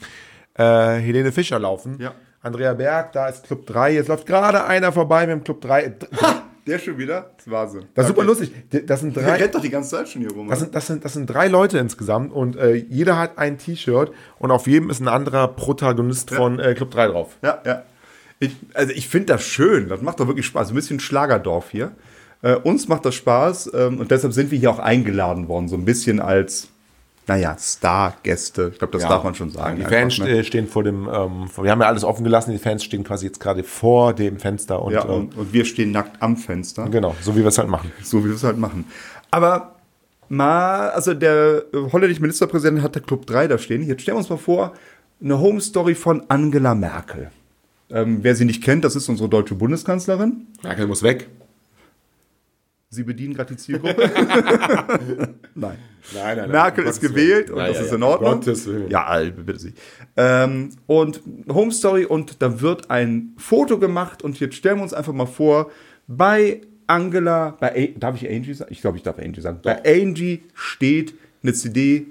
äh, 0.56 0.64
Helene 0.64 1.32
Fischer 1.32 1.60
laufen. 1.60 1.98
Ja. 2.00 2.14
Andrea 2.42 2.74
Berg, 2.74 3.14
da 3.14 3.28
ist 3.28 3.46
Club 3.46 3.68
3. 3.68 3.94
Jetzt 3.94 4.08
läuft 4.08 4.26
gerade 4.26 4.66
einer 4.66 4.92
vorbei 4.92 5.28
mit 5.28 5.36
dem 5.36 5.44
Club 5.44 5.62
3. 5.62 5.94
Der 6.66 6.80
schon 6.80 6.98
wieder? 6.98 7.32
Das 7.36 7.46
ist 7.46 7.52
Wahnsinn. 7.52 7.86
Das 7.94 8.06
ist 8.06 8.10
super 8.10 8.24
lustig. 8.24 8.52
Das 8.86 9.02
sind 9.02 9.16
Der 9.16 9.24
drei, 9.24 9.36
rennt 9.36 9.56
doch 9.56 9.62
die 9.62 9.70
ganze 9.70 9.90
Zeit 9.92 10.08
schon 10.10 10.22
hier 10.22 10.32
rum. 10.32 10.48
das 10.48 10.60
sind, 10.60 10.74
das 10.74 10.88
sind, 10.88 11.04
das 11.04 11.14
sind 11.14 11.26
drei 11.28 11.48
Leute 11.48 11.78
insgesamt 11.78 12.32
und 12.32 12.56
äh, 12.56 12.74
jeder 12.76 13.18
hat 13.18 13.38
ein 13.38 13.58
T-Shirt 13.58 14.12
und 14.40 14.52
auf 14.52 14.68
jedem 14.68 14.90
ist 14.90 15.02
ein 15.02 15.08
anderer 15.10 15.48
Protagonist 15.50 16.32
von 16.32 16.60
äh, 16.60 16.74
Club 16.74 16.92
3 16.92 17.08
drauf. 17.08 17.38
Ja, 17.42 17.62
ja. 17.66 17.84
Ich, 18.40 18.56
also 18.74 18.92
ich 18.94 19.08
finde 19.08 19.28
das 19.28 19.44
schön. 19.44 19.90
Das 19.90 20.02
macht 20.02 20.20
doch 20.20 20.28
wirklich 20.28 20.46
Spaß. 20.46 20.70
Ein 20.70 20.76
bisschen 20.76 21.00
Schlagerdorf 21.00 21.70
hier. 21.70 21.92
Äh, 22.42 22.56
uns 22.56 22.88
macht 22.88 23.06
das 23.06 23.16
Spaß 23.16 23.72
ähm, 23.74 24.00
und 24.00 24.12
deshalb 24.12 24.34
sind 24.34 24.52
wir 24.52 24.60
hier 24.60 24.70
auch 24.72 24.80
eingeladen 24.80 25.48
worden. 25.48 25.68
So 25.70 25.76
ein 25.76 25.86
bisschen 25.86 26.20
als, 26.20 26.70
naja, 27.28 27.56
Stargäste. 27.60 28.70
Ich 28.74 28.80
glaube, 28.80 28.94
das 28.94 29.04
darf 29.08 29.24
man 29.24 29.34
schon 29.34 29.50
sagen. 29.50 29.78
Die 29.78 29.86
einfach, 29.86 29.98
Fans 29.98 30.20
ne? 30.20 30.30
äh, 30.30 30.44
stehen 30.44 30.68
vor 30.68 30.84
dem, 30.84 31.08
ähm, 31.08 31.50
wir 31.62 31.72
haben 31.72 31.82
ja 31.82 31.88
alles 31.88 32.04
offen 32.04 32.24
gelassen, 32.24 32.52
die 32.52 32.58
Fans 32.58 32.84
stehen 32.84 33.04
quasi 33.04 33.28
jetzt 33.28 33.40
gerade 33.40 33.64
vor 33.64 34.14
dem 34.14 34.40
Fenster 34.40 34.82
und, 34.82 34.94
Ja, 34.94 35.06
äh, 35.06 35.08
und, 35.08 35.38
und 35.38 35.54
wir 35.54 35.66
stehen 35.66 35.92
nackt 35.92 36.22
am 36.22 36.36
Fenster. 36.36 36.90
genau, 36.90 37.16
so 37.22 37.36
wie 37.36 37.40
wir 37.40 37.48
es 37.48 37.58
halt 37.58 37.70
machen. 37.70 37.92
So 38.02 38.24
wie 38.24 38.30
wir 38.30 38.36
es 38.36 38.44
halt 38.44 38.58
machen. 38.58 38.86
Aber 39.32 39.76
mal, 40.30 40.90
also 40.90 41.14
der 41.14 41.64
holländische 41.74 42.22
Ministerpräsident 42.22 42.82
hat 42.82 42.96
der 42.96 43.02
Club 43.02 43.26
3 43.26 43.48
da 43.48 43.58
stehen. 43.58 43.84
Jetzt 43.84 44.02
stellen 44.02 44.16
wir 44.16 44.20
uns 44.20 44.30
mal 44.30 44.38
vor, 44.38 44.74
eine 45.24 45.40
Home 45.40 45.62
Story 45.62 45.96
von 45.96 46.24
Angela 46.28 46.76
Merkel. 46.76 47.32
Ähm, 47.90 48.20
wer 48.22 48.36
sie 48.36 48.46
nicht 48.46 48.64
kennt, 48.64 48.84
das 48.84 48.96
ist 48.96 49.08
unsere 49.08 49.30
deutsche 49.30 49.56
Bundeskanzlerin. 49.56 50.48
Merkel 50.64 50.88
muss 50.88 51.04
weg. 51.04 51.30
Sie 52.94 53.04
bedienen 53.04 53.34
gerade 53.34 53.54
die 53.56 53.58
Zielgruppe. 53.62 54.10
Nein. 55.56 55.78
Nein, 56.14 56.38
nein, 56.38 56.52
Merkel 56.52 56.86
ist 56.86 57.00
gewählt 57.00 57.50
und 57.50 57.60
das 57.60 57.80
ist 57.80 57.94
in 57.94 58.04
Ordnung. 58.04 58.34
Gottes 58.34 58.68
Willen. 58.68 58.90
Ja, 58.90 59.20
äh, 59.22 59.32
bitte 59.32 59.58
Sie. 59.60 59.74
Ähm, 60.18 60.70
und 60.86 61.22
Home 61.48 61.72
Story 61.72 62.04
und 62.06 62.42
da 62.42 62.60
wird 62.60 62.90
ein 62.90 63.34
Foto 63.38 63.80
gemacht 63.80 64.22
und 64.22 64.38
jetzt 64.42 64.56
stellen 64.56 64.78
wir 64.78 64.84
uns 64.84 64.94
einfach 64.94 65.14
mal 65.14 65.26
vor, 65.28 65.72
bei 66.08 66.60
Angela, 66.88 67.52
bei 67.60 67.94
A 67.96 68.00
darf 68.00 68.22
ich 68.22 68.30
Angie 68.30 68.54
sagen? 68.54 68.72
Ich 68.74 68.82
glaube, 68.82 68.98
ich 68.98 69.04
darf 69.04 69.18
Angie 69.18 69.40
sagen. 69.40 69.60
Bei 69.64 69.82
Angie 69.86 70.44
steht 70.54 71.14
eine 71.42 71.54
CD. 71.54 72.08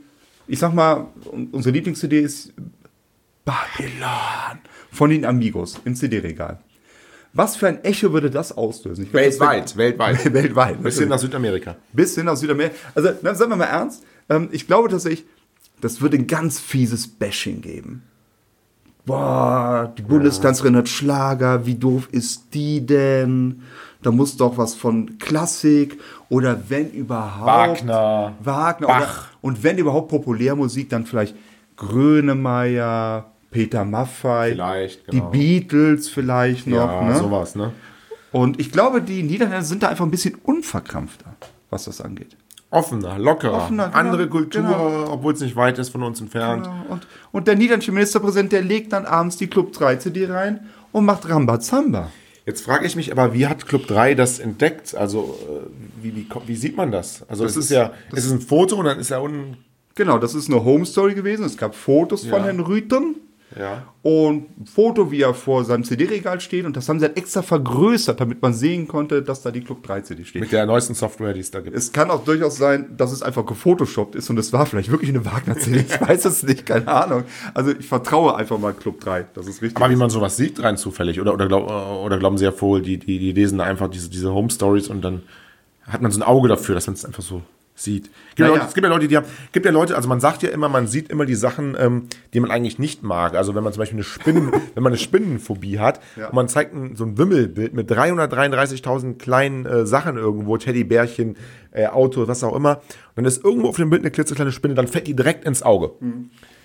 Ich 0.48 0.58
sag 0.58 0.72
mal, 0.72 1.08
un- 1.30 1.48
unsere 1.52 1.74
Lieblings-CD 1.74 2.20
ist 2.20 2.54
Babylon 3.44 4.58
von 4.90 5.10
den 5.10 5.24
Amigos 5.26 5.78
im 5.84 5.94
CD-Regal. 5.94 6.58
Was 7.34 7.56
für 7.56 7.66
ein 7.68 7.82
Echo 7.84 8.12
würde 8.12 8.30
das 8.30 8.56
auslösen? 8.56 9.08
Glaub, 9.10 9.24
das 9.24 9.40
Weltweit, 9.40 9.76
wär- 9.76 9.86
weltweit. 9.98 10.32
weltweit. 10.34 10.82
Bis 10.82 10.98
hin 10.98 11.08
nach 11.08 11.18
Südamerika. 11.18 11.76
bis 11.92 12.14
hin 12.14 12.28
aus 12.28 12.40
Südamerika. 12.40 12.74
Also, 12.94 13.10
na, 13.22 13.34
sagen 13.34 13.50
wir 13.52 13.56
mal 13.56 13.64
ernst, 13.64 14.04
ähm, 14.28 14.48
ich 14.52 14.66
glaube 14.66 14.88
tatsächlich, 14.90 15.24
das 15.80 16.00
würde 16.00 16.16
ein 16.18 16.26
ganz 16.26 16.60
fieses 16.60 17.08
Bashing 17.08 17.60
geben. 17.62 18.02
Boah, 19.04 19.92
die 19.98 20.02
Bundeskanzlerin 20.02 20.76
hat 20.76 20.88
Schlager, 20.88 21.66
wie 21.66 21.74
doof 21.74 22.08
ist 22.12 22.54
die 22.54 22.86
denn? 22.86 23.62
Da 24.02 24.12
muss 24.12 24.36
doch 24.36 24.58
was 24.58 24.74
von 24.74 25.18
Klassik 25.18 25.98
oder 26.28 26.62
wenn 26.68 26.90
überhaupt. 26.90 27.46
Wagner, 27.46 28.34
Wagner. 28.44 28.86
Bach. 28.86 29.00
Oder, 29.00 29.28
und 29.40 29.62
wenn 29.64 29.78
überhaupt 29.78 30.08
Populärmusik, 30.08 30.88
dann 30.90 31.06
vielleicht 31.06 31.34
Grönemeyer, 31.76 33.31
Peter 33.52 33.84
Maffay, 33.84 34.52
Vielleicht, 34.52 35.06
die 35.12 35.18
genau. 35.18 35.30
Beatles 35.30 36.08
vielleicht 36.08 36.66
noch. 36.66 36.76
Ja, 36.78 37.02
ne? 37.04 37.14
sowas, 37.16 37.54
ne? 37.54 37.72
Und 38.32 38.58
ich 38.58 38.72
glaube, 38.72 39.00
die 39.02 39.22
Niederländer 39.22 39.62
sind 39.62 39.82
da 39.82 39.88
einfach 39.88 40.04
ein 40.04 40.10
bisschen 40.10 40.34
unverkrampfter, 40.42 41.34
was 41.70 41.84
das 41.84 42.00
angeht. 42.00 42.36
Offener, 42.70 43.18
lockerer, 43.18 43.58
Offener, 43.64 43.88
genau, 43.88 43.98
andere 43.98 44.28
Kultur, 44.28 44.62
genau. 44.62 45.12
obwohl 45.12 45.34
es 45.34 45.40
nicht 45.40 45.54
weit 45.56 45.78
ist 45.78 45.90
von 45.90 46.02
uns 46.02 46.20
entfernt. 46.22 46.66
Und, 46.88 47.06
und 47.30 47.46
der 47.46 47.54
niederländische 47.54 47.92
Ministerpräsident, 47.92 48.50
der 48.52 48.62
legt 48.62 48.94
dann 48.94 49.04
abends 49.04 49.36
die 49.36 49.46
Club 49.46 49.72
3 49.74 49.96
CD 49.96 50.24
rein 50.26 50.60
und 50.90 51.04
macht 51.04 51.28
Rambazamba. 51.28 52.10
Jetzt 52.46 52.64
frage 52.64 52.86
ich 52.86 52.96
mich 52.96 53.12
aber, 53.12 53.34
wie 53.34 53.46
hat 53.46 53.66
Club 53.68 53.86
3 53.86 54.14
das 54.14 54.38
entdeckt? 54.38 54.94
Also, 54.94 55.38
äh, 55.48 55.66
wie, 56.02 56.16
wie, 56.16 56.26
wie 56.46 56.56
sieht 56.56 56.76
man 56.78 56.90
das? 56.90 57.22
Also, 57.28 57.44
Das 57.44 57.52
es 57.52 57.58
ist, 57.58 57.64
ist- 57.66 57.70
ja, 57.76 57.92
es 58.10 58.24
ist 58.24 58.32
ein 58.32 58.40
Foto 58.40 58.76
und 58.76 58.86
dann 58.86 58.98
ist 58.98 59.10
ja 59.10 59.18
unten. 59.18 59.58
Genau, 59.94 60.18
das 60.18 60.34
ist 60.34 60.48
eine 60.48 60.64
Home 60.64 60.86
Story 60.86 61.14
gewesen. 61.14 61.44
Es 61.44 61.58
gab 61.58 61.74
Fotos 61.74 62.22
von 62.22 62.38
Ja. 62.40 62.44
Herrn 62.46 62.60
Rütern 62.60 63.16
Ja. 63.58 63.82
und 64.02 64.60
ein 64.60 64.66
Foto, 64.66 65.10
wie 65.10 65.22
er 65.22 65.34
vor 65.34 65.64
seinem 65.64 65.84
CD-Regal 65.84 66.40
steht. 66.40 66.64
Und 66.64 66.76
das 66.76 66.88
haben 66.88 66.98
sie 66.98 67.06
halt 67.06 67.16
extra 67.16 67.42
vergrößert, 67.42 68.20
damit 68.20 68.42
man 68.42 68.54
sehen 68.54 68.88
konnte, 68.88 69.22
dass 69.22 69.42
da 69.42 69.50
die 69.50 69.60
Club 69.60 69.82
3 69.82 70.00
CD 70.02 70.24
steht. 70.24 70.42
Mit 70.42 70.52
der 70.52 70.66
neuesten 70.66 70.94
Software, 70.94 71.32
die 71.32 71.40
es 71.40 71.50
da 71.50 71.60
gibt. 71.60 71.76
Es 71.76 71.92
kann 71.92 72.10
auch 72.10 72.24
durchaus 72.24 72.56
sein, 72.56 72.94
dass 72.96 73.12
es 73.12 73.22
einfach 73.22 73.46
gefotoshoppt 73.46 74.14
ist 74.14 74.30
und 74.30 74.38
es 74.38 74.52
war 74.52 74.66
vielleicht 74.66 74.90
wirklich 74.90 75.10
eine 75.10 75.24
Wagner-CD. 75.24 75.84
Ich 75.88 76.00
weiß 76.08 76.24
es 76.24 76.42
nicht, 76.42 76.66
keine 76.66 76.88
Ahnung. 76.88 77.24
Also 77.54 77.72
ich 77.72 77.86
vertraue 77.86 78.36
einfach 78.36 78.58
mal 78.58 78.74
Club 78.74 79.00
3. 79.00 79.26
Das 79.34 79.46
ist 79.46 79.62
richtig. 79.62 79.76
Aber 79.76 79.90
wie 79.90 79.96
man 79.96 80.10
sowas 80.10 80.36
sieht, 80.36 80.62
rein 80.62 80.76
zufällig. 80.76 81.20
Oder, 81.20 81.34
oder, 81.34 81.46
glaub, 81.46 81.70
oder 81.70 82.18
glauben 82.18 82.38
Sie 82.38 82.44
ja 82.44 82.60
wohl, 82.60 82.82
die, 82.82 82.98
die, 82.98 83.18
die 83.18 83.32
lesen 83.32 83.58
da 83.58 83.64
einfach 83.64 83.88
diese, 83.88 84.08
diese 84.10 84.32
Home 84.32 84.50
Stories 84.50 84.88
und 84.88 85.02
dann 85.02 85.22
hat 85.86 86.00
man 86.00 86.10
so 86.10 86.20
ein 86.20 86.22
Auge 86.22 86.48
dafür, 86.48 86.74
dass 86.74 86.86
man 86.86 86.94
es 86.94 87.04
einfach 87.04 87.22
so 87.22 87.42
sieht. 87.82 88.04
Gibt 88.34 88.40
ja. 88.40 88.46
Leute, 88.48 88.64
es 88.66 88.74
gibt 88.74 88.84
ja 88.86 88.90
Leute, 88.92 89.08
die 89.08 89.16
haben, 89.16 89.26
gibt 89.52 89.66
ja 89.66 89.72
Leute, 89.72 89.96
also 89.96 90.08
man 90.08 90.20
sagt 90.20 90.42
ja 90.42 90.50
immer, 90.50 90.68
man 90.68 90.86
sieht 90.86 91.08
immer 91.10 91.26
die 91.26 91.34
Sachen, 91.34 91.76
ähm, 91.78 92.08
die 92.32 92.40
man 92.40 92.50
eigentlich 92.50 92.78
nicht 92.78 93.02
mag. 93.02 93.34
Also 93.34 93.54
wenn 93.54 93.62
man 93.64 93.72
zum 93.72 93.80
Beispiel 93.80 93.96
eine 93.96 94.04
Spinnen, 94.04 94.52
wenn 94.74 94.82
man 94.82 94.92
eine 94.92 94.98
Spinnenphobie 94.98 95.78
hat 95.78 96.00
Ja. 96.16 96.28
und 96.28 96.34
man 96.34 96.48
zeigt 96.48 96.74
ein, 96.74 96.96
so 96.96 97.04
ein 97.04 97.18
Wimmelbild 97.18 97.74
mit 97.74 97.90
333.000 97.90 99.18
kleinen 99.18 99.66
äh, 99.66 99.86
Sachen 99.86 100.16
irgendwo, 100.16 100.56
Teddybärchen, 100.56 101.36
äh, 101.72 101.86
Auto, 101.86 102.26
was 102.28 102.42
auch 102.44 102.54
immer, 102.56 102.76
und 102.76 102.82
dann 103.16 103.24
ist 103.26 103.44
irgendwo 103.44 103.68
auf 103.68 103.76
dem 103.76 103.90
Bild 103.90 104.02
eine 104.02 104.10
klitzekleine 104.10 104.52
Spinne, 104.52 104.74
dann 104.74 104.88
fällt 104.88 105.06
die 105.06 105.14
direkt 105.14 105.44
ins 105.44 105.62
Auge. 105.62 105.92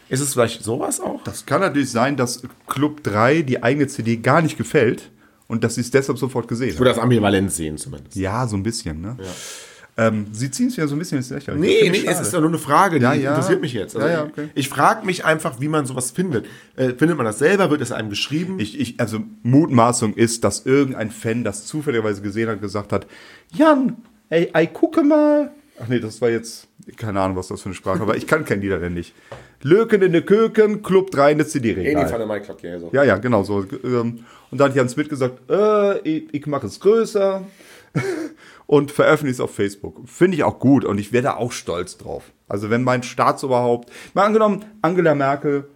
Ist 0.09 0.21
es 0.21 0.33
vielleicht 0.33 0.63
sowas 0.63 0.99
auch? 1.01 1.23
Das 1.23 1.45
kann 1.45 1.61
natürlich 1.61 1.91
sein, 1.91 2.15
dass 2.15 2.41
Club 2.67 3.03
3 3.03 3.41
die 3.41 3.61
eigene 3.63 3.87
CD 3.87 4.17
gar 4.17 4.41
nicht 4.41 4.57
gefällt 4.57 5.11
und 5.47 5.63
dass 5.63 5.75
sie 5.75 5.81
es 5.81 5.91
deshalb 5.91 6.17
sofort 6.17 6.47
gesehen 6.47 6.71
haben. 6.71 6.79
würde 6.79 6.91
das 6.91 6.99
ambivalent 6.99 7.51
sehen 7.51 7.77
zumindest. 7.77 8.15
Ja, 8.15 8.47
so 8.47 8.55
ein 8.55 8.63
bisschen, 8.63 9.01
ne? 9.01 9.17
Ähm, 9.99 10.27
Sie 10.31 10.51
ziehen 10.51 10.67
es 10.67 10.75
ja 10.75 10.85
so 10.85 10.95
ein 10.95 10.99
bisschen 10.99 11.17
ins 11.17 11.31
Lächerliche. 11.31 11.59
Nee, 11.59 11.89
nee, 11.89 12.05
es 12.07 12.19
ist 12.19 12.31
doch 12.33 12.39
nur 12.39 12.49
eine 12.49 12.59
Frage, 12.59 12.99
die 12.99 13.03
Ja, 13.03 13.13
ja. 13.13 13.31
interessiert 13.31 13.61
mich 13.61 13.73
jetzt. 13.73 13.95
Also 13.95 14.07
Ja, 14.07 14.13
ja, 14.13 14.23
ich- 14.25 14.31
okay. 14.31 14.49
Ich 14.53 14.69
frage 14.69 15.05
mich 15.05 15.25
einfach, 15.25 15.59
wie 15.59 15.67
man 15.67 15.87
sowas 15.87 16.11
findet. 16.11 16.45
Äh, 16.75 16.89
findet 16.93 17.17
man 17.17 17.25
das 17.25 17.39
selber? 17.39 17.71
Wird 17.71 17.81
es 17.81 17.91
einem 17.91 18.09
geschrieben? 18.11 18.59
Ich, 18.59 18.79
ich, 18.79 18.99
also 18.99 19.21
Mutmaßung 19.41 20.13
ist, 20.13 20.43
dass 20.43 20.65
irgendein 20.67 21.09
Fan 21.09 21.43
das 21.43 21.65
zufälligerweise 21.65 22.21
gesehen 22.21 22.47
hat, 22.49 22.61
gesagt 22.61 22.93
hat, 22.93 23.07
Jan, 23.53 23.97
ey, 24.29 24.49
ey, 24.53 24.67
gucke 24.67 25.01
mal. 25.03 25.51
Ach 25.81 25.87
nee, 25.87 25.99
das 25.99 26.21
war 26.21 26.29
jetzt, 26.29 26.67
keine 26.95 27.19
Ahnung, 27.21 27.35
was 27.37 27.47
das 27.47 27.61
für 27.61 27.69
eine 27.69 27.75
Sprache 27.75 28.05
war. 28.07 28.15
Ich 28.15 28.27
kann 28.27 28.45
kein 28.45 28.59
Niederländisch. 28.59 29.13
Löken 29.63 30.03
in 30.03 30.11
de 30.11 30.21
Köken, 30.21 30.83
Club 30.83 31.09
3 31.09 31.31
in 31.31 31.37
de 31.39 31.47
CD-Regal. 31.47 32.07
der 32.07 32.25
Mike 32.27 32.55
ja, 32.61 32.79
so. 32.79 32.89
Ja, 32.93 33.03
ja, 33.03 33.17
genau 33.17 33.41
so. 33.43 33.65
Ähm, 33.83 34.19
Und 34.51 34.59
dann 34.59 34.69
hat 34.69 34.75
Jan 34.75 34.89
Smith 34.89 35.09
gesagt, 35.09 35.39
äh, 35.49 35.97
ich, 36.01 36.33
ich 36.33 36.45
mache 36.45 36.67
es 36.67 36.79
größer 36.79 37.43
und 38.67 38.91
veröffentlicht 38.91 39.39
es 39.39 39.41
auf 39.41 39.55
Facebook. 39.55 40.07
Finde 40.07 40.35
ich 40.35 40.43
auch 40.43 40.59
gut 40.59 40.85
und 40.85 40.99
ich 40.99 41.11
wäre 41.11 41.23
da 41.23 41.35
auch 41.35 41.51
stolz 41.51 41.97
drauf. 41.97 42.31
Also 42.47 42.69
wenn 42.69 42.83
mein 42.83 43.01
Staatsoberhaupt, 43.01 43.91
mal 44.13 44.25
angenommen, 44.25 44.65
Angela 44.81 45.15
Merkel 45.15 45.67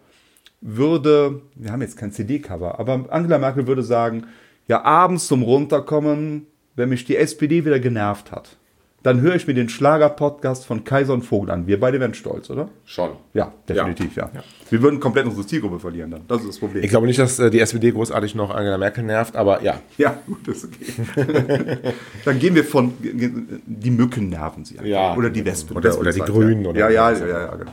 würde, 0.59 1.41
wir 1.55 1.71
haben 1.71 1.81
jetzt 1.81 1.97
kein 1.97 2.11
CD-Cover, 2.11 2.79
aber 2.79 3.05
Angela 3.09 3.39
Merkel 3.39 3.65
würde 3.65 3.83
sagen, 3.83 4.27
ja, 4.67 4.83
abends 4.83 5.27
zum 5.27 5.41
Runterkommen, 5.41 6.45
wenn 6.75 6.89
mich 6.89 7.05
die 7.05 7.17
SPD 7.17 7.65
wieder 7.65 7.79
genervt 7.79 8.31
hat, 8.31 8.57
dann 9.03 9.21
höre 9.21 9.35
ich 9.35 9.47
mir 9.47 9.53
den 9.53 9.67
Schlager-Podcast 9.69 10.65
von 10.65 10.83
Kaiser 10.83 11.13
und 11.13 11.23
Vogel 11.23 11.49
an. 11.51 11.65
Wir 11.67 11.79
beide 11.79 11.99
wären 11.99 12.13
stolz, 12.13 12.49
oder? 12.49 12.69
Schon. 12.85 13.11
Ja, 13.33 13.51
definitiv, 13.67 14.15
ja. 14.15 14.29
Wir 14.69 14.81
würden 14.81 14.99
komplett 14.99 15.25
unsere 15.25 15.45
Zielgruppe 15.45 15.79
verlieren 15.79 16.11
dann. 16.11 16.21
Das 16.27 16.41
ist 16.41 16.47
das 16.49 16.59
Problem. 16.59 16.83
Ich 16.83 16.89
glaube 16.89 17.07
nicht, 17.07 17.19
dass 17.19 17.39
äh, 17.39 17.49
die 17.49 17.59
SPD 17.59 17.91
großartig 17.91 18.35
noch 18.35 18.51
Angela 18.51 18.77
Merkel 18.77 19.03
nervt, 19.03 19.35
aber 19.35 19.61
ja. 19.63 19.81
Ja, 19.97 20.17
gut, 20.27 20.47
das 20.47 20.63
ist 20.63 20.69
okay. 21.15 21.77
Dann 22.25 22.39
gehen 22.39 22.55
wir 22.55 22.63
von 22.63 22.93
die 23.01 23.91
Mücken 23.91 24.29
nerven 24.29 24.63
sie. 24.65 24.75
einfach. 24.75 24.85
Ja. 24.89 25.15
Oder 25.15 25.29
die 25.29 25.43
Wespen. 25.45 25.75
Oder- 25.77 25.97
oder 25.99 26.11
die 26.11 26.19
Grünen 26.21 26.63
Ja, 26.63 26.69
oder 26.69 26.79
ja, 26.79 27.09
ja, 27.11 27.15
so. 27.15 27.25
ja, 27.25 27.39
ja, 27.41 27.55
genau. 27.55 27.71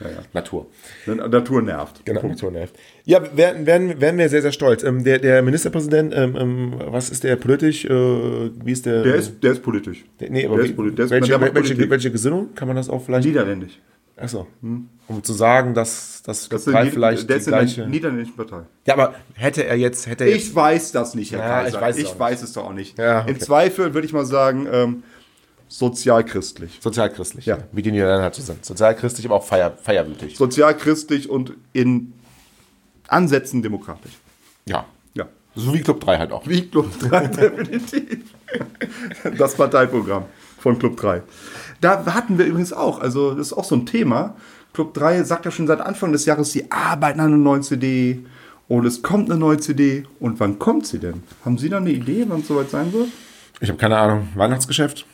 Ja, 0.00 0.06
ja. 0.08 0.16
Natur. 0.32 0.66
Natur 1.06 1.62
nervt. 1.62 2.04
Genau, 2.04 2.22
Natur 2.26 2.50
nervt. 2.50 2.76
Ja, 3.08 3.22
werden, 3.34 3.64
werden, 3.64 4.02
werden 4.02 4.18
wir 4.18 4.28
sehr, 4.28 4.42
sehr 4.42 4.52
stolz. 4.52 4.82
Ähm, 4.82 5.02
der, 5.02 5.18
der 5.18 5.40
Ministerpräsident, 5.40 6.12
ähm, 6.14 6.36
ähm, 6.38 6.74
was 6.88 7.08
ist 7.08 7.24
der 7.24 7.36
politisch? 7.36 7.86
Äh, 7.86 7.88
wie 7.90 8.72
ist 8.72 8.84
der? 8.84 9.02
Der 9.02 9.14
ist, 9.14 9.42
der 9.42 9.52
ist 9.52 9.62
politisch. 9.62 10.04
Der, 10.20 10.28
nee, 10.28 10.44
aber 10.44 10.56
der 10.56 10.64
wie, 10.64 10.68
ist 10.68 10.76
politisch. 10.76 11.08
Der 11.08 11.10
welche, 11.10 11.28
der 11.30 11.40
welche, 11.40 11.52
Politik. 11.54 11.90
welche 11.90 12.10
Gesinnung? 12.10 12.54
Kann 12.54 12.68
man 12.68 12.76
das 12.76 12.90
auch 12.90 13.02
vielleicht? 13.02 13.26
Niederländisch. 13.26 13.80
Achso. 14.14 14.46
Um 14.60 15.22
zu 15.22 15.32
sagen, 15.32 15.72
dass 15.72 16.22
das, 16.22 16.48
ist 16.48 16.64
vielleicht 16.64 16.96
der 16.96 17.10
die 17.12 17.16
ist 17.16 17.22
in 17.22 17.28
der 17.28 17.38
gleiche. 17.60 17.86
niederländischen 17.86 18.36
Partei. 18.36 18.60
Ja, 18.86 18.92
aber 18.92 19.14
hätte 19.32 19.64
er 19.64 19.76
jetzt, 19.76 20.06
hätte 20.06 20.24
er 20.24 20.30
jetzt. 20.30 20.48
Ich 20.48 20.54
weiß 20.54 20.92
das 20.92 21.14
nicht, 21.14 21.32
Herr 21.32 21.38
Ja, 21.38 21.62
Kaiser. 21.62 21.78
ich 21.78 21.80
weiß 21.82 21.96
es 21.96 22.02
ich 22.02 22.08
auch 22.10 22.18
weiß 22.18 22.42
es 22.42 22.52
doch 22.52 22.64
auch 22.66 22.74
nicht. 22.74 22.98
Ja, 22.98 23.22
Im 23.22 23.36
okay. 23.36 23.38
Zweifel 23.38 23.94
würde 23.94 24.06
ich 24.06 24.12
mal 24.12 24.26
sagen, 24.26 24.66
ähm, 24.70 25.02
sozialchristlich. 25.68 26.78
Sozialchristlich, 26.82 27.46
Ja. 27.46 27.58
Wie 27.72 27.80
die 27.80 27.90
Niederländer 27.90 28.24
halt 28.24 28.34
so 28.34 28.42
sind. 28.42 28.66
Sozialchristlich, 28.66 29.24
aber 29.24 29.36
auch 29.36 29.44
feier, 29.44 29.72
feierwütig. 29.82 30.36
Sozialchristlich 30.36 31.30
und 31.30 31.54
in 31.72 32.12
Ansätzen 33.08 33.62
demokratisch. 33.62 34.12
Ja. 34.66 34.84
Ja. 35.14 35.26
So 35.54 35.74
wie 35.74 35.80
Club 35.80 36.00
3 36.00 36.18
halt 36.18 36.32
auch. 36.32 36.46
Wie 36.46 36.68
Club 36.68 36.86
3, 37.00 37.26
definitiv. 37.26 38.34
Das 39.36 39.54
Parteiprogramm 39.56 40.24
von 40.58 40.78
Club 40.78 40.96
3. 40.96 41.22
Da 41.80 42.04
hatten 42.14 42.38
wir 42.38 42.46
übrigens 42.46 42.72
auch, 42.72 43.00
also 43.00 43.34
das 43.34 43.48
ist 43.48 43.52
auch 43.52 43.64
so 43.64 43.74
ein 43.76 43.86
Thema. 43.86 44.36
Club 44.72 44.94
3 44.94 45.22
sagt 45.24 45.44
ja 45.44 45.50
schon 45.50 45.66
seit 45.66 45.80
Anfang 45.80 46.12
des 46.12 46.24
Jahres, 46.24 46.52
sie 46.52 46.70
arbeiten 46.70 47.20
an 47.20 47.28
einer 47.28 47.36
neuen 47.36 47.62
CD 47.62 48.20
und 48.68 48.86
es 48.86 49.02
kommt 49.02 49.30
eine 49.30 49.38
neue 49.40 49.58
CD. 49.58 50.04
Und 50.20 50.38
wann 50.40 50.58
kommt 50.58 50.86
sie 50.86 50.98
denn? 50.98 51.22
Haben 51.44 51.58
Sie 51.58 51.68
da 51.68 51.78
eine 51.78 51.90
Idee, 51.90 52.26
wann 52.28 52.40
es 52.40 52.48
soweit 52.48 52.70
sein 52.70 52.92
wird? 52.92 53.08
Ich 53.60 53.68
habe 53.68 53.78
keine 53.78 53.96
Ahnung. 53.98 54.28
Weihnachtsgeschäft? 54.34 55.06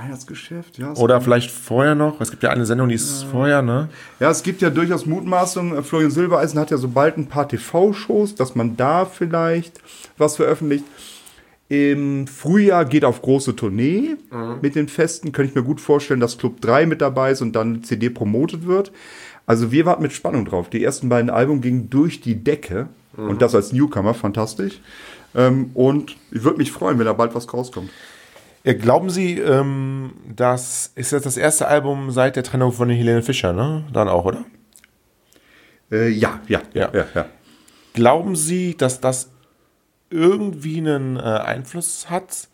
Weihnachtsgeschäft, 0.00 0.78
ja. 0.78 0.92
Oder 0.94 1.20
vielleicht 1.20 1.50
vorher 1.50 1.94
noch? 1.94 2.20
Es 2.20 2.30
gibt 2.30 2.42
ja 2.42 2.50
eine 2.50 2.66
Sendung, 2.66 2.88
die 2.88 2.94
ist 2.94 3.24
vorher, 3.24 3.62
ne? 3.62 3.88
Ja, 4.20 4.30
es 4.30 4.42
gibt 4.42 4.62
ja 4.62 4.70
durchaus 4.70 5.06
Mutmaßungen. 5.06 5.82
Florian 5.82 6.10
Silbereisen 6.10 6.58
hat 6.58 6.70
ja 6.70 6.76
so 6.76 6.88
bald 6.88 7.16
ein 7.16 7.26
paar 7.26 7.48
TV-Shows, 7.48 8.34
dass 8.34 8.54
man 8.54 8.76
da 8.76 9.04
vielleicht 9.04 9.80
was 10.16 10.36
veröffentlicht. 10.36 10.84
Im 11.68 12.26
Frühjahr 12.26 12.84
geht 12.84 13.04
auf 13.04 13.20
große 13.20 13.54
Tournee 13.54 14.16
mit 14.62 14.74
den 14.74 14.88
Festen. 14.88 15.32
Könnte 15.32 15.50
ich 15.50 15.54
mir 15.54 15.62
gut 15.62 15.80
vorstellen, 15.80 16.20
dass 16.20 16.38
Club 16.38 16.60
3 16.62 16.86
mit 16.86 17.02
dabei 17.02 17.32
ist 17.32 17.42
und 17.42 17.52
dann 17.54 17.82
CD 17.82 18.08
promotet 18.08 18.66
wird. 18.66 18.90
Also 19.44 19.70
wir 19.70 19.84
warten 19.84 20.02
mit 20.02 20.12
Spannung 20.12 20.46
drauf. 20.46 20.70
Die 20.70 20.82
ersten 20.82 21.10
beiden 21.10 21.28
Alben 21.28 21.60
gingen 21.60 21.90
durch 21.90 22.20
die 22.20 22.36
Decke. 22.42 22.88
Und 23.16 23.42
das 23.42 23.54
als 23.54 23.72
Newcomer, 23.72 24.14
fantastisch. 24.14 24.80
Ähm, 25.34 25.70
und 25.74 26.16
ich 26.30 26.44
würde 26.44 26.58
mich 26.58 26.70
freuen, 26.70 26.98
wenn 26.98 27.06
da 27.06 27.12
bald 27.12 27.34
was 27.34 27.52
rauskommt. 27.52 27.90
Ja, 28.64 28.72
glauben 28.74 29.08
Sie, 29.10 29.38
ähm, 29.38 30.12
das 30.34 30.92
ist 30.94 31.12
jetzt 31.12 31.26
das 31.26 31.36
erste 31.36 31.68
Album 31.68 32.10
seit 32.10 32.36
der 32.36 32.42
Trennung 32.42 32.72
von 32.72 32.90
Helene 32.90 33.22
Fischer, 33.22 33.52
ne? 33.52 33.84
Dann 33.92 34.08
auch, 34.08 34.24
oder? 34.24 34.44
Äh, 35.90 36.08
ja, 36.08 36.40
ja, 36.48 36.60
Ja. 36.74 36.90
ja, 36.92 37.06
ja. 37.14 37.26
Glauben 37.94 38.36
Sie, 38.36 38.76
dass 38.76 39.00
das 39.00 39.30
irgendwie 40.10 40.78
einen 40.78 41.16
äh, 41.16 41.20
Einfluss 41.20 42.10
hat? 42.10 42.48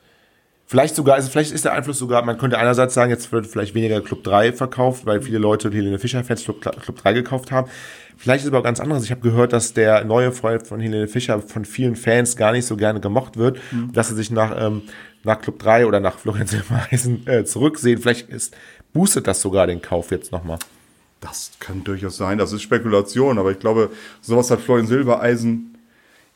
Vielleicht 0.66 0.94
sogar, 0.94 1.16
also 1.16 1.28
vielleicht 1.30 1.52
ist 1.52 1.66
der 1.66 1.72
Einfluss 1.72 1.98
sogar, 1.98 2.24
man 2.24 2.38
könnte 2.38 2.58
einerseits 2.58 2.94
sagen, 2.94 3.10
jetzt 3.10 3.30
wird 3.32 3.46
vielleicht 3.46 3.74
weniger 3.74 4.00
Club 4.00 4.24
3 4.24 4.52
verkauft, 4.52 5.04
weil 5.04 5.20
viele 5.20 5.38
Leute 5.38 5.70
Helene 5.70 5.98
Fischer-Fans 5.98 6.44
Club, 6.44 6.62
Club 6.62 6.96
3 7.02 7.12
gekauft 7.12 7.52
haben. 7.52 7.68
Vielleicht 8.16 8.40
ist 8.40 8.44
es 8.46 8.50
aber 8.50 8.60
auch 8.60 8.64
ganz 8.64 8.80
anderes. 8.80 9.04
Ich 9.04 9.10
habe 9.10 9.20
gehört, 9.20 9.52
dass 9.52 9.74
der 9.74 10.04
neue 10.04 10.32
Freund 10.32 10.66
von 10.66 10.80
Helene 10.80 11.06
Fischer 11.06 11.40
von 11.40 11.64
vielen 11.64 11.96
Fans 11.96 12.36
gar 12.36 12.52
nicht 12.52 12.64
so 12.64 12.76
gerne 12.76 13.00
gemocht 13.00 13.36
wird, 13.36 13.58
dass 13.92 14.08
sie 14.08 14.14
sich 14.14 14.30
nach, 14.30 14.54
ähm, 14.58 14.82
nach 15.22 15.40
Club 15.40 15.58
3 15.58 15.86
oder 15.86 16.00
nach 16.00 16.18
Florian 16.18 16.46
Silbereisen 16.46 17.26
äh, 17.26 17.44
zurücksehen. 17.44 18.00
Vielleicht 18.00 18.30
ist, 18.30 18.56
boostet 18.92 19.26
das 19.26 19.42
sogar 19.42 19.66
den 19.66 19.82
Kauf 19.82 20.10
jetzt 20.12 20.32
nochmal. 20.32 20.58
Das 21.20 21.52
kann 21.58 21.84
durchaus 21.84 22.16
sein, 22.16 22.38
das 22.38 22.52
ist 22.52 22.62
Spekulation, 22.62 23.38
aber 23.38 23.50
ich 23.50 23.58
glaube, 23.58 23.90
sowas 24.20 24.50
hat 24.50 24.60
Florian 24.60 24.86
Silbereisen, 24.86 25.73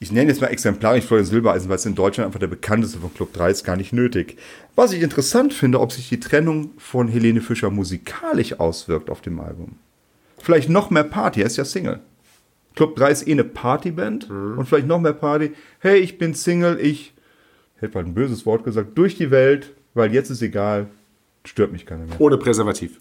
ich 0.01 0.13
nenne 0.13 0.31
jetzt 0.31 0.41
mal 0.41 0.49
exemplarisch 0.49 1.05
Florian 1.05 1.27
Silbereisen, 1.27 1.69
weil 1.69 1.77
es 1.77 1.87
in 1.87 1.97
Deutschland 1.97 2.27
einfach 2.27 2.39
der 2.39 2.47
bekannteste 2.47 3.01
von 3.01 3.13
Club 3.13 3.33
3 3.33 3.51
ist, 3.51 3.65
gar 3.65 3.77
nicht 3.77 3.93
nötig. 3.93 4.37
Was 4.77 4.93
ich 4.93 5.03
interessant 5.03 5.53
finde, 5.53 5.81
ob 5.81 5.91
sich 5.91 6.09
die 6.09 6.21
Trennung 6.21 6.71
von 6.79 7.09
Helene 7.09 7.41
Fischer 7.41 7.71
musikalisch 7.71 8.61
auswirkt 8.61 9.11
auf 9.11 9.21
dem 9.21 9.41
Album. 9.41 9.77
Vielleicht 10.41 10.69
noch 10.69 10.91
mehr 10.91 11.05
Party, 11.05 11.41
er 11.41 11.47
ist 11.47 11.57
ja 11.57 11.65
Single. 11.65 12.01
Club 12.77 12.95
3 12.95 13.11
ist 13.11 13.27
eh 13.27 13.33
eine 13.33 13.43
Partyband 13.43 14.31
und 14.31 14.65
vielleicht 14.67 14.87
noch 14.87 15.01
mehr 15.01 15.13
Party. 15.13 15.53
Hey, 15.81 15.99
ich 15.99 16.17
bin 16.17 16.33
Single, 16.35 16.79
ich, 16.81 17.13
hätte 17.79 17.95
mal 17.95 18.05
ein 18.05 18.15
böses 18.15 18.47
Wort 18.47 18.63
gesagt, 18.63 18.97
durch 18.97 19.17
die 19.17 19.33
Welt, 19.33 19.75
weil 19.95 20.15
jetzt 20.15 20.31
ist 20.31 20.43
egal, 20.43 20.87
stört 21.45 21.73
mich 21.73 21.87
keiner 21.87 22.07
mehr. 22.07 22.21
Ohne 22.21 22.39
Präservativ. 22.39 22.99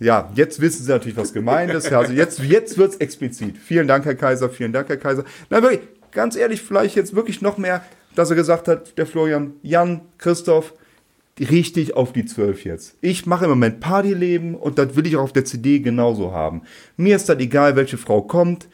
Ja, 0.00 0.30
jetzt 0.34 0.60
wissen 0.60 0.82
Sie 0.82 0.90
natürlich, 0.90 1.16
was 1.16 1.32
gemeint 1.34 1.72
ist. 1.72 1.92
Also 1.92 2.12
jetzt, 2.12 2.40
jetzt 2.40 2.78
wird 2.78 2.92
es 2.92 2.96
explizit. 2.96 3.58
Vielen 3.58 3.86
Dank, 3.86 4.06
Herr 4.06 4.14
Kaiser, 4.14 4.48
vielen 4.48 4.72
Dank, 4.72 4.88
Herr 4.88 4.96
Kaiser. 4.96 5.24
Na 5.50 5.62
wirklich, 5.62 5.80
ganz 6.10 6.36
ehrlich, 6.36 6.62
vielleicht 6.62 6.96
jetzt 6.96 7.14
wirklich 7.14 7.42
noch 7.42 7.58
mehr, 7.58 7.84
dass 8.14 8.30
er 8.30 8.36
gesagt 8.36 8.66
hat, 8.66 8.96
der 8.96 9.06
Florian, 9.06 9.52
Jan, 9.62 10.00
Christoph, 10.16 10.72
richtig 11.38 11.94
auf 11.94 12.12
die 12.12 12.24
Zwölf 12.24 12.64
jetzt. 12.64 12.96
Ich 13.02 13.26
mache 13.26 13.44
im 13.44 13.50
Moment 13.50 13.80
Partyleben 13.80 14.54
und 14.54 14.78
das 14.78 14.96
will 14.96 15.06
ich 15.06 15.16
auch 15.16 15.22
auf 15.22 15.32
der 15.32 15.44
CD 15.44 15.80
genauso 15.80 16.32
haben. 16.32 16.62
Mir 16.96 17.16
ist 17.16 17.28
das 17.28 17.38
egal, 17.38 17.76
welche 17.76 17.98
Frau 17.98 18.22
kommt. 18.22 18.68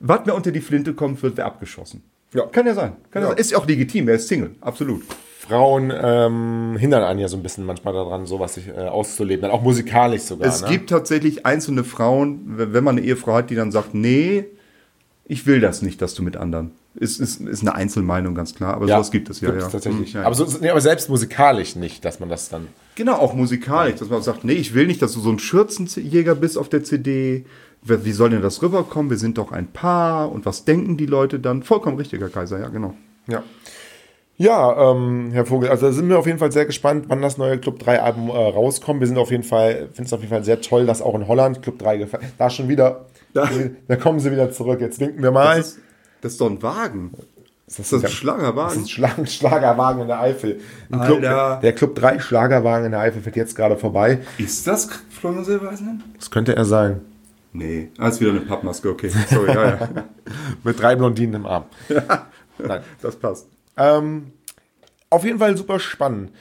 Was 0.00 0.26
mir 0.26 0.34
unter 0.34 0.50
die 0.50 0.60
Flinte 0.60 0.94
kommt, 0.94 1.22
wird 1.22 1.36
wer 1.36 1.46
abgeschossen. 1.46 2.02
Ja. 2.34 2.46
Kann 2.46 2.66
ja 2.66 2.74
sein. 2.74 2.96
Kann 3.12 3.22
ja. 3.22 3.28
Ja. 3.28 3.34
sein. 3.34 3.38
Ist 3.38 3.50
ja 3.52 3.58
auch 3.58 3.66
legitim, 3.66 4.08
er 4.08 4.16
ist 4.16 4.26
Single, 4.26 4.56
absolut. 4.60 5.02
Frauen 5.42 5.92
ähm, 5.92 6.76
hindern 6.78 7.02
einen 7.02 7.18
ja 7.18 7.26
so 7.26 7.36
ein 7.36 7.42
bisschen 7.42 7.66
manchmal 7.66 7.94
daran, 7.94 8.26
sowas 8.26 8.54
sich, 8.54 8.68
äh, 8.68 8.86
auszuleben, 8.86 9.42
dann 9.42 9.50
auch 9.50 9.62
musikalisch 9.62 10.22
sogar. 10.22 10.46
Es 10.46 10.62
ne? 10.62 10.68
gibt 10.68 10.88
tatsächlich 10.88 11.44
einzelne 11.44 11.82
Frauen, 11.82 12.42
wenn 12.46 12.84
man 12.84 12.96
eine 12.96 13.04
Ehefrau 13.04 13.34
hat, 13.34 13.50
die 13.50 13.56
dann 13.56 13.72
sagt, 13.72 13.92
nee, 13.92 14.44
ich 15.26 15.44
will 15.44 15.60
das 15.60 15.82
nicht, 15.82 16.00
dass 16.00 16.14
du 16.14 16.22
mit 16.22 16.36
anderen. 16.36 16.70
Ist, 16.94 17.18
ist, 17.18 17.40
ist 17.40 17.62
eine 17.62 17.74
Einzelmeinung, 17.74 18.36
ganz 18.36 18.54
klar, 18.54 18.74
aber 18.74 18.86
sowas 18.86 19.10
gibt 19.10 19.30
es 19.30 19.40
ja. 19.40 19.52
ja. 19.52 19.66
tatsächlich. 19.66 20.14
Hm, 20.14 20.20
ja. 20.20 20.26
Aber, 20.26 20.36
so, 20.36 20.46
nee, 20.60 20.70
aber 20.70 20.80
selbst 20.80 21.08
musikalisch 21.08 21.74
nicht, 21.74 22.04
dass 22.04 22.20
man 22.20 22.28
das 22.28 22.48
dann. 22.48 22.68
genau, 22.94 23.14
auch 23.14 23.34
musikalisch, 23.34 23.96
dass 23.96 24.10
man 24.10 24.22
sagt, 24.22 24.44
nee, 24.44 24.52
ich 24.52 24.74
will 24.74 24.86
nicht, 24.86 25.02
dass 25.02 25.12
du 25.12 25.18
so 25.18 25.30
ein 25.30 25.40
Schürzenjäger 25.40 26.36
bist 26.36 26.56
auf 26.56 26.68
der 26.68 26.84
CD. 26.84 27.46
Wie 27.82 28.12
soll 28.12 28.30
denn 28.30 28.42
das 28.42 28.62
rüberkommen? 28.62 29.10
Wir 29.10 29.18
sind 29.18 29.38
doch 29.38 29.50
ein 29.50 29.66
Paar 29.66 30.30
und 30.30 30.46
was 30.46 30.64
denken 30.64 30.96
die 30.96 31.06
Leute 31.06 31.40
dann? 31.40 31.64
Vollkommen 31.64 31.96
richtig, 31.96 32.20
Herr 32.20 32.28
Kaiser, 32.28 32.60
ja, 32.60 32.68
genau. 32.68 32.94
Ja. 33.26 33.42
Ja, 34.42 34.90
ähm, 34.90 35.30
Herr 35.32 35.46
Vogel, 35.46 35.68
also 35.68 35.86
da 35.86 35.92
sind 35.92 36.08
wir 36.08 36.18
auf 36.18 36.26
jeden 36.26 36.38
Fall 36.40 36.50
sehr 36.50 36.66
gespannt, 36.66 37.04
wann 37.08 37.22
das 37.22 37.38
neue 37.38 37.58
Club 37.58 37.78
3 37.78 38.02
Album 38.02 38.28
äh, 38.28 38.32
rauskommt. 38.32 38.98
Wir 39.00 39.06
sind 39.06 39.16
auf 39.18 39.30
jeden 39.30 39.44
Fall, 39.44 39.86
finden 39.92 40.04
es 40.04 40.12
auf 40.12 40.18
jeden 40.20 40.30
Fall 40.32 40.42
sehr 40.44 40.60
toll, 40.60 40.84
dass 40.84 41.00
auch 41.00 41.14
in 41.14 41.28
Holland 41.28 41.62
Club 41.62 41.78
3 41.78 41.96
gefällt. 41.98 42.24
Da 42.38 42.50
schon 42.50 42.68
wieder, 42.68 43.06
Da- 43.34 43.48
da 43.88 43.96
kommen 43.96 44.18
sie 44.18 44.32
wieder 44.32 44.50
zurück. 44.50 44.80
Jetzt 44.80 44.98
winken 44.98 45.22
wir 45.22 45.30
mal. 45.30 45.58
Das 45.58 45.68
ist, 45.68 45.78
das 46.22 46.32
ist 46.32 46.40
doch 46.40 46.50
ein 46.50 46.60
Wagen. 46.60 47.12
Das 47.66 47.76
Das 47.76 47.86
ist 47.86 47.92
ein 47.94 48.02
Das 48.02 48.12
Schlagerwagen. 48.12 48.80
ist 48.82 48.90
Schlag 48.90 49.28
Schlagerwagen 49.28 50.02
in 50.02 50.08
der 50.08 50.20
Eifel. 50.20 50.58
Ein 50.90 51.00
Club, 51.02 51.20
der 51.22 51.72
Club 51.74 51.94
3 51.94 52.18
Schlagerwagen 52.18 52.86
in 52.86 52.90
der 52.90 53.00
Eifel 53.00 53.22
fährt 53.22 53.36
jetzt 53.36 53.54
gerade 53.54 53.76
vorbei. 53.76 54.18
Ist 54.38 54.66
das 54.66 54.88
Florian 55.08 55.44
Silbereisen? 55.44 56.02
Das 56.18 56.30
könnte 56.32 56.56
er 56.56 56.64
sein. 56.64 57.00
Nee, 57.52 57.90
ah, 57.98 58.08
ist 58.08 58.20
wieder 58.20 58.30
eine 58.30 58.40
Pappmaske, 58.40 58.88
okay. 58.90 59.10
Sorry, 59.30 59.52
ja, 59.54 59.64
ja. 59.68 59.88
Mit 60.64 60.80
drei 60.80 60.96
Blondinen 60.96 61.34
im 61.36 61.46
Arm. 61.46 61.64
Nein. 62.58 62.80
Das 63.00 63.14
passt. 63.16 63.46
Ähm, 63.76 64.32
auf 65.10 65.24
jeden 65.24 65.38
Fall 65.38 65.56
super 65.56 65.78
spannend. 65.78 66.32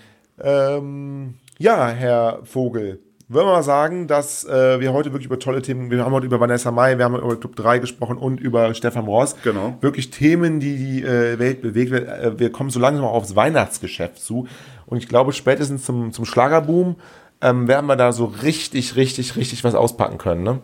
Ähm, 0.42 1.36
ja, 1.58 1.90
Herr 1.90 2.40
Vogel, 2.44 3.00
würden 3.28 3.48
wir 3.48 3.54
mal 3.54 3.64
sagen, 3.64 4.08
dass 4.08 4.44
äh, 4.44 4.80
wir 4.82 4.92
heute 4.92 5.14
wirklich 5.14 5.28
über 5.28 5.40
tolle 5.40 5.62
Themen, 5.62 5.90
wir 5.90 6.04
haben 6.04 6.12
heute 6.12 6.26
über 6.26 6.40
Vanessa 6.40 6.70
Mai, 6.70 6.98
wir 6.98 7.06
haben 7.06 7.16
über 7.16 7.40
Club 7.40 7.56
3 7.56 7.80
gesprochen 7.80 8.18
und 8.18 8.42
über 8.42 8.74
Stefan 8.74 9.06
Ross. 9.06 9.38
Genau. 9.44 9.78
Wirklich 9.80 10.10
Themen, 10.12 10.60
die 10.60 10.76
die 10.76 11.04
äh, 11.04 11.40
Welt 11.40 11.62
bewegt. 11.62 11.92
Wir, 11.92 12.08
äh, 12.08 12.40
wir 12.40 12.52
kommen 12.52 12.70
so 12.70 12.80
langsam 12.80 13.06
aufs 13.06 13.36
Weihnachtsgeschäft 13.36 14.20
zu. 14.20 14.48
Und 14.86 14.98
ich 14.98 15.08
glaube, 15.08 15.32
spätestens 15.32 15.86
zum, 15.86 16.12
zum 16.12 16.26
Schlagerboom 16.26 16.98
ähm, 17.42 17.68
werden 17.70 17.86
wir 17.86 17.96
da 17.96 18.12
so 18.12 18.26
richtig, 18.26 18.98
richtig, 18.98 19.38
richtig 19.38 19.64
was 19.64 19.76
auspacken 19.76 20.18
können. 20.18 20.44
Ne? 20.44 20.60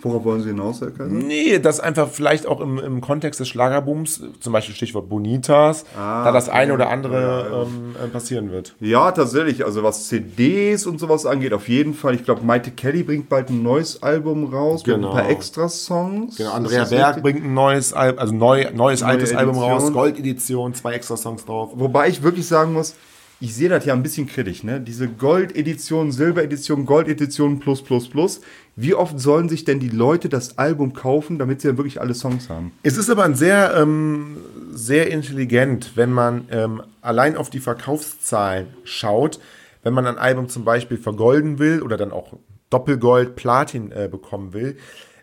Worauf 0.00 0.22
wollen 0.24 0.40
Sie 0.42 0.50
hinaus, 0.50 0.80
Herr 0.80 0.90
Kaiser? 0.92 1.10
Nee, 1.12 1.58
das 1.58 1.80
einfach 1.80 2.08
vielleicht 2.08 2.46
auch 2.46 2.60
im, 2.60 2.78
im 2.78 3.00
Kontext 3.00 3.40
des 3.40 3.48
Schlagerbooms, 3.48 4.22
zum 4.38 4.52
Beispiel 4.52 4.74
Stichwort 4.74 5.08
Bonitas, 5.08 5.84
Ah, 5.98 6.22
da 6.24 6.30
das 6.32 6.48
eine 6.48 6.72
oder 6.72 6.88
andere 6.88 7.20
ja. 7.50 7.62
Ähm, 7.62 7.96
äh, 8.02 8.06
passieren 8.06 8.52
wird. 8.52 8.76
Ja, 8.78 9.10
tatsächlich. 9.10 9.64
Also 9.64 9.82
was 9.82 10.06
CDs 10.06 10.86
und 10.86 11.00
sowas 11.00 11.26
angeht, 11.26 11.52
auf 11.52 11.68
jeden 11.68 11.94
Fall. 11.94 12.14
Ich 12.14 12.24
glaube, 12.24 12.44
Maite 12.44 12.70
Kelly 12.70 13.02
bringt 13.02 13.28
bald 13.28 13.50
ein 13.50 13.62
neues 13.64 14.00
Album 14.02 14.52
raus 14.54 14.84
Genau. 14.84 14.98
mit 14.98 15.06
ein 15.08 15.12
paar 15.22 15.28
Extra-Songs. 15.30 16.36
Genau, 16.36 16.52
Andrea 16.52 16.84
Berg 16.84 17.06
richtig? 17.16 17.22
bringt 17.24 17.44
ein 17.44 17.54
neues 17.54 17.92
Album, 17.92 18.18
also 18.20 18.34
neu, 18.34 18.66
neues 18.72 19.02
altes 19.02 19.34
Album 19.34 19.56
Edition. 19.56 19.72
raus, 19.72 19.92
Gold-Edition, 19.92 20.74
zwei 20.74 20.92
extra 20.92 21.16
Songs 21.16 21.44
drauf. 21.44 21.70
Wobei 21.74 22.08
ich 22.08 22.22
wirklich 22.22 22.46
sagen 22.46 22.72
muss, 22.72 22.94
ich 23.40 23.54
sehe 23.54 23.68
das 23.68 23.84
ja 23.84 23.94
ein 23.94 24.02
bisschen 24.02 24.26
kritisch, 24.26 24.64
ne? 24.64 24.80
Diese 24.80 25.06
Gold-Edition, 25.08 26.10
Silber-Edition, 26.10 26.84
Gold-Edition 26.84 27.60
plus 27.60 27.82
plus 27.82 28.08
plus. 28.08 28.40
Wie 28.74 28.94
oft 28.94 29.18
sollen 29.20 29.48
sich 29.48 29.64
denn 29.64 29.78
die 29.78 29.88
Leute 29.88 30.28
das 30.28 30.58
Album 30.58 30.92
kaufen, 30.92 31.38
damit 31.38 31.60
sie 31.60 31.68
dann 31.68 31.76
wirklich 31.76 32.00
alle 32.00 32.14
Songs 32.14 32.48
haben? 32.48 32.72
Es 32.82 32.96
ist 32.96 33.10
aber 33.10 33.24
ein 33.24 33.36
sehr, 33.36 33.74
ähm, 33.76 34.38
sehr 34.72 35.10
intelligent, 35.10 35.92
wenn 35.94 36.12
man 36.12 36.46
ähm, 36.50 36.82
allein 37.00 37.36
auf 37.36 37.48
die 37.48 37.60
Verkaufszahlen 37.60 38.68
schaut, 38.82 39.38
wenn 39.84 39.94
man 39.94 40.06
ein 40.06 40.18
Album 40.18 40.48
zum 40.48 40.64
Beispiel 40.64 40.98
vergolden 40.98 41.60
will 41.60 41.82
oder 41.82 41.96
dann 41.96 42.10
auch 42.10 42.34
Doppelgold, 42.70 43.36
Platin 43.36 43.92
äh, 43.92 44.08
bekommen 44.10 44.52
will, 44.52 44.76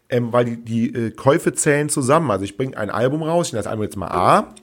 ähm, 0.10 0.32
weil 0.32 0.46
die, 0.46 0.58
die 0.58 0.96
äh, 0.96 1.12
Käufe 1.12 1.54
zählen 1.54 1.90
zusammen. 1.90 2.32
Also 2.32 2.46
ich 2.46 2.56
bringe 2.56 2.78
ein 2.78 2.90
Album 2.90 3.24
raus, 3.24 3.48
ich 3.48 3.54
nenne 3.54 3.64
das 3.64 3.72
Album 3.72 3.84
jetzt 3.84 3.98
mal 3.98 4.08
A, 4.08 4.54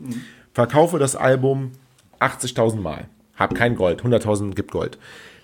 verkaufe 0.54 0.98
das 0.98 1.16
Album 1.16 1.72
80.000 2.20 2.76
Mal, 2.80 3.08
habe 3.36 3.54
kein 3.54 3.76
Gold, 3.76 4.02
100.000 4.02 4.54
gibt 4.54 4.72
Gold. 4.72 4.98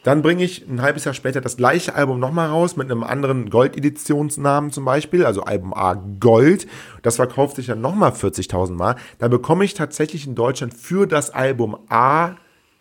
Dann 0.04 0.22
bringe 0.22 0.44
ich 0.44 0.66
ein 0.68 0.80
halbes 0.80 1.04
Jahr 1.04 1.14
später 1.14 1.40
das 1.40 1.56
gleiche 1.56 1.94
Album 1.94 2.20
nochmal 2.20 2.48
raus 2.48 2.76
mit 2.76 2.90
einem 2.90 3.02
anderen 3.02 3.50
Gold-Editionsnamen 3.50 4.70
zum 4.70 4.84
Beispiel, 4.84 5.26
also 5.26 5.42
Album 5.42 5.74
A 5.74 5.94
Gold. 5.94 6.66
Das 7.02 7.16
verkauft 7.16 7.56
sich 7.56 7.66
dann 7.66 7.80
nochmal 7.80 8.12
40.000 8.12 8.72
Mal. 8.72 8.96
Dann 9.18 9.30
bekomme 9.30 9.64
ich 9.64 9.74
tatsächlich 9.74 10.26
in 10.26 10.34
Deutschland 10.34 10.72
für 10.72 11.06
das 11.06 11.30
Album 11.30 11.76
A 11.88 12.36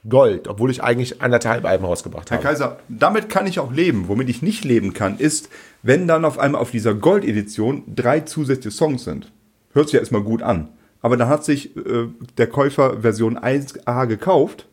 Gold, 0.07 0.47
obwohl 0.47 0.71
ich 0.71 0.83
eigentlich 0.83 1.21
anderthalb 1.21 1.65
Alben 1.65 1.85
rausgebracht 1.85 2.29
Herr 2.29 2.37
habe. 2.37 2.47
Kaiser, 2.47 2.79
damit 2.87 3.29
kann 3.29 3.47
ich 3.47 3.59
auch 3.59 3.73
leben. 3.73 4.07
Womit 4.07 4.29
ich 4.29 4.41
nicht 4.41 4.63
leben 4.63 4.93
kann, 4.93 5.17
ist, 5.17 5.49
wenn 5.81 6.07
dann 6.07 6.23
auf 6.23 6.39
einmal 6.39 6.61
auf 6.61 6.71
dieser 6.71 6.93
Gold-Edition 6.93 7.83
drei 7.93 8.21
zusätzliche 8.21 8.75
Songs 8.75 9.03
sind. 9.03 9.31
Hört 9.73 9.87
sich 9.87 9.95
ja 9.95 9.99
erstmal 9.99 10.23
gut 10.23 10.43
an. 10.43 10.69
Aber 11.01 11.17
dann 11.17 11.27
hat 11.29 11.43
sich 11.43 11.75
äh, 11.75 12.07
der 12.37 12.47
Käufer 12.47 13.01
Version 13.01 13.37
1a 13.37 14.05
gekauft 14.05 14.67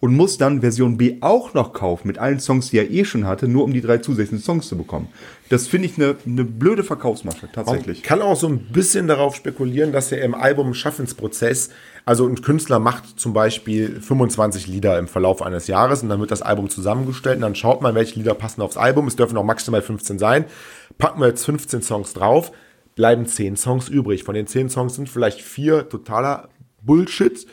und 0.00 0.14
muss 0.14 0.36
dann 0.38 0.60
Version 0.60 0.96
B 0.96 1.16
auch 1.20 1.54
noch 1.54 1.72
kaufen, 1.72 2.06
mit 2.06 2.18
allen 2.18 2.38
Songs, 2.38 2.70
die 2.70 2.78
er 2.78 2.90
eh 2.90 3.04
schon 3.04 3.26
hatte, 3.26 3.48
nur 3.48 3.64
um 3.64 3.72
die 3.72 3.80
drei 3.80 3.98
zusätzlichen 3.98 4.44
Songs 4.44 4.68
zu 4.68 4.76
bekommen. 4.76 5.08
Das 5.48 5.66
finde 5.66 5.88
ich 5.88 5.96
eine 5.96 6.16
eine 6.26 6.44
blöde 6.44 6.84
Verkaufsmasche, 6.84 7.48
tatsächlich. 7.52 7.98
Ich 7.98 8.04
kann 8.04 8.20
auch 8.20 8.36
so 8.36 8.48
ein 8.48 8.58
bisschen 8.72 9.06
darauf 9.08 9.34
spekulieren, 9.34 9.92
dass 9.92 10.12
er 10.12 10.22
im 10.22 10.34
Album-Schaffensprozess, 10.34 11.70
also 12.04 12.26
ein 12.26 12.40
Künstler 12.42 12.78
macht 12.78 13.18
zum 13.18 13.32
Beispiel 13.32 14.00
25 14.00 14.66
Lieder 14.66 14.98
im 14.98 15.08
Verlauf 15.08 15.42
eines 15.42 15.66
Jahres 15.66 16.02
und 16.02 16.08
dann 16.08 16.20
wird 16.20 16.30
das 16.30 16.42
Album 16.42 16.68
zusammengestellt 16.68 17.36
und 17.36 17.42
dann 17.42 17.54
schaut 17.54 17.80
man, 17.80 17.94
welche 17.94 18.18
Lieder 18.18 18.34
passen 18.34 18.60
aufs 18.60 18.76
Album. 18.76 19.06
Es 19.06 19.16
dürfen 19.16 19.36
auch 19.38 19.44
maximal 19.44 19.82
15 19.82 20.18
sein. 20.18 20.44
Packen 20.98 21.20
wir 21.20 21.28
jetzt 21.28 21.44
15 21.44 21.82
Songs 21.82 22.12
drauf, 22.12 22.52
bleiben 22.94 23.26
10 23.26 23.56
Songs 23.56 23.88
übrig. 23.88 24.24
Von 24.24 24.34
den 24.34 24.46
10 24.46 24.68
Songs 24.68 24.94
sind 24.94 25.08
vielleicht 25.08 25.40
vier 25.40 25.88
totaler 25.88 26.48
Bullshit. 26.82 27.46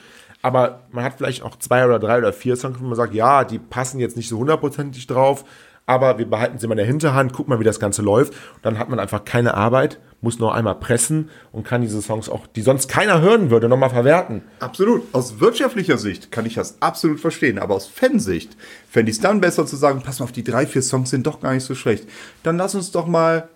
Aber 0.43 0.81
man 0.91 1.05
hat 1.05 1.13
vielleicht 1.17 1.41
auch 1.41 1.55
zwei 1.55 1.85
oder 1.85 1.99
drei 1.99 2.17
oder 2.19 2.33
vier 2.33 2.55
Songs, 2.57 2.77
wo 2.79 2.83
man 2.83 2.95
sagt, 2.95 3.13
ja, 3.13 3.45
die 3.45 3.59
passen 3.59 3.99
jetzt 3.99 4.17
nicht 4.17 4.27
so 4.27 4.37
hundertprozentig 4.37 5.07
drauf, 5.07 5.45
aber 5.85 6.17
wir 6.17 6.29
behalten 6.29 6.59
sie 6.59 6.67
mal 6.67 6.73
in 6.73 6.77
der 6.77 6.85
Hinterhand, 6.85 7.33
guck 7.33 7.47
mal, 7.47 7.59
wie 7.59 7.65
das 7.65 7.79
Ganze 7.79 8.01
läuft. 8.01 8.33
Und 8.33 8.63
dann 8.63 8.77
hat 8.77 8.89
man 8.89 8.99
einfach 8.99 9.25
keine 9.25 9.53
Arbeit, 9.53 9.99
muss 10.21 10.39
noch 10.39 10.53
einmal 10.53 10.75
pressen 10.75 11.29
und 11.51 11.65
kann 11.65 11.81
diese 11.81 12.01
Songs 12.01 12.29
auch, 12.29 12.45
die 12.45 12.61
sonst 12.61 12.87
keiner 12.87 13.21
hören 13.21 13.51
würde, 13.51 13.67
nochmal 13.67 13.89
verwerten. 13.89 14.43
Absolut. 14.59 15.03
Aus 15.13 15.39
wirtschaftlicher 15.39 15.97
Sicht 15.97 16.31
kann 16.31 16.45
ich 16.45 16.55
das 16.55 16.81
absolut 16.81 17.19
verstehen. 17.19 17.57
Aber 17.57 17.75
aus 17.75 17.87
Fansicht 17.87 18.55
fände 18.89 19.11
ich 19.11 19.17
es 19.17 19.21
dann 19.21 19.41
besser 19.41 19.65
zu 19.65 19.77
sagen, 19.77 20.01
pass 20.03 20.19
mal 20.19 20.25
auf, 20.25 20.31
die 20.33 20.43
drei, 20.43 20.65
vier 20.65 20.81
Songs 20.81 21.09
sind 21.09 21.25
doch 21.25 21.39
gar 21.39 21.53
nicht 21.53 21.63
so 21.63 21.75
schlecht. 21.75 22.07
Dann 22.43 22.57
lass 22.57 22.75
uns 22.75 22.91
doch 22.91 23.07
mal 23.07 23.49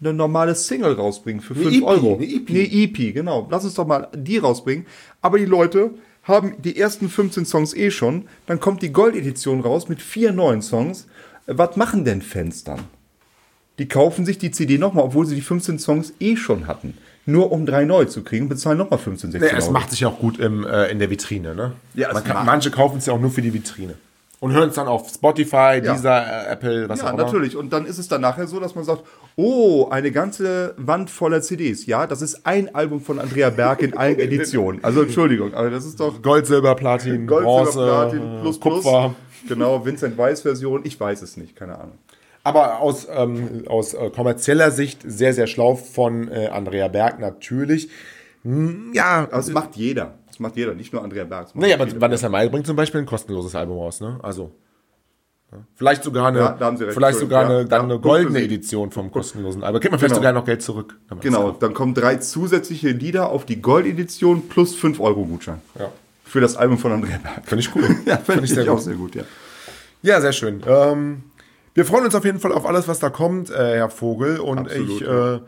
eine 0.00 0.12
normale 0.12 0.54
Single 0.54 0.94
rausbringen 0.94 1.40
für 1.40 1.54
5 1.54 1.76
EP, 1.76 1.82
Euro. 1.82 2.16
eine 2.16 2.26
EP. 2.26 2.50
Eine 2.50 2.72
EP, 2.72 3.14
genau. 3.14 3.46
Lass 3.50 3.64
uns 3.64 3.74
doch 3.74 3.86
mal 3.86 4.08
die 4.14 4.38
rausbringen. 4.38 4.86
Aber 5.20 5.38
die 5.38 5.46
Leute 5.46 5.90
haben 6.24 6.54
die 6.62 6.78
ersten 6.78 7.08
15 7.08 7.44
Songs 7.46 7.74
eh 7.74 7.90
schon. 7.90 8.26
Dann 8.46 8.60
kommt 8.60 8.82
die 8.82 8.92
Gold-Edition 8.92 9.60
raus 9.60 9.88
mit 9.88 10.02
vier 10.02 10.32
neuen 10.32 10.62
Songs. 10.62 11.06
Was 11.46 11.76
machen 11.76 12.04
denn 12.04 12.22
Fans 12.22 12.64
dann? 12.64 12.80
Die 13.78 13.88
kaufen 13.88 14.24
sich 14.24 14.38
die 14.38 14.50
CD 14.50 14.78
nochmal, 14.78 15.04
obwohl 15.04 15.26
sie 15.26 15.34
die 15.34 15.40
15 15.40 15.78
Songs 15.78 16.12
eh 16.20 16.36
schon 16.36 16.66
hatten. 16.66 16.96
Nur 17.26 17.50
um 17.52 17.66
drei 17.66 17.84
neu 17.84 18.04
zu 18.04 18.22
kriegen, 18.22 18.48
bezahlen 18.48 18.78
nochmal 18.78 18.98
15, 18.98 19.32
16 19.32 19.50
Ja, 19.50 19.56
es 19.56 19.64
Euro. 19.64 19.72
macht 19.72 19.90
sich 19.90 20.04
auch 20.06 20.18
gut 20.18 20.38
im, 20.38 20.64
äh, 20.66 20.88
in 20.90 20.98
der 20.98 21.10
Vitrine, 21.10 21.54
ne? 21.54 21.72
Ja, 21.94 22.12
Man 22.12 22.22
kann, 22.22 22.44
manche 22.46 22.70
kaufen 22.70 22.98
es 22.98 23.06
ja 23.06 23.12
auch 23.14 23.20
nur 23.20 23.30
für 23.30 23.42
die 23.42 23.52
Vitrine. 23.52 23.94
Und 24.44 24.52
hören 24.52 24.68
es 24.68 24.74
dann 24.74 24.88
auf 24.88 25.08
Spotify, 25.08 25.80
Ja. 25.82 25.94
dieser 25.94 26.48
äh, 26.48 26.52
Apple, 26.52 26.88
was 26.88 27.00
Ja, 27.00 27.06
auch 27.06 27.14
immer. 27.14 27.24
natürlich. 27.24 27.56
Und 27.56 27.72
dann 27.72 27.86
ist 27.86 27.96
es 27.98 28.08
dann 28.08 28.20
nachher 28.20 28.46
so, 28.46 28.60
dass 28.60 28.74
man 28.74 28.84
sagt, 28.84 29.02
oh, 29.36 29.88
eine 29.90 30.10
ganze 30.12 30.74
Wand 30.76 31.08
voller 31.10 31.40
CDs. 31.40 31.86
Ja, 31.86 32.06
das 32.06 32.20
ist 32.20 32.46
ein 32.46 32.74
Album 32.74 33.00
von 33.00 33.18
Andrea 33.18 33.48
Berg 33.50 33.80
in 33.82 33.96
allen 33.96 34.18
Editionen. 34.18 34.84
Also 34.84 35.02
Entschuldigung, 35.02 35.54
aber 35.54 35.70
das 35.70 35.86
ist 35.86 35.98
doch 35.98 36.20
Gold, 36.20 36.46
Silber, 36.46 36.74
Platin, 36.74 37.26
Gold, 37.26 37.44
Bronze, 37.44 37.72
Silber, 37.72 38.08
Platin, 38.10 38.40
plus, 38.42 38.60
Kupfer. 38.60 39.14
plus. 39.40 39.48
Genau, 39.48 39.84
Vincent 39.84 40.18
Weiss 40.18 40.42
Version. 40.42 40.82
Ich 40.84 41.00
weiß 41.00 41.22
es 41.22 41.36
nicht, 41.38 41.56
keine 41.56 41.78
Ahnung. 41.78 41.98
Aber 42.42 42.80
aus, 42.80 43.06
ähm, 43.10 43.64
aus 43.66 43.94
äh, 43.94 44.10
kommerzieller 44.10 44.70
Sicht 44.70 45.00
sehr, 45.06 45.32
sehr 45.32 45.46
schlau 45.46 45.76
von 45.76 46.28
äh, 46.30 46.48
Andrea 46.48 46.88
Berg 46.88 47.18
natürlich. 47.18 47.88
Hm, 48.42 48.90
ja, 48.92 49.26
es 49.32 49.50
macht 49.50 49.76
jeder. 49.76 50.12
Das 50.34 50.40
macht 50.40 50.56
jeder, 50.56 50.74
nicht 50.74 50.92
nur 50.92 51.04
Andrea 51.04 51.22
Berg. 51.22 51.54
Nee, 51.54 51.72
aber. 51.72 51.86
Vanessa 52.00 52.28
Mai 52.28 52.48
bringt 52.48 52.66
zum 52.66 52.74
Beispiel 52.74 53.00
ein 53.00 53.06
kostenloses 53.06 53.54
Album 53.54 53.78
raus, 53.78 54.00
ne? 54.00 54.18
Also. 54.20 54.50
ja. 55.52 55.58
Vielleicht 55.76 56.02
sogar 56.02 56.26
eine, 56.26 56.40
Ja, 56.40 56.74
vielleicht 56.90 57.20
sogar 57.20 57.44
eine, 57.44 57.64
dann 57.66 57.82
eine 57.84 58.00
goldene. 58.00 58.40
Edition 58.42 58.90
vom 58.90 59.12
kostenlosen 59.12 59.62
Album. 59.62 59.80
Kriegt 59.80 59.92
man 59.92 60.00
vielleicht 60.00 60.14
Genau. 60.14 60.20
sogar 60.22 60.32
noch 60.32 60.44
Geld 60.44 60.60
zurück. 60.62 60.98
Genau, 61.20 61.52
dann 61.52 61.72
kommen 61.72 61.94
drei 61.94 62.16
zusätzliche 62.16 62.88
Lieder 62.88 63.28
auf 63.28 63.46
die 63.46 63.62
Gold-Edition 63.62 64.48
plus 64.48 64.74
5 64.74 64.98
Euro 64.98 65.24
Gutschein. 65.24 65.60
Ja. 65.78 65.92
Für 66.24 66.40
das 66.40 66.56
Album 66.56 66.78
von 66.78 66.90
Andrea 66.90 67.18
Berg. 67.18 67.42
Finde 67.46 67.60
ich 67.62 67.72
cool. 67.76 67.84
Ja, 68.06 68.16
finde 68.16 68.42
ich, 68.44 68.50
sehr 68.54 68.64
auch 68.64 68.74
gut. 68.74 68.82
sehr 68.82 68.94
gut, 68.94 69.14
ja. 69.14 69.22
Ja, 70.02 70.20
sehr 70.20 70.32
schön. 70.32 70.62
Ähm, 70.66 71.22
wir 71.74 71.84
freuen 71.84 72.04
uns 72.06 72.14
auf 72.16 72.24
jeden 72.24 72.40
Fall 72.40 72.52
auf 72.52 72.66
alles, 72.66 72.88
was 72.88 72.98
da 72.98 73.08
kommt, 73.10 73.50
äh, 73.50 73.76
Herr 73.76 73.88
Vogel. 73.88 74.40
Und 74.40 74.58
Absolut, 74.58 74.88
ich 75.00 75.06
äh, 75.06 75.38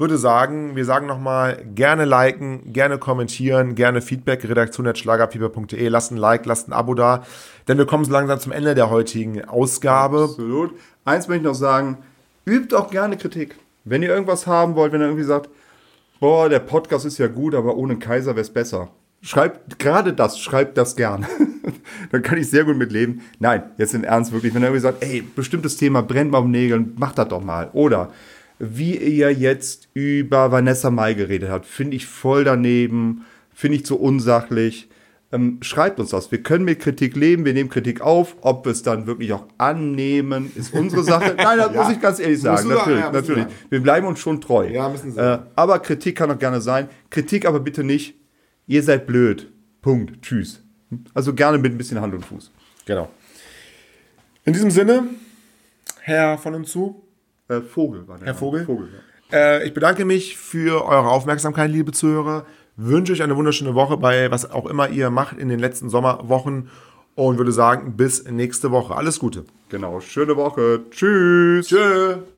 würde 0.00 0.16
sagen, 0.16 0.76
wir 0.76 0.86
sagen 0.86 1.06
nochmal, 1.06 1.62
gerne 1.74 2.06
liken, 2.06 2.72
gerne 2.72 2.96
kommentieren, 2.96 3.74
gerne 3.74 4.00
Feedback, 4.00 4.48
redaktion.schlagerfieber.de. 4.48 5.88
Lasst 5.88 6.10
ein 6.10 6.16
Like, 6.16 6.46
lasst 6.46 6.68
ein 6.68 6.72
Abo 6.72 6.94
da. 6.94 7.22
Denn 7.68 7.76
wir 7.76 7.84
kommen 7.84 8.06
so 8.06 8.12
langsam 8.12 8.40
zum 8.40 8.50
Ende 8.50 8.74
der 8.74 8.88
heutigen 8.88 9.44
Ausgabe. 9.44 10.22
Absolut. 10.22 10.72
Eins 11.04 11.28
möchte 11.28 11.42
ich 11.42 11.46
noch 11.46 11.54
sagen, 11.54 11.98
übt 12.46 12.74
auch 12.74 12.90
gerne 12.90 13.18
Kritik. 13.18 13.56
Wenn 13.84 14.02
ihr 14.02 14.08
irgendwas 14.08 14.46
haben 14.46 14.74
wollt, 14.74 14.94
wenn 14.94 15.02
ihr 15.02 15.06
irgendwie 15.06 15.24
sagt, 15.24 15.50
boah, 16.18 16.48
der 16.48 16.60
Podcast 16.60 17.04
ist 17.04 17.18
ja 17.18 17.26
gut, 17.26 17.54
aber 17.54 17.76
ohne 17.76 17.98
Kaiser 17.98 18.30
wäre 18.30 18.40
es 18.40 18.50
besser. 18.50 18.88
Schreibt 19.20 19.78
gerade 19.78 20.14
das, 20.14 20.38
schreibt 20.40 20.78
das 20.78 20.96
gern. 20.96 21.26
Dann 22.10 22.22
kann 22.22 22.38
ich 22.38 22.48
sehr 22.48 22.64
gut 22.64 22.78
mitleben. 22.78 23.20
Nein, 23.38 23.64
jetzt 23.76 23.92
im 23.92 24.04
Ernst 24.04 24.32
wirklich, 24.32 24.54
wenn 24.54 24.62
ihr 24.62 24.68
irgendwie 24.68 24.80
sagt, 24.80 25.04
ey, 25.04 25.20
bestimmtes 25.20 25.76
Thema 25.76 26.02
brennt 26.02 26.30
mal 26.30 26.38
um 26.38 26.50
Nägeln, 26.50 26.94
macht 26.96 27.18
das 27.18 27.28
doch 27.28 27.44
mal. 27.44 27.68
Oder 27.74 28.10
wie 28.60 28.96
ihr 28.96 29.32
jetzt 29.32 29.88
über 29.94 30.52
Vanessa 30.52 30.90
Mai 30.90 31.14
geredet 31.14 31.48
habt, 31.50 31.66
finde 31.66 31.96
ich 31.96 32.06
voll 32.06 32.44
daneben, 32.44 33.24
finde 33.52 33.76
ich 33.78 33.86
zu 33.86 33.98
unsachlich. 33.98 34.88
Ähm, 35.32 35.58
schreibt 35.62 36.00
uns 36.00 36.10
das. 36.10 36.30
Wir 36.32 36.42
können 36.42 36.64
mit 36.64 36.80
Kritik 36.80 37.16
leben, 37.16 37.44
wir 37.44 37.54
nehmen 37.54 37.70
Kritik 37.70 38.00
auf. 38.00 38.36
Ob 38.42 38.64
wir 38.66 38.72
es 38.72 38.82
dann 38.82 39.06
wirklich 39.06 39.32
auch 39.32 39.46
annehmen, 39.58 40.50
ist 40.56 40.74
unsere 40.74 41.04
Sache. 41.04 41.34
Nein, 41.38 41.56
das 41.58 41.72
Ja. 41.72 41.82
muss 41.82 41.92
ich 41.92 42.00
ganz 42.00 42.18
ehrlich 42.18 42.40
sagen. 42.40 42.66
Müssen 42.68 42.78
Natürlich, 42.78 43.00
ja, 43.00 43.12
müssen 43.12 43.28
natürlich. 43.34 43.44
wir. 43.46 43.70
Wir 43.70 43.80
bleiben 43.80 44.06
uns 44.08 44.18
schon 44.18 44.40
treu. 44.40 44.68
Ja, 44.68 44.88
müssen 44.88 45.12
Sie. 45.12 45.20
Äh, 45.20 45.38
aber 45.56 45.78
Kritik 45.78 46.16
kann 46.16 46.30
auch 46.30 46.38
gerne 46.38 46.60
sein. 46.60 46.88
Kritik 47.10 47.46
aber 47.46 47.60
bitte 47.60 47.84
nicht, 47.84 48.14
ihr 48.66 48.82
seid 48.82 49.06
blöd. 49.06 49.50
Punkt. 49.82 50.20
Tschüss. 50.22 50.62
Also 51.14 51.32
gerne 51.32 51.58
mit 51.58 51.72
ein 51.72 51.78
bisschen 51.78 52.00
Hand 52.00 52.12
und 52.12 52.24
Fuß. 52.26 52.50
Genau. 52.86 53.08
In 54.44 54.52
diesem 54.52 54.70
Sinne, 54.72 55.04
Herr 56.00 56.38
von 56.38 56.54
und 56.56 56.66
zu, 56.66 57.02
Äh, 57.50 57.60
Vogel 57.62 58.06
war 58.06 58.18
der 58.18 58.26
Herr. 58.26 58.34
Vogel? 58.34 58.64
Vogel 58.64 58.88
ja. 59.30 59.36
Äh, 59.36 59.66
ich 59.66 59.74
bedanke 59.74 60.04
mich 60.04 60.36
für 60.36 60.86
eure 60.86 61.08
Aufmerksamkeit, 61.08 61.70
liebe 61.70 61.92
Zuhörer. 61.92 62.46
Wünsche 62.76 63.12
euch 63.12 63.22
eine 63.22 63.36
wunderschöne 63.36 63.74
Woche 63.74 63.96
bei 63.96 64.30
was 64.30 64.50
auch 64.50 64.66
immer 64.66 64.88
ihr 64.88 65.10
macht 65.10 65.36
in 65.36 65.48
den 65.48 65.58
letzten 65.58 65.90
Sommerwochen. 65.90 66.68
Und 67.16 67.38
würde 67.38 67.52
sagen, 67.52 67.96
bis 67.96 68.24
nächste 68.24 68.70
Woche. 68.70 68.94
Alles 68.94 69.18
Gute. 69.18 69.44
Genau, 69.68 70.00
schöne 70.00 70.36
Woche. 70.36 70.80
Tschüss. 70.90 71.66
Tschö. 71.66 72.20